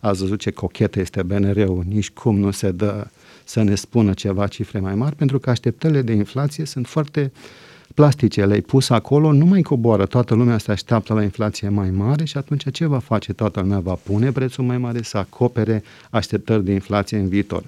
ați 0.00 0.20
văzut 0.20 0.40
ce 0.40 0.50
cochetă 0.50 1.00
este 1.00 1.22
BNR-ul, 1.22 1.84
nici 1.88 2.10
cum 2.10 2.38
nu 2.38 2.50
se 2.50 2.70
dă 2.70 3.06
să 3.44 3.62
ne 3.62 3.74
spună 3.74 4.12
ceva 4.12 4.46
cifre 4.46 4.78
mai 4.78 4.94
mari, 4.94 5.16
pentru 5.16 5.38
că 5.38 5.50
așteptările 5.50 6.02
de 6.02 6.12
inflație 6.12 6.64
sunt 6.64 6.86
foarte 6.86 7.32
uh, 7.34 7.40
plastice 8.00 8.44
le-ai 8.44 8.60
pus 8.60 8.90
acolo, 8.90 9.32
nu 9.32 9.44
mai 9.44 9.62
coboară. 9.62 10.06
Toată 10.06 10.34
lumea 10.34 10.58
se 10.58 10.70
așteaptă 10.70 11.14
la 11.14 11.22
inflație 11.22 11.68
mai 11.68 11.90
mare 11.90 12.24
și 12.24 12.36
atunci 12.36 12.70
ce 12.70 12.86
va 12.86 12.98
face? 12.98 13.32
Toată 13.32 13.60
lumea 13.60 13.78
va 13.78 13.94
pune 13.94 14.32
prețul 14.32 14.64
mai 14.64 14.78
mare 14.78 15.02
să 15.02 15.18
acopere 15.18 15.82
așteptări 16.10 16.64
de 16.64 16.72
inflație 16.72 17.18
în 17.18 17.28
viitor. 17.28 17.64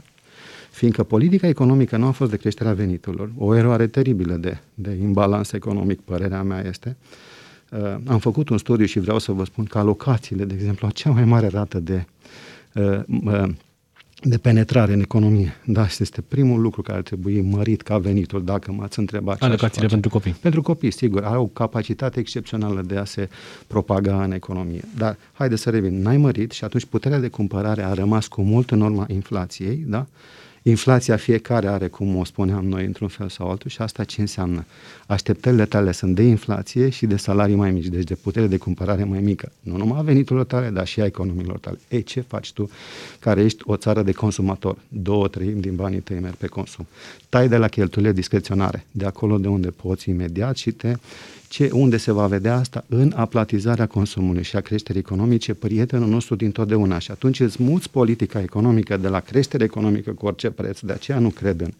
Fiindcă 0.70 1.02
politica 1.02 1.46
economică 1.46 1.96
nu 1.96 2.06
a 2.06 2.10
fost 2.10 2.30
de 2.30 2.36
creșterea 2.36 2.72
veniturilor, 2.72 3.30
o 3.38 3.54
eroare 3.54 3.86
teribilă 3.86 4.34
de, 4.34 4.58
de 4.74 4.98
imbalans 5.02 5.52
economic, 5.52 6.00
părerea 6.00 6.42
mea 6.42 6.64
este, 6.66 6.96
uh, 7.70 7.96
am 8.06 8.18
făcut 8.18 8.48
un 8.48 8.58
studiu 8.58 8.86
și 8.86 8.98
vreau 8.98 9.18
să 9.18 9.32
vă 9.32 9.44
spun 9.44 9.64
că 9.64 9.78
alocațiile, 9.78 10.44
de 10.44 10.54
exemplu, 10.54 10.86
au 10.86 10.92
cea 10.92 11.10
mai 11.10 11.24
mare 11.24 11.46
rată 11.46 11.78
de 11.80 12.04
uh, 12.74 13.00
uh, 13.24 13.48
de 14.24 14.38
penetrare 14.38 14.92
în 14.92 15.00
economie. 15.00 15.56
Da, 15.64 15.86
este 15.98 16.20
primul 16.20 16.60
lucru 16.60 16.82
care 16.82 16.96
ar 16.96 17.02
trebui 17.02 17.40
mărit 17.40 17.82
ca 17.82 17.98
venitul, 17.98 18.44
dacă 18.44 18.72
m-ați 18.72 18.98
întrebat 18.98 19.38
ce 19.38 19.44
Alocațiile 19.44 19.86
pentru 19.86 20.10
copii. 20.10 20.36
Pentru 20.40 20.62
copii, 20.62 20.90
sigur. 20.90 21.24
Au 21.24 21.42
o 21.42 21.46
capacitate 21.46 22.20
excepțională 22.20 22.82
de 22.82 22.96
a 22.96 23.04
se 23.04 23.28
propaga 23.66 24.24
în 24.24 24.32
economie. 24.32 24.84
Dar, 24.96 25.16
haide 25.32 25.56
să 25.56 25.70
revin, 25.70 26.02
n-ai 26.02 26.16
mărit 26.16 26.50
și 26.50 26.64
atunci 26.64 26.84
puterea 26.84 27.18
de 27.18 27.28
cumpărare 27.28 27.84
a 27.84 27.92
rămas 27.92 28.26
cu 28.26 28.42
mult 28.42 28.70
în 28.70 28.80
urma 28.80 29.04
inflației, 29.08 29.84
da? 29.86 30.06
Inflația 30.64 31.16
fiecare 31.16 31.68
are, 31.68 31.88
cum 31.88 32.16
o 32.16 32.24
spuneam 32.24 32.66
noi, 32.66 32.84
într-un 32.84 33.08
fel 33.08 33.28
sau 33.28 33.50
altul 33.50 33.70
și 33.70 33.82
asta 33.82 34.04
ce 34.04 34.20
înseamnă? 34.20 34.64
Așteptările 35.06 35.64
tale 35.64 35.92
sunt 35.92 36.14
de 36.14 36.22
inflație 36.22 36.88
și 36.88 37.06
de 37.06 37.16
salarii 37.16 37.54
mai 37.54 37.70
mici, 37.70 37.86
deci 37.86 38.04
de 38.04 38.14
putere 38.14 38.46
de 38.46 38.56
cumpărare 38.56 39.04
mai 39.04 39.20
mică. 39.20 39.52
Nu 39.60 39.76
numai 39.76 39.98
a 39.98 40.02
veniturilor 40.02 40.46
tale, 40.46 40.68
dar 40.68 40.86
și 40.86 41.00
a 41.00 41.04
economiilor 41.04 41.58
tale. 41.58 41.78
Ei, 41.88 42.02
ce 42.02 42.20
faci 42.20 42.52
tu 42.52 42.70
care 43.18 43.42
ești 43.42 43.62
o 43.66 43.76
țară 43.76 44.02
de 44.02 44.12
consumator? 44.12 44.76
Două 44.88 45.28
treimi 45.28 45.60
din 45.60 45.74
banii 45.74 46.00
tăi 46.00 46.18
merg 46.20 46.34
pe 46.34 46.46
consum. 46.46 46.86
Tai 47.28 47.48
de 47.48 47.56
la 47.56 47.68
cheltuielile 47.68 48.14
discreționare, 48.14 48.86
de 48.90 49.04
acolo 49.04 49.38
de 49.38 49.48
unde 49.48 49.70
poți 49.70 50.08
imediat 50.08 50.56
și 50.56 50.70
te 50.70 50.94
ce, 51.52 51.70
unde 51.72 51.96
se 51.96 52.12
va 52.12 52.26
vedea 52.26 52.56
asta? 52.56 52.84
În 52.88 53.12
aplatizarea 53.16 53.86
consumului 53.86 54.42
și 54.42 54.56
a 54.56 54.60
creșterii 54.60 55.00
economice, 55.00 55.54
prietenul 55.54 56.08
nostru 56.08 56.34
din 56.34 56.50
totdeauna. 56.50 56.98
Și 56.98 57.10
atunci 57.10 57.40
îți 57.40 57.62
muți 57.62 57.90
politica 57.90 58.40
economică 58.40 58.96
de 58.96 59.08
la 59.08 59.20
creștere 59.20 59.64
economică 59.64 60.10
cu 60.10 60.26
orice 60.26 60.50
preț. 60.50 60.80
De 60.80 60.92
aceea 60.92 61.18
nu 61.18 61.28
cred 61.28 61.60
în 61.60 61.70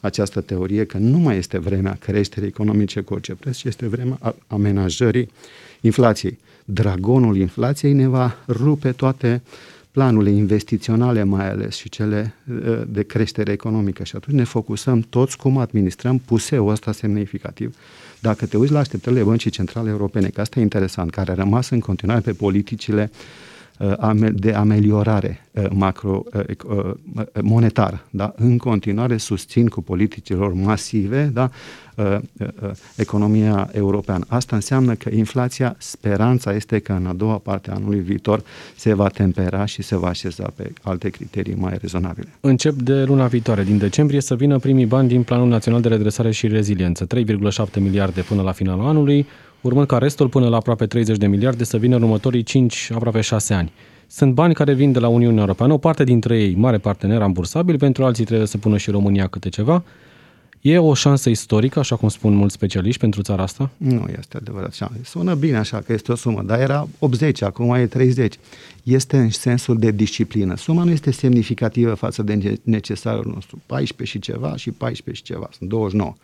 această 0.00 0.40
teorie 0.40 0.84
că 0.84 0.98
nu 0.98 1.18
mai 1.18 1.36
este 1.36 1.58
vremea 1.58 1.96
creșterii 2.00 2.48
economice 2.48 3.00
cu 3.00 3.12
orice 3.12 3.34
preț, 3.34 3.56
ci 3.56 3.64
este 3.64 3.86
vremea 3.86 4.34
amenajării 4.46 5.28
inflației. 5.80 6.38
Dragonul 6.64 7.36
inflației 7.36 7.92
ne 7.92 8.08
va 8.08 8.36
rupe 8.48 8.92
toate 8.92 9.42
planurile 9.90 10.30
investiționale 10.30 11.22
mai 11.22 11.50
ales 11.50 11.76
și 11.76 11.88
cele 11.88 12.34
ă, 12.66 12.84
de 12.88 13.02
creștere 13.02 13.52
economică. 13.52 14.04
Și 14.04 14.16
atunci 14.16 14.36
ne 14.36 14.44
focusăm 14.44 15.00
toți 15.00 15.36
cum 15.36 15.58
administrăm 15.58 16.18
puseul 16.18 16.70
ăsta 16.70 16.92
semnificativ. 16.92 17.76
Dacă 18.20 18.46
te 18.46 18.56
uiți 18.56 18.72
la 18.72 18.78
așteptările 18.78 19.22
băncii 19.22 19.50
centrale 19.50 19.90
europene, 19.90 20.28
că 20.28 20.40
asta 20.40 20.58
e 20.58 20.62
interesant, 20.62 21.10
care 21.10 21.30
a 21.30 21.34
rămas 21.34 21.70
în 21.70 21.80
continuare 21.80 22.20
pe 22.20 22.32
politicile 22.32 23.10
uh, 23.12 23.49
de 24.32 24.52
ameliorare 24.52 25.46
uh, 25.50 25.64
macro 25.70 26.22
uh, 26.32 26.90
monetară, 27.42 28.04
da? 28.10 28.32
în 28.36 28.58
continuare 28.58 29.16
susțin 29.16 29.68
cu 29.68 29.82
politicilor 29.82 30.52
masive 30.52 31.30
da? 31.32 31.50
Uh, 32.00 32.18
uh, 32.38 32.46
uh, 32.62 32.70
economia 32.96 33.68
europeană. 33.72 34.24
Asta 34.28 34.56
înseamnă 34.56 34.94
că 34.94 35.10
inflația, 35.14 35.74
speranța 35.78 36.54
este 36.54 36.78
că 36.78 36.92
în 36.92 37.06
a 37.06 37.12
doua 37.12 37.36
parte 37.36 37.70
a 37.70 37.74
anului 37.74 38.00
viitor 38.00 38.42
se 38.76 38.94
va 38.94 39.08
tempera 39.08 39.64
și 39.64 39.82
se 39.82 39.96
va 39.96 40.08
așeza 40.08 40.52
pe 40.56 40.72
alte 40.82 41.08
criterii 41.08 41.54
mai 41.54 41.76
rezonabile. 41.80 42.28
Încep 42.40 42.72
de 42.74 43.04
luna 43.04 43.26
viitoare, 43.26 43.62
din 43.62 43.78
decembrie, 43.78 44.20
să 44.20 44.34
vină 44.34 44.58
primii 44.58 44.86
bani 44.86 45.08
din 45.08 45.22
Planul 45.22 45.48
Național 45.48 45.80
de 45.80 45.88
Redresare 45.88 46.30
și 46.30 46.46
Reziliență, 46.46 47.06
3,7 47.06 47.80
miliarde 47.80 48.20
până 48.20 48.42
la 48.42 48.52
finalul 48.52 48.86
anului, 48.86 49.26
urmând 49.60 49.86
ca 49.86 49.98
restul 49.98 50.28
până 50.28 50.48
la 50.48 50.56
aproape 50.56 50.86
30 50.86 51.16
de 51.16 51.26
miliarde 51.26 51.64
să 51.64 51.76
vină 51.76 51.96
în 51.96 52.02
următorii 52.02 52.42
5, 52.42 52.90
aproape 52.94 53.20
6 53.20 53.54
ani. 53.54 53.72
Sunt 54.06 54.34
bani 54.34 54.54
care 54.54 54.72
vin 54.72 54.92
de 54.92 54.98
la 54.98 55.08
Uniunea 55.08 55.40
Europeană, 55.40 55.72
o 55.72 55.78
parte 55.78 56.04
dintre 56.04 56.40
ei 56.40 56.54
mare 56.54 56.78
partener 56.78 57.18
rambursabil, 57.18 57.76
pentru 57.76 58.04
alții 58.04 58.24
trebuie 58.24 58.46
să 58.46 58.58
pună 58.58 58.76
și 58.76 58.90
România 58.90 59.26
câte 59.26 59.48
ceva. 59.48 59.82
E 60.60 60.78
o 60.78 60.94
șansă 60.94 61.30
istorică, 61.30 61.78
așa 61.78 61.96
cum 61.96 62.08
spun 62.08 62.34
mulți 62.34 62.54
specialiști, 62.54 63.00
pentru 63.00 63.22
țara 63.22 63.42
asta? 63.42 63.70
Nu 63.76 64.06
este 64.18 64.36
adevărat 64.36 64.68
așa. 64.68 64.92
Sună 65.04 65.34
bine 65.34 65.56
așa 65.56 65.78
că 65.78 65.92
este 65.92 66.12
o 66.12 66.14
sumă, 66.14 66.42
dar 66.42 66.60
era 66.60 66.88
80, 66.98 67.42
acum 67.42 67.74
e 67.74 67.86
30. 67.86 68.34
Este 68.82 69.16
în 69.16 69.30
sensul 69.30 69.78
de 69.78 69.90
disciplină. 69.90 70.56
Suma 70.56 70.84
nu 70.84 70.90
este 70.90 71.10
semnificativă 71.10 71.94
față 71.94 72.22
de 72.22 72.58
necesarul 72.62 73.30
nostru. 73.34 73.60
14 73.66 74.16
și 74.16 74.22
ceva 74.22 74.56
și 74.56 74.70
14 74.70 75.24
și 75.24 75.32
ceva. 75.32 75.48
Sunt 75.58 75.68
29. 75.68 76.14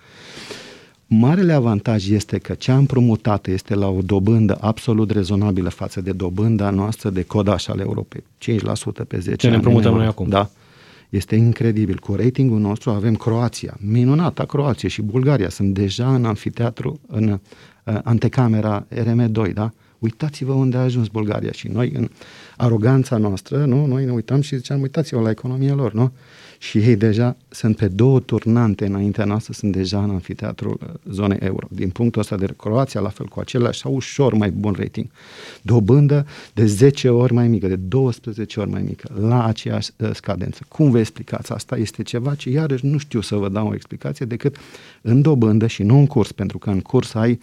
Marele 1.09 1.53
avantaj 1.53 2.09
este 2.09 2.38
că 2.38 2.55
cea 2.55 2.77
împrumutată 2.77 3.51
este 3.51 3.75
la 3.75 3.88
o 3.88 4.01
dobândă 4.01 4.59
absolut 4.61 5.11
rezonabilă 5.11 5.69
față 5.69 6.01
de 6.01 6.12
dobânda 6.12 6.71
noastră 6.71 7.11
de 7.11 7.23
codaș 7.23 7.66
al 7.66 7.79
Europei. 7.79 8.23
5% 8.23 9.07
pe 9.09 9.19
10 9.19 9.37
Ce 9.37 9.49
ne 9.49 9.55
împrumutăm 9.55 9.95
noi 9.95 10.07
acum. 10.07 10.29
Da. 10.29 10.51
Este 11.09 11.37
incredibil. 11.37 11.99
Cu 11.99 12.14
ratingul 12.14 12.59
nostru 12.59 12.90
avem 12.90 13.14
Croația, 13.14 13.77
minunata 13.81 14.45
Croație 14.45 14.88
și 14.88 15.03
Bulgaria. 15.03 15.49
Sunt 15.49 15.75
deja 15.75 16.14
în 16.14 16.25
amfiteatru, 16.25 17.01
în 17.07 17.29
uh, 17.29 17.99
antecamera 18.03 18.87
RM2, 18.95 19.53
da? 19.55 19.71
Uitați-vă 19.98 20.52
unde 20.52 20.76
a 20.76 20.80
ajuns 20.80 21.09
Bulgaria 21.09 21.52
și 21.52 21.68
noi 21.68 21.92
în 21.94 22.09
aroganța 22.56 23.16
noastră, 23.16 23.64
nu? 23.64 23.87
Noi 23.87 24.04
ne 24.04 24.12
uitam 24.12 24.40
și 24.40 24.56
ziceam, 24.56 24.80
uitați-vă 24.80 25.20
la 25.20 25.30
economia 25.30 25.74
lor, 25.74 25.92
nu? 25.92 26.12
și 26.59 26.78
ei 26.78 26.96
deja 26.96 27.37
sunt 27.48 27.76
pe 27.76 27.88
două 27.88 28.20
turnante 28.20 28.87
înaintea 28.87 29.24
noastră, 29.24 29.52
sunt 29.52 29.72
deja 29.72 30.02
în 30.02 30.11
anfiteatrul 30.11 30.78
uh, 30.82 31.12
zonei 31.12 31.38
euro. 31.40 31.66
Din 31.70 31.90
punctul 31.90 32.20
ăsta 32.20 32.37
de 32.37 32.46
Croația, 32.56 33.00
la 33.00 33.09
fel 33.09 33.26
cu 33.26 33.40
același 33.40 33.80
sau 33.80 33.94
ușor 33.94 34.35
mai 34.35 34.50
bun 34.50 34.74
rating. 34.78 35.06
Dobândă 35.62 36.26
de 36.52 36.66
10 36.66 37.09
ori 37.09 37.32
mai 37.32 37.48
mică, 37.48 37.66
de 37.66 37.76
12 37.76 38.61
ori 38.61 38.70
mai 38.70 38.82
mică, 38.82 39.11
la 39.20 39.44
aceeași 39.44 39.90
uh, 39.96 40.11
scadență. 40.14 40.64
Cum 40.68 40.90
vă 40.90 40.98
explicați 40.98 41.52
asta? 41.52 41.76
Este 41.76 42.02
ceva 42.02 42.35
ce 42.35 42.50
iarăși 42.50 42.87
nu 42.87 42.98
știu 42.98 43.20
să 43.20 43.37
vă 43.37 43.48
dau 43.48 43.68
o 43.68 43.74
explicație 43.74 44.26
decât 44.26 44.56
în 45.00 45.22
dobândă 45.22 45.66
și 45.66 45.82
nu 45.82 45.98
în 45.98 46.06
curs, 46.06 46.32
pentru 46.32 46.59
că 46.59 46.70
în 46.70 46.80
curs 46.80 47.14
ai 47.14 47.30
uh, 47.30 47.38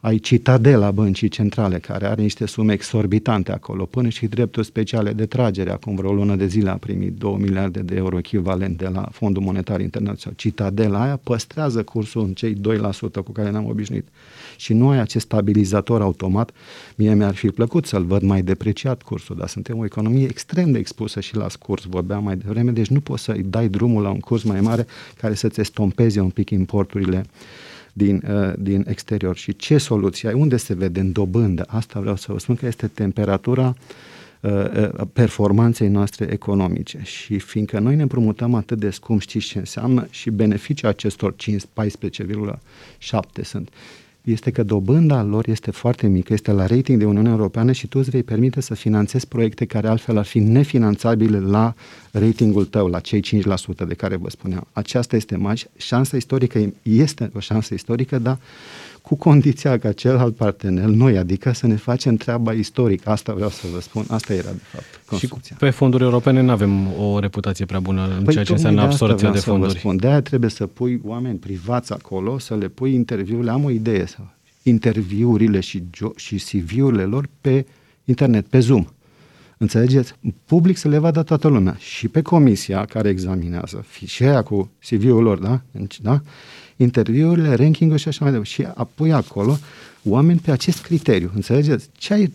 ai 0.00 0.18
Citadela 0.18 0.90
Băncii 0.90 1.28
Centrale, 1.28 1.78
care 1.78 2.06
are 2.06 2.22
niște 2.22 2.46
sume 2.46 2.72
exorbitante 2.72 3.52
acolo, 3.52 3.84
până 3.84 4.08
și 4.08 4.26
drepturi 4.26 4.66
speciale 4.66 5.12
de 5.12 5.26
tragere. 5.26 5.70
Acum 5.70 5.94
vreo 5.94 6.12
lună 6.12 6.36
de 6.36 6.46
zile 6.46 6.70
a 6.70 6.76
primit 6.76 7.12
2 7.12 7.36
miliarde 7.38 7.80
de 7.80 7.94
euro 7.94 8.18
echivalent 8.18 8.78
de 8.78 8.88
la 8.88 9.08
Fondul 9.12 9.42
Monetar 9.42 9.80
Internațional. 9.80 10.38
Citadela 10.38 11.02
aia 11.02 11.16
păstrează 11.22 11.82
cursul 11.82 12.22
în 12.22 12.32
cei 12.32 12.54
2% 12.54 12.58
cu 13.24 13.32
care 13.32 13.50
ne-am 13.50 13.66
obișnuit. 13.66 14.08
Și 14.56 14.72
nu 14.72 14.88
ai 14.88 14.98
acest 14.98 15.24
stabilizator 15.24 16.00
automat. 16.00 16.50
Mie 16.94 17.14
mi-ar 17.14 17.34
fi 17.34 17.48
plăcut 17.48 17.86
să-l 17.86 18.04
văd 18.04 18.22
mai 18.22 18.42
depreciat 18.42 19.02
cursul, 19.02 19.36
dar 19.36 19.48
suntem 19.48 19.78
o 19.78 19.84
economie 19.84 20.24
extrem 20.24 20.72
de 20.72 20.78
expusă 20.78 21.20
și 21.20 21.36
la 21.36 21.48
scurs, 21.48 21.84
vorbeam 21.84 22.24
mai 22.24 22.36
devreme, 22.36 22.70
deci 22.70 22.88
nu 22.88 23.00
poți 23.00 23.22
să-i 23.22 23.42
dai 23.42 23.68
drumul 23.68 24.02
la 24.02 24.10
un 24.10 24.20
curs 24.20 24.42
mai 24.42 24.60
mare 24.60 24.86
care 25.16 25.34
să-ți 25.34 25.60
estompeze 25.60 26.20
un 26.20 26.30
pic 26.30 26.50
importurile 26.50 27.16
din, 27.16 27.18
uh, 27.18 27.65
din 28.58 28.84
exterior. 28.88 29.36
Și 29.36 29.56
ce 29.56 29.78
soluție 29.78 30.28
ai? 30.28 30.34
Unde 30.34 30.56
se 30.56 30.74
vede 30.74 31.00
în 31.00 31.12
dobândă? 31.12 31.64
Asta 31.68 32.00
vreau 32.00 32.16
să 32.16 32.32
vă 32.32 32.38
spun 32.38 32.54
că 32.54 32.66
este 32.66 32.86
temperatura 32.86 33.76
uh, 34.40 34.50
uh, 34.50 34.88
performanței 35.12 35.88
noastre 35.88 36.28
economice 36.30 37.00
și 37.02 37.38
fiindcă 37.38 37.78
noi 37.78 37.96
ne 37.96 38.02
împrumutăm 38.02 38.54
atât 38.54 38.78
de 38.78 38.90
scump, 38.90 39.20
știți 39.20 39.46
ce 39.46 39.58
înseamnă 39.58 40.06
și 40.10 40.30
beneficiul 40.30 40.88
acestor 40.88 41.34
14,7 41.34 41.40
sunt 43.42 43.70
este 44.32 44.50
că 44.50 44.62
dobânda 44.62 45.22
lor 45.22 45.48
este 45.48 45.70
foarte 45.70 46.06
mică, 46.06 46.32
este 46.32 46.52
la 46.52 46.66
rating 46.66 46.98
de 46.98 47.04
Uniunea 47.04 47.30
Europeană 47.30 47.72
și 47.72 47.86
tu 47.86 47.98
îți 47.98 48.10
vei 48.10 48.22
permite 48.22 48.60
să 48.60 48.74
finanțezi 48.74 49.28
proiecte 49.28 49.64
care 49.64 49.88
altfel 49.88 50.18
ar 50.18 50.24
fi 50.24 50.38
nefinanțabile 50.38 51.40
la 51.40 51.74
ratingul 52.10 52.64
tău 52.64 52.86
la 52.86 53.00
cei 53.00 53.22
5% 53.22 53.86
de 53.86 53.94
care 53.94 54.16
vă 54.16 54.30
spuneam. 54.30 54.66
Aceasta 54.72 55.16
este 55.16 55.36
mai 55.36 55.64
șansa 55.76 56.16
istorică, 56.16 56.72
este 56.82 57.30
o 57.34 57.40
șansă 57.40 57.74
istorică, 57.74 58.18
dar 58.18 58.38
cu 59.06 59.16
condiția 59.16 59.78
ca 59.78 59.92
celălalt 59.92 60.36
partener, 60.36 60.84
noi, 60.84 61.18
adică 61.18 61.52
să 61.52 61.66
ne 61.66 61.76
facem 61.76 62.16
treaba 62.16 62.52
istorică. 62.52 63.10
Asta 63.10 63.32
vreau 63.32 63.48
să 63.48 63.66
vă 63.72 63.80
spun, 63.80 64.04
asta 64.08 64.32
era 64.32 64.50
de 64.50 64.62
fapt 64.62 65.00
construcția. 65.06 65.56
Și 65.58 65.64
pe 65.64 65.70
fonduri 65.70 66.02
europene 66.02 66.40
nu 66.40 66.50
avem 66.50 67.00
o 67.00 67.18
reputație 67.18 67.64
prea 67.64 67.80
bună 67.80 68.08
în 68.18 68.24
păi 68.24 68.32
ceea 68.32 68.44
ce 68.44 68.52
înseamnă 68.52 68.82
absorția 68.82 69.30
de 69.30 69.38
fonduri. 69.38 69.70
Să 69.70 69.74
vă 69.74 69.80
spun. 69.80 69.96
De-aia 69.96 70.20
trebuie 70.20 70.50
să 70.50 70.66
pui 70.66 71.00
oameni 71.04 71.38
privați 71.38 71.92
acolo, 71.92 72.38
să 72.38 72.56
le 72.56 72.68
pui 72.68 72.94
interviurile. 72.94 73.50
Am 73.50 73.64
o 73.64 73.70
idee, 73.70 74.06
să 74.06 74.18
interviurile 74.62 75.60
și, 75.60 75.82
și 76.16 76.36
CV-urile 76.36 77.04
lor 77.04 77.28
pe 77.40 77.66
internet, 78.04 78.46
pe 78.46 78.58
Zoom. 78.58 78.84
Înțelegeți? 79.58 80.14
Public 80.44 80.76
să 80.76 80.88
le 80.88 80.98
vadă 80.98 81.22
toată 81.22 81.48
lumea. 81.48 81.76
Și 81.78 82.08
pe 82.08 82.22
comisia 82.22 82.84
care 82.84 83.08
examinează, 83.08 83.84
și 84.06 84.22
aia 84.22 84.42
cu 84.42 84.70
CV-ul 84.88 85.22
lor, 85.22 85.38
da? 85.38 85.60
da? 86.02 86.20
Interviurile, 86.76 87.54
ranking-ul 87.54 87.98
și 87.98 88.08
așa 88.08 88.18
mai 88.20 88.30
departe. 88.30 88.52
Și 88.52 88.66
apoi 88.74 89.12
acolo, 89.12 89.58
oameni 90.04 90.38
pe 90.38 90.50
acest 90.50 90.82
criteriu. 90.82 91.30
Înțelegeți? 91.34 91.88
Ce 91.98 92.12
ai, 92.12 92.32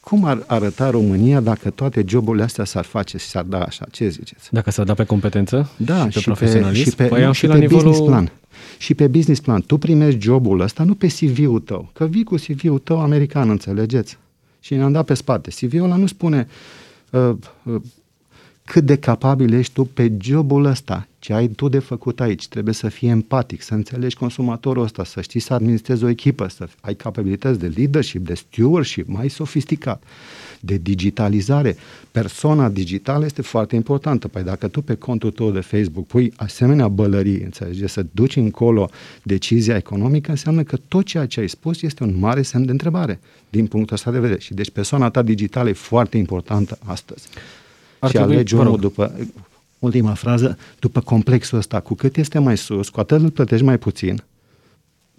cum 0.00 0.24
ar 0.24 0.44
arăta 0.46 0.90
România 0.90 1.40
dacă 1.40 1.70
toate 1.70 2.04
joburile 2.06 2.44
astea 2.44 2.64
s-ar 2.64 2.84
face 2.84 3.18
și 3.18 3.26
s-ar 3.26 3.44
da 3.44 3.62
așa? 3.62 3.86
Ce 3.90 4.08
ziceți? 4.08 4.48
Dacă 4.52 4.70
s-ar 4.70 4.84
da 4.84 4.94
pe 4.94 5.04
competență 5.04 5.70
da, 5.76 5.98
și 5.98 6.12
pe 6.12 6.18
și 6.18 6.24
profesionalism? 6.24 6.84
Pe, 6.84 6.90
și 6.90 6.96
pe, 6.96 7.04
păi 7.04 7.24
nu, 7.24 7.32
și, 7.32 7.38
și 7.38 7.46
pe 7.46 7.58
nivelul... 7.58 7.82
business 7.82 8.00
plan. 8.08 8.32
Și 8.78 8.94
pe 8.94 9.06
business 9.06 9.40
plan. 9.40 9.62
Tu 9.62 9.76
primești 9.76 10.20
jobul 10.20 10.60
ăsta 10.60 10.84
nu 10.84 10.94
pe 10.94 11.06
CV-ul 11.06 11.60
tău. 11.60 11.90
Că 11.92 12.06
vii 12.06 12.24
cu 12.24 12.34
CV-ul 12.34 12.78
tău 12.78 13.00
american, 13.00 13.50
înțelegeți? 13.50 14.18
Și 14.60 14.74
ne-am 14.74 14.92
dat 14.92 15.04
pe 15.04 15.14
spate. 15.14 15.50
CV-ul 15.50 15.84
ăla 15.84 15.96
nu 15.96 16.06
spune 16.06 16.48
uh, 17.10 17.30
uh, 17.62 17.80
cât 18.68 18.84
de 18.84 18.96
capabil 18.96 19.52
ești 19.52 19.72
tu 19.72 19.84
pe 19.84 20.12
jobul 20.20 20.64
ăsta, 20.64 21.08
ce 21.18 21.32
ai 21.32 21.48
tu 21.48 21.68
de 21.68 21.78
făcut 21.78 22.20
aici. 22.20 22.48
Trebuie 22.48 22.74
să 22.74 22.88
fii 22.88 23.08
empatic, 23.08 23.62
să 23.62 23.74
înțelegi 23.74 24.16
consumatorul 24.16 24.82
ăsta, 24.82 25.04
să 25.04 25.20
știi 25.20 25.40
să 25.40 25.54
administrezi 25.54 26.04
o 26.04 26.08
echipă, 26.08 26.48
să 26.48 26.68
ai 26.80 26.94
capabilități 26.94 27.58
de 27.58 27.72
leadership, 27.76 28.26
de 28.26 28.34
stewardship, 28.34 29.08
mai 29.08 29.28
sofisticat, 29.28 30.02
de 30.60 30.76
digitalizare. 30.76 31.76
Persona 32.10 32.68
digitală 32.68 33.24
este 33.24 33.42
foarte 33.42 33.74
importantă. 33.74 34.28
Păi 34.28 34.42
dacă 34.42 34.68
tu 34.68 34.82
pe 34.82 34.94
contul 34.94 35.30
tău 35.30 35.50
de 35.50 35.60
Facebook 35.60 36.06
pui 36.06 36.32
asemenea 36.36 36.88
bălării, 36.88 37.40
înțelegi, 37.40 37.86
să 37.86 38.06
duci 38.10 38.36
încolo 38.36 38.90
decizia 39.22 39.76
economică, 39.76 40.30
înseamnă 40.30 40.62
că 40.62 40.76
tot 40.88 41.04
ceea 41.04 41.26
ce 41.26 41.40
ai 41.40 41.48
spus 41.48 41.82
este 41.82 42.02
un 42.02 42.18
mare 42.18 42.42
semn 42.42 42.64
de 42.64 42.70
întrebare 42.70 43.20
din 43.50 43.66
punctul 43.66 43.94
ăsta 43.94 44.10
de 44.10 44.18
vedere. 44.18 44.40
Și 44.40 44.54
deci 44.54 44.70
persoana 44.70 45.10
ta 45.10 45.22
digitală 45.22 45.68
e 45.68 45.72
foarte 45.72 46.16
importantă 46.16 46.78
astăzi. 46.84 47.28
Ar 47.98 48.08
și 48.08 48.16
trebui, 48.16 48.34
alegi 48.34 48.54
omul 48.54 48.78
după, 48.78 49.12
ultima 49.78 50.14
frază, 50.14 50.58
după 50.78 51.00
complexul 51.00 51.58
ăsta. 51.58 51.80
Cu 51.80 51.94
cât 51.94 52.16
este 52.16 52.38
mai 52.38 52.56
sus, 52.56 52.88
cu 52.88 53.00
atât 53.00 53.20
îl 53.20 53.30
plătești 53.30 53.64
mai 53.64 53.78
puțin, 53.78 54.22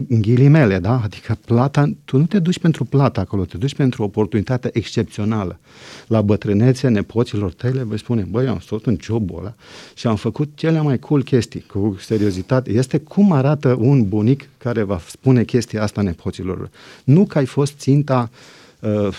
în 0.07 0.21
ghilimele, 0.21 0.80
da? 0.80 1.01
Adică 1.03 1.38
plata, 1.45 1.91
tu 2.05 2.17
nu 2.17 2.25
te 2.25 2.39
duci 2.39 2.59
pentru 2.59 2.84
plata 2.84 3.21
acolo, 3.21 3.45
te 3.45 3.57
duci 3.57 3.75
pentru 3.75 4.01
o 4.01 4.05
oportunitate 4.05 4.69
excepțională. 4.73 5.59
La 6.07 6.21
bătrânețe, 6.21 6.88
nepoților 6.88 7.53
tăi 7.53 7.71
le 7.71 7.84
vei 7.84 7.99
spune, 7.99 8.27
băi, 8.30 8.47
am 8.47 8.59
stat 8.59 8.86
în 8.86 8.97
jobul 9.01 9.39
ăla 9.39 9.53
și 9.93 10.07
am 10.07 10.15
făcut 10.15 10.49
cele 10.55 10.82
mai 10.82 10.99
cool 10.99 11.23
chestii, 11.23 11.61
cu 11.61 11.97
seriozitate. 11.99 12.71
Este 12.71 12.97
cum 12.97 13.32
arată 13.32 13.75
un 13.80 14.07
bunic 14.07 14.49
care 14.57 14.84
va 14.84 15.01
spune 15.07 15.43
chestia 15.43 15.84
asta 15.84 16.01
nepoților. 16.01 16.69
Nu 17.03 17.25
că 17.25 17.38
ai 17.38 17.45
fost 17.45 17.73
ținta 17.77 18.30
uh, 18.32 18.38
Uh, 18.80 19.13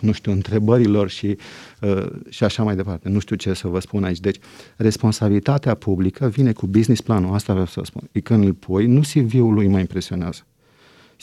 nu 0.00 0.12
știu, 0.12 0.32
întrebărilor 0.32 1.10
și, 1.10 1.36
uh, 1.80 2.06
și 2.28 2.44
așa 2.44 2.62
mai 2.62 2.76
departe. 2.76 3.08
Nu 3.08 3.18
știu 3.18 3.36
ce 3.36 3.52
să 3.52 3.68
vă 3.68 3.80
spun 3.80 4.04
aici. 4.04 4.20
Deci, 4.20 4.36
responsabilitatea 4.76 5.74
publică 5.74 6.28
vine 6.28 6.52
cu 6.52 6.66
business 6.66 7.00
planul, 7.00 7.34
asta 7.34 7.52
vreau 7.52 7.66
să 7.66 7.80
spun. 7.84 8.08
E 8.12 8.20
când 8.20 8.44
îl 8.44 8.52
pui, 8.52 8.86
nu 8.86 9.00
CV-ul 9.00 9.54
lui 9.54 9.66
mă 9.66 9.78
impresionează. 9.78 10.46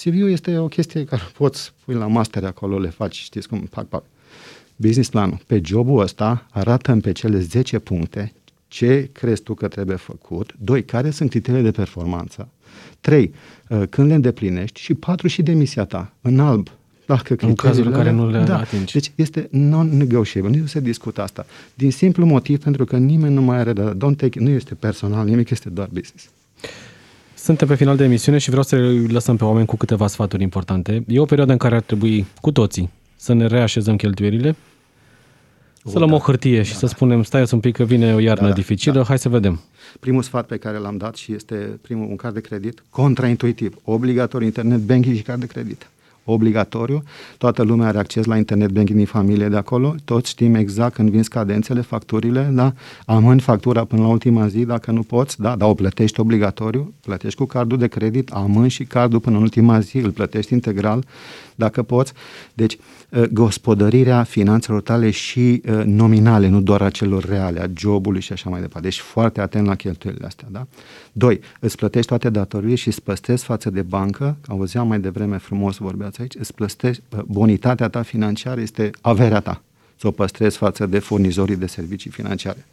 CV-ul 0.04 0.30
este 0.30 0.58
o 0.58 0.68
chestie 0.68 1.04
care 1.04 1.22
poți 1.38 1.74
pui 1.86 1.96
la 1.96 2.08
master 2.08 2.44
acolo, 2.44 2.80
le 2.80 2.90
faci, 2.90 3.16
știți 3.16 3.48
cum, 3.48 3.60
pac, 3.60 3.88
pac. 3.88 4.04
Business 4.76 5.10
planul. 5.10 5.40
Pe 5.48 5.62
jobul 5.64 6.02
ăsta 6.02 6.48
arată 6.52 6.98
pe 7.02 7.12
cele 7.12 7.40
10 7.40 7.80
puncte 7.80 8.34
ce 8.74 9.10
crezi 9.12 9.42
tu 9.42 9.54
că 9.54 9.68
trebuie 9.68 9.96
făcut, 9.96 10.56
doi, 10.60 10.86
care 10.86 11.10
sunt 11.10 11.30
criteriile 11.30 11.70
de 11.70 11.76
performanță, 11.76 12.50
trei, 13.02 13.34
uh, 13.70 13.84
când 13.90 14.08
le 14.08 14.14
îndeplinești 14.14 14.80
și 14.80 14.94
patru, 14.94 15.28
și 15.28 15.42
demisia 15.42 15.86
ta, 15.86 16.14
în 16.22 16.40
alb, 16.40 16.70
dacă 17.06 17.36
în 17.40 17.56
cazul 17.56 17.86
în 17.86 17.92
care 17.92 18.12
nu 18.12 18.30
le 18.30 18.44
da. 18.44 18.58
atingi. 18.58 18.94
Deci 18.94 19.12
este 19.16 19.48
non-negotiable, 19.52 20.60
nu 20.60 20.66
se 20.66 20.80
discută 20.80 21.22
asta. 21.22 21.46
Din 21.74 21.92
simplu 21.92 22.26
motiv, 22.26 22.64
pentru 22.64 22.86
că 22.86 22.98
nimeni 22.98 23.34
nu 23.34 23.42
mai 23.42 23.58
are 23.58 23.74
de 23.74 23.94
don't 23.96 24.18
take, 24.18 24.40
nu 24.40 24.50
este 24.50 24.76
personal, 24.76 25.26
nimic 25.26 25.50
este 25.50 25.70
doar 25.70 25.88
business. 25.92 26.30
Suntem 27.36 27.68
pe 27.68 27.76
final 27.76 27.96
de 27.96 28.04
emisiune 28.04 28.38
și 28.38 28.50
vreau 28.50 28.64
să 28.64 28.76
lăsăm 29.08 29.38
pe 29.38 29.44
oameni 29.44 29.66
cu 29.66 29.76
câteva 29.76 30.08
sfaturi 30.08 30.44
importante. 30.44 31.04
E 31.08 31.20
o 31.20 31.26
perioadă 31.26 31.52
în 31.52 31.58
care 31.58 31.76
ar 31.76 31.82
trebui 31.82 32.26
cu 32.42 32.52
toții 32.52 32.90
să 33.16 33.34
ne 33.34 33.48
reașezăm 33.48 33.96
cheltuielile, 33.96 34.56
o, 35.84 35.90
să 35.90 35.98
luăm 35.98 36.10
da. 36.10 36.16
o 36.16 36.20
hârtie 36.20 36.58
da, 36.58 36.64
și 36.64 36.72
da. 36.72 36.78
să 36.78 36.86
spunem, 36.86 37.24
stai 37.24 37.46
un 37.52 37.60
pic 37.60 37.76
că 37.76 37.84
vine 37.84 38.14
o 38.14 38.20
iarnă 38.20 38.48
da, 38.48 38.54
dificilă, 38.54 38.94
da. 38.94 39.04
hai 39.04 39.20
să 39.20 39.30
vedem. 39.30 39.62
Primul 40.00 40.22
sfat 40.22 40.46
pe 40.46 40.58
care 40.58 40.78
l-am 40.78 40.98
dat 40.98 41.16
și 41.16 41.34
este 41.34 41.56
primul 41.82 42.08
un 42.10 42.16
card 42.16 42.34
de 42.34 42.42
credit, 42.42 42.84
contraintuitiv, 42.90 43.78
obligatoriu 43.84 44.46
internet 44.46 44.80
banking 44.80 45.16
și 45.16 45.22
card 45.22 45.40
de 45.40 45.46
credit 45.46 45.88
obligatoriu, 46.24 47.04
toată 47.38 47.64
lumea 47.64 47.88
are 47.88 47.98
acces 47.98 48.26
la 48.26 48.38
internet 48.38 48.70
banking 48.70 48.98
din 48.98 49.08
familie 49.08 49.48
de 49.48 49.58
acolo, 49.58 49.96
toți 50.06 50.30
știm 50.30 50.56
exact 50.56 50.94
când 50.94 51.10
vin 51.10 51.24
scadențele, 51.24 51.82
facturile, 51.82 52.50
da? 52.54 52.74
Amâni 53.06 53.40
factura 53.40 53.86
până 53.86 54.02
la 54.02 54.08
ultima 54.08 54.48
zi 54.48 54.66
dacă 54.66 54.92
nu 54.92 55.02
poți, 55.02 55.42
da, 55.42 55.56
dar 55.56 55.70
o 55.70 55.74
plătești 55.74 56.20
obligatoriu, 56.20 56.94
plătești 57.02 57.38
cu 57.38 57.46
cardul 57.46 57.78
de 57.78 57.88
credit, 57.88 58.30
amâni 58.30 58.70
și 58.70 58.84
cardul 58.84 59.20
până 59.20 59.36
în 59.36 59.42
ultima 59.42 59.80
zi, 59.80 59.98
îl 59.98 60.12
plătești 60.12 60.54
integral 60.54 61.06
dacă 61.56 61.84
poți. 61.84 62.14
Deci, 62.54 62.74
ă, 62.74 62.78
gospodărirea 63.32 64.24
finanțelor 64.24 64.82
tale 64.82 65.10
și 65.10 65.62
ă, 65.68 65.84
nominale, 65.84 66.48
nu 66.48 66.62
doar 66.62 66.82
a 66.82 66.90
celor 66.90 67.26
reale, 67.26 67.60
a 67.60 67.68
jobului 67.78 68.22
și 68.22 68.34
așa 68.34 68.50
mai 68.50 68.62
departe. 68.62 68.88
Deci 68.88 69.00
foarte 69.00 69.42
atent 69.42 69.68
la 69.68 69.76
cheltuielile 69.76 70.26
astea, 70.26 70.48
da? 70.52 70.68
Doi, 71.12 71.40
îți 71.60 71.76
plătești 71.76 72.08
toate 72.08 72.30
datoriile 72.30 72.76
și 72.76 72.88
îți 72.88 73.02
păstrezi 73.02 73.44
față 73.44 73.70
de 73.70 73.82
bancă, 73.82 74.38
auzeam 74.48 74.88
mai 74.88 75.00
devreme 75.00 75.38
frumos 75.38 75.78
vorbeați 75.78 76.22
aici, 76.22 76.36
îți 76.36 76.54
plătești, 76.54 77.04
bonitatea 77.26 77.90
ta 77.90 78.02
financiară 78.02 78.62
este 78.62 78.90
averea 79.02 79.40
ta 79.40 79.62
să 80.04 80.10
o 80.10 80.12
păstrezi 80.12 80.58
față 80.58 80.86
de 80.86 81.00
furnizorii 81.00 81.56
de 81.56 81.66
servicii 81.66 82.12
financiare. 82.12 82.66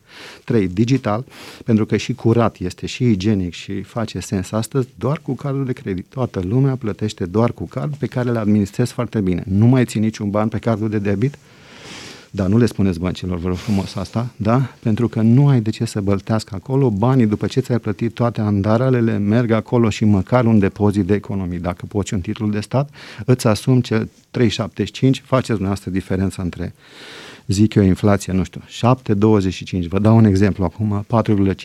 3. 0.44 0.68
Digital, 0.68 1.24
pentru 1.64 1.86
că 1.86 1.96
și 1.96 2.14
curat 2.14 2.56
este, 2.58 2.86
și 2.86 3.04
igienic 3.04 3.52
și 3.52 3.82
face 3.82 4.20
sens 4.20 4.52
astăzi, 4.52 4.88
doar 4.98 5.20
cu 5.22 5.34
cardul 5.34 5.64
de 5.64 5.72
credit. 5.72 6.06
Toată 6.08 6.40
lumea 6.40 6.76
plătește 6.76 7.26
doar 7.26 7.52
cu 7.52 7.64
card 7.66 7.94
pe 7.94 8.06
care 8.06 8.30
le 8.30 8.38
administrezi 8.38 8.92
foarte 8.92 9.20
bine. 9.20 9.44
Nu 9.46 9.66
mai 9.66 9.84
ții 9.84 10.00
niciun 10.00 10.30
ban 10.30 10.48
pe 10.48 10.58
cardul 10.58 10.88
de 10.88 10.98
debit, 10.98 11.38
dar 12.30 12.46
nu 12.46 12.58
le 12.58 12.66
spuneți 12.66 12.98
băncilor, 12.98 13.38
vă 13.38 13.48
rog 13.48 13.56
frumos 13.56 13.94
asta, 13.96 14.28
da? 14.36 14.70
Pentru 14.82 15.08
că 15.08 15.20
nu 15.20 15.48
ai 15.48 15.60
de 15.60 15.70
ce 15.70 15.84
să 15.84 16.00
băltească 16.00 16.54
acolo. 16.54 16.90
Banii, 16.90 17.26
după 17.26 17.46
ce 17.46 17.60
ți-ai 17.60 17.78
plătit 17.78 18.14
toate 18.14 18.40
andaralele, 18.40 19.18
merg 19.18 19.50
acolo 19.50 19.90
și 19.90 20.04
măcar 20.04 20.44
un 20.44 20.58
depozit 20.58 21.04
de 21.04 21.14
economii. 21.14 21.58
Dacă 21.58 21.86
poți 21.88 22.14
un 22.14 22.20
titlu 22.20 22.46
de 22.46 22.60
stat, 22.60 22.90
îți 23.24 23.46
asumi 23.46 23.82
ce 23.82 24.08
3,75, 24.38 24.42
faceți 25.22 25.48
dumneavoastră 25.48 25.90
diferența 25.90 26.42
între 26.42 26.74
zic 27.46 27.74
eu, 27.74 27.82
inflație, 27.82 28.32
nu 28.32 28.44
știu, 28.44 28.60
7,25, 29.82 29.88
vă 29.88 29.98
dau 29.98 30.16
un 30.16 30.24
exemplu 30.24 30.64
acum, 30.64 31.06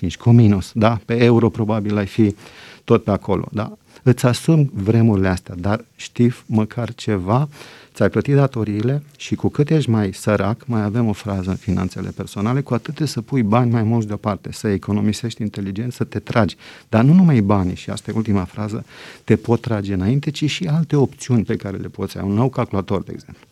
4,5, 0.08 0.16
cu 0.20 0.30
minus, 0.30 0.72
da? 0.74 1.00
Pe 1.06 1.24
euro 1.24 1.50
probabil 1.50 1.98
ai 1.98 2.06
fi 2.06 2.36
tot 2.84 3.04
pe 3.04 3.12
acolo, 3.12 3.48
da? 3.52 3.78
Îți 4.04 4.26
asumi 4.26 4.72
vremurile 4.74 5.28
astea, 5.28 5.56
dar 5.58 5.86
știi 5.96 6.34
măcar 6.46 6.94
ceva, 6.94 7.50
ți-ai 7.96 8.10
plătit 8.10 8.36
datoriile 8.36 9.04
și 9.18 9.36
cu 9.36 9.50
cât 9.50 9.70
ești 9.70 9.90
mai 9.90 10.14
sărac, 10.14 10.66
mai 10.66 10.84
avem 10.84 11.08
o 11.08 11.14
frază 11.14 11.50
în 11.50 11.56
finanțele 11.56 12.10
personale, 12.10 12.62
cu 12.62 12.74
atât 12.74 13.08
să 13.08 13.22
pui 13.22 13.44
bani 13.44 13.72
mai 13.72 13.84
mulți 13.84 14.08
deoparte, 14.08 14.52
să 14.52 14.68
economisești 14.68 15.42
inteligent, 15.42 15.94
să 15.94 16.04
te 16.04 16.20
tragi. 16.20 16.56
Dar 16.90 17.04
nu 17.04 17.14
numai 17.14 17.42
banii, 17.42 17.76
și 17.76 17.90
asta 17.90 18.12
e 18.12 18.14
ultima 18.18 18.44
frază, 18.44 18.86
te 19.24 19.36
pot 19.36 19.62
trage 19.62 19.94
înainte, 19.94 20.32
ci 20.32 20.50
și 20.50 20.68
alte 20.68 20.96
opțiuni 20.96 21.44
pe 21.44 21.56
care 21.56 21.78
le 21.78 21.88
poți 21.88 22.18
ai. 22.18 22.24
Un 22.24 22.34
nou 22.34 22.50
calculator, 22.50 23.04
de 23.04 23.12
exemplu 23.14 23.44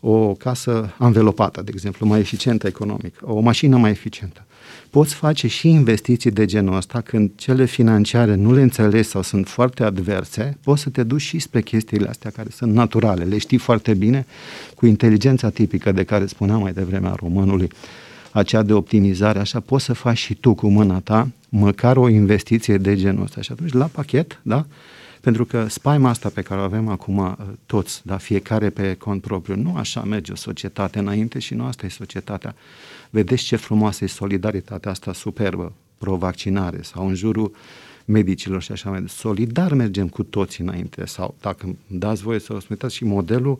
o 0.00 0.34
casă 0.34 0.94
anvelopată, 0.98 1.62
de 1.62 1.70
exemplu, 1.72 2.06
mai 2.06 2.18
eficientă 2.18 2.66
economic, 2.66 3.18
o 3.20 3.40
mașină 3.40 3.76
mai 3.76 3.90
eficientă. 3.90 4.44
Poți 4.90 5.14
face 5.14 5.46
și 5.46 5.68
investiții 5.68 6.30
de 6.30 6.44
genul 6.44 6.76
ăsta 6.76 7.00
când 7.00 7.30
cele 7.36 7.64
financiare 7.64 8.34
nu 8.34 8.52
le 8.52 8.62
înțelegi 8.62 9.08
sau 9.08 9.22
sunt 9.22 9.48
foarte 9.48 9.84
adverse, 9.84 10.56
poți 10.64 10.82
să 10.82 10.88
te 10.88 11.02
duci 11.02 11.20
și 11.20 11.38
spre 11.38 11.62
chestiile 11.62 12.08
astea 12.08 12.30
care 12.30 12.48
sunt 12.52 12.72
naturale, 12.72 13.24
le 13.24 13.38
știi 13.38 13.58
foarte 13.58 13.94
bine, 13.94 14.26
cu 14.74 14.86
inteligența 14.86 15.50
tipică 15.50 15.92
de 15.92 16.04
care 16.04 16.26
spuneam 16.26 16.60
mai 16.60 16.72
devreme 16.72 17.08
a 17.08 17.14
românului, 17.14 17.70
aceea 18.30 18.62
de 18.62 18.72
optimizare, 18.72 19.38
așa 19.38 19.60
poți 19.60 19.84
să 19.84 19.92
faci 19.92 20.18
și 20.18 20.34
tu 20.34 20.54
cu 20.54 20.68
mâna 20.68 21.00
ta 21.00 21.28
măcar 21.48 21.96
o 21.96 22.08
investiție 22.08 22.76
de 22.76 22.96
genul 22.96 23.22
ăsta. 23.22 23.40
Și 23.40 23.52
atunci, 23.52 23.72
la 23.72 23.86
pachet, 23.86 24.40
da, 24.42 24.66
Pentru 25.20 25.44
că 25.44 25.66
spaima 25.68 26.08
asta 26.08 26.28
pe 26.28 26.42
care 26.42 26.60
o 26.60 26.64
avem 26.64 26.88
acum 26.88 27.18
uh, 27.18 27.34
toți, 27.66 28.00
da, 28.04 28.16
fiecare 28.16 28.70
pe 28.70 28.94
cont 28.94 29.20
propriu, 29.20 29.56
nu 29.56 29.76
așa 29.76 30.02
merge 30.02 30.32
o 30.32 30.36
societate 30.36 30.98
înainte 30.98 31.38
și 31.38 31.54
nu 31.54 31.64
asta 31.64 31.86
e 31.86 31.88
societatea. 31.88 32.54
Vedeți 33.10 33.44
ce 33.44 33.56
frumoasă 33.56 34.04
e 34.04 34.06
solidaritatea 34.06 34.90
asta 34.90 35.12
superbă, 35.12 35.72
pro-vaccinare 35.98 36.82
sau 36.82 37.08
în 37.08 37.14
jurul 37.14 37.52
medicilor 38.04 38.62
și 38.62 38.72
așa 38.72 38.90
mai 38.90 38.98
departe. 38.98 39.20
Solidar 39.20 39.72
mergem 39.72 40.08
cu 40.08 40.22
toți 40.22 40.60
înainte 40.60 41.06
sau, 41.06 41.34
dacă 41.40 41.64
îmi 41.64 41.76
dați 41.86 42.22
voie 42.22 42.38
să 42.38 42.52
vă 42.52 42.60
uitați, 42.70 42.94
și 42.94 43.04
modelul 43.04 43.58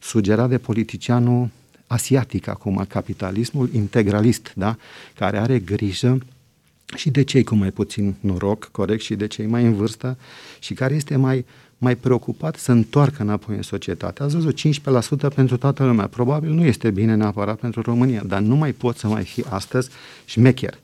sugerat 0.00 0.48
de 0.48 0.58
politicianul 0.58 1.48
asiatic 1.86 2.46
acum, 2.46 2.84
capitalismul 2.88 3.68
integralist, 3.72 4.52
da? 4.56 4.76
care 5.14 5.38
are 5.38 5.58
grijă 5.58 6.18
și 6.96 7.10
de 7.10 7.22
cei 7.22 7.44
cu 7.44 7.54
mai 7.54 7.70
puțin 7.70 8.14
noroc, 8.20 8.68
corect, 8.72 9.02
și 9.02 9.14
de 9.14 9.26
cei 9.26 9.46
mai 9.46 9.64
în 9.64 9.74
vârstă 9.74 10.18
și 10.58 10.74
care 10.74 10.94
este 10.94 11.16
mai, 11.16 11.44
mai 11.84 11.96
preocupat 11.96 12.56
să 12.56 12.72
întoarcă 12.72 13.22
înapoi 13.22 13.56
în 13.56 13.62
societate. 13.62 14.22
Ați 14.22 14.34
văzut 14.34 14.58
15% 15.30 15.34
pentru 15.34 15.56
toată 15.56 15.84
lumea. 15.84 16.06
Probabil 16.06 16.50
nu 16.50 16.64
este 16.64 16.90
bine 16.90 17.14
neapărat 17.14 17.58
pentru 17.58 17.80
România, 17.80 18.22
dar 18.26 18.40
nu 18.40 18.56
mai 18.56 18.72
poți 18.72 19.00
să 19.00 19.06
mai 19.06 19.24
fi 19.24 19.44
astăzi 19.48 19.90
șmecher 20.24 20.78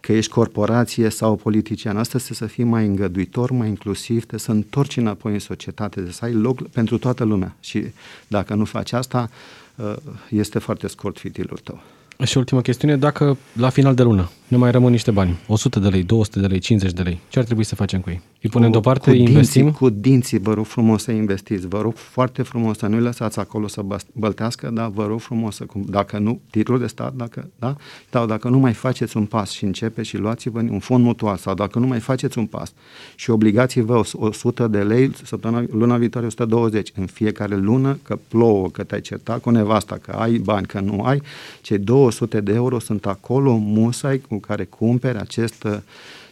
că 0.00 0.12
ești 0.12 0.32
corporație 0.32 1.08
sau 1.08 1.36
politician. 1.36 1.96
Asta 1.96 2.16
este 2.16 2.34
să 2.34 2.46
fii 2.46 2.64
mai 2.64 2.86
îngăduitor, 2.86 3.50
mai 3.50 3.68
inclusiv, 3.68 4.26
de 4.26 4.36
să 4.36 4.50
întorci 4.50 4.96
înapoi 4.96 5.32
în 5.32 5.38
societate, 5.38 6.00
de 6.00 6.10
să 6.10 6.24
ai 6.24 6.32
loc 6.32 6.68
pentru 6.68 6.98
toată 6.98 7.24
lumea. 7.24 7.56
Și 7.60 7.84
dacă 8.26 8.54
nu 8.54 8.64
faci 8.64 8.92
asta, 8.92 9.30
uh, 9.76 9.96
este 10.30 10.58
foarte 10.58 10.86
scurt 10.86 11.18
fitilul 11.18 11.58
tău. 11.64 11.80
Și 12.24 12.38
ultima 12.38 12.60
chestiune, 12.60 12.96
dacă 12.96 13.36
la 13.52 13.68
final 13.68 13.94
de 13.94 14.02
lună 14.02 14.30
ne 14.48 14.56
mai 14.56 14.70
rămân 14.70 14.90
niște 14.90 15.10
bani, 15.10 15.38
100 15.46 15.78
de 15.78 15.88
lei, 15.88 16.02
200 16.02 16.40
de 16.40 16.46
lei, 16.46 16.58
50 16.58 16.92
de 16.92 17.02
lei, 17.02 17.20
ce 17.28 17.38
ar 17.38 17.44
trebui 17.44 17.64
să 17.64 17.74
facem 17.74 18.00
cu 18.00 18.10
ei? 18.10 18.20
Îi 18.42 18.50
punem 18.50 18.70
deoparte, 18.70 19.10
cu 19.10 19.16
investim? 19.16 19.62
Dinții, 19.62 19.78
cu 19.78 19.90
dinții, 19.90 20.38
vă 20.38 20.54
rog 20.54 20.66
frumos 20.66 21.02
să 21.02 21.10
investiți, 21.10 21.66
vă 21.66 21.80
rog 21.80 21.94
foarte 21.94 22.42
frumos 22.42 22.78
să 22.78 22.86
nu-i 22.86 23.00
lăsați 23.00 23.38
acolo 23.38 23.66
să 23.66 23.84
băltească, 24.12 24.70
dar 24.72 24.88
vă 24.88 25.06
rog 25.06 25.20
frumos 25.20 25.54
să, 25.54 25.64
dacă 25.74 26.18
nu, 26.18 26.40
titlul 26.50 26.78
de 26.78 26.86
stat, 26.86 27.14
dacă, 27.14 27.50
da? 27.58 27.76
Sau 28.10 28.26
dacă 28.26 28.48
nu 28.48 28.58
mai 28.58 28.72
faceți 28.72 29.16
un 29.16 29.24
pas 29.24 29.50
și 29.50 29.64
începe 29.64 30.02
și 30.02 30.16
luați-vă 30.16 30.58
un 30.58 30.78
fond 30.78 31.04
mutual 31.04 31.36
sau 31.36 31.54
dacă 31.54 31.78
nu 31.78 31.86
mai 31.86 32.00
faceți 32.00 32.38
un 32.38 32.46
pas 32.46 32.72
și 33.14 33.30
obligați-vă 33.30 34.02
100 34.12 34.66
de 34.66 34.78
lei, 34.78 35.10
săptămâna, 35.24 35.64
luna 35.70 35.96
viitoare 35.96 36.26
120 36.26 36.92
în 36.94 37.06
fiecare 37.06 37.56
lună, 37.56 37.98
că 38.02 38.18
plouă, 38.28 38.68
că 38.68 38.82
te-ai 38.82 39.00
certat 39.00 39.40
cu 39.40 39.50
nevasta, 39.50 39.98
că 40.02 40.10
ai 40.10 40.38
bani, 40.38 40.66
că 40.66 40.80
nu 40.80 41.00
ai, 41.00 41.22
cei 41.60 41.78
200 42.08 42.40
de 42.40 42.52
euro 42.52 42.78
sunt 42.78 43.06
acolo 43.06 43.56
musai 43.56 44.18
cu 44.18 44.38
care 44.38 44.64
cumperi 44.64 45.18
acest 45.18 45.66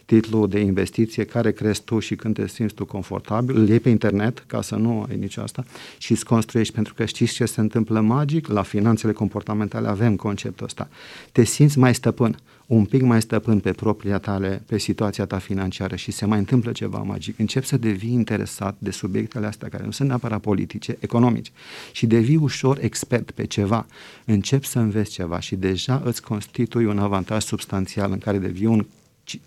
uh, 0.09 0.17
titlu 0.19 0.47
de 0.47 0.59
investiție, 0.59 1.23
care 1.23 1.51
crezi 1.51 1.81
tu 1.81 1.99
și 1.99 2.15
când 2.15 2.35
te 2.35 2.47
simți 2.47 2.73
tu 2.73 2.85
confortabil, 2.85 3.57
îl 3.57 3.69
iei 3.69 3.79
pe 3.79 3.89
internet 3.89 4.43
ca 4.47 4.61
să 4.61 4.75
nu 4.75 5.05
ai 5.09 5.17
nici 5.17 5.37
asta 5.37 5.65
și 5.97 6.11
îți 6.11 6.25
construiești, 6.25 6.73
pentru 6.73 6.93
că 6.93 7.05
știți 7.05 7.33
ce 7.33 7.45
se 7.45 7.59
întâmplă 7.59 7.99
magic? 7.99 8.47
La 8.47 8.61
finanțele 8.61 9.11
comportamentale 9.11 9.87
avem 9.87 10.15
conceptul 10.15 10.65
ăsta. 10.65 10.89
Te 11.31 11.43
simți 11.43 11.77
mai 11.77 11.95
stăpân, 11.95 12.37
un 12.67 12.85
pic 12.85 13.01
mai 13.01 13.21
stăpân 13.21 13.59
pe 13.59 13.71
propria 13.71 14.17
tale, 14.17 14.63
pe 14.65 14.77
situația 14.77 15.25
ta 15.25 15.37
financiară 15.37 15.95
și 15.95 16.11
se 16.11 16.25
mai 16.25 16.37
întâmplă 16.37 16.71
ceva 16.71 16.97
magic. 16.97 17.39
Încep 17.39 17.63
să 17.63 17.77
devii 17.77 18.11
interesat 18.11 18.75
de 18.79 18.91
subiectele 18.91 19.45
astea 19.45 19.67
care 19.67 19.83
nu 19.85 19.91
sunt 19.91 20.07
neapărat 20.07 20.41
politice, 20.41 20.97
economice 20.99 21.51
și 21.91 22.05
devii 22.05 22.35
ușor 22.35 22.77
expert 22.81 23.31
pe 23.31 23.45
ceva. 23.45 23.85
Încep 24.25 24.63
să 24.63 24.79
înveți 24.79 25.11
ceva 25.11 25.39
și 25.39 25.55
deja 25.55 26.01
îți 26.05 26.21
constitui 26.21 26.85
un 26.85 26.99
avantaj 26.99 27.43
substanțial 27.43 28.11
în 28.11 28.17
care 28.17 28.37
devii 28.37 28.65
un 28.65 28.85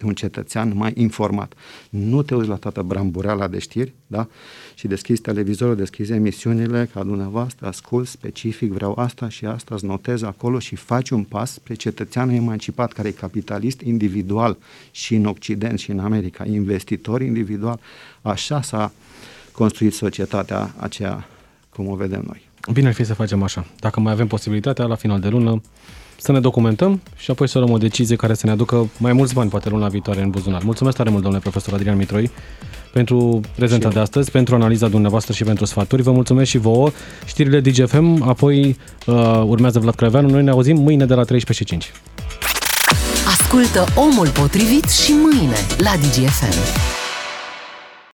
un 0.03 0.15
cetățean 0.15 0.73
mai 0.75 0.93
informat. 0.97 1.53
Nu 1.91 2.23
te 2.23 2.35
uiți 2.35 2.49
la 2.49 2.57
toată 2.57 2.83
brambureala 2.83 3.49
de 3.49 3.59
știri, 3.59 3.93
da? 4.07 4.29
Și 4.75 4.87
deschizi 4.87 5.21
televizorul, 5.21 5.77
deschizi 5.77 6.13
emisiunile 6.13 6.89
ca 6.93 7.03
dumneavoastră, 7.03 7.67
ascult 7.67 8.09
specific, 8.09 8.73
vreau 8.73 8.99
asta 8.99 9.29
și 9.29 9.45
asta, 9.45 9.75
îți 9.75 9.85
notezi 9.85 10.25
acolo 10.25 10.59
și 10.59 10.77
faci 10.77 11.11
un 11.11 11.23
pas 11.23 11.53
spre 11.53 11.75
cetățeanul 11.75 12.35
emancipat, 12.35 12.93
care 12.93 13.09
e 13.09 13.13
capitalist 13.13 13.81
individual 13.81 14.57
și 14.91 15.15
în 15.15 15.27
Occident 15.27 15.79
și 15.79 15.91
în 15.91 15.99
America, 15.99 16.45
investitor 16.47 17.23
individual. 17.23 17.81
Așa 18.23 18.63
s-a 18.63 18.93
construit 19.53 19.95
societatea 19.95 20.75
aceea 20.77 21.29
cum 21.71 21.89
o 21.89 21.95
vedem 21.95 22.23
noi. 22.27 22.49
Bine 22.73 22.89
ar 22.89 22.95
fi 22.95 23.05
să 23.05 23.15
facem 23.15 23.43
așa. 23.43 23.67
Dacă 23.79 24.01
mai 24.01 24.13
avem 24.13 24.27
posibilitatea, 24.27 24.85
la 24.85 24.95
final 24.95 25.21
de 25.21 25.29
lună, 25.29 25.61
să 26.21 26.33
ne 26.33 26.41
documentăm 26.41 27.01
și 27.17 27.31
apoi 27.31 27.49
să 27.49 27.59
luăm 27.59 27.71
o 27.71 27.79
decizie 27.79 28.17
care 28.17 28.35
să 28.35 28.47
ne 28.47 28.53
aducă 28.53 28.89
mai 28.97 29.13
mulți 29.13 29.35
bani, 29.35 29.51
poate 29.51 29.69
luna 29.69 29.89
viitoare 29.89 30.23
în 30.23 30.31
buzunar. 30.31 30.63
Mulțumesc 30.63 30.97
tare 30.97 31.11
mult, 31.11 31.23
domnule 31.23 31.43
profesor 31.43 31.75
Adrian 31.75 31.97
Mitroi, 31.97 32.31
pentru 32.93 33.41
prezența 33.57 33.89
de 33.89 33.99
astăzi, 33.99 34.31
pentru 34.31 34.55
analiza 34.55 34.89
dumneavoastră 34.89 35.33
și 35.33 35.45
pentru 35.45 35.65
sfaturi. 35.65 36.03
Vă 36.03 36.13
mulțumesc 36.13 36.51
și 36.51 36.59
vouă. 36.59 36.91
Știrile 37.27 37.61
DGFM, 37.61 38.23
apoi 38.29 38.77
uh, 39.07 39.43
urmează 39.47 39.79
Vlad 39.79 39.95
Creveanu. 39.95 40.29
Noi 40.29 40.43
ne 40.43 40.51
auzim 40.51 40.77
mâine 40.77 41.07
de 41.07 41.15
la 41.15 41.25
13.05. 41.25 41.29
Ascultă 43.27 43.85
Omul 43.95 44.29
Potrivit 44.29 44.89
și 44.89 45.13
mâine 45.13 45.57
la 45.79 45.93
DGFM. 45.97 47.00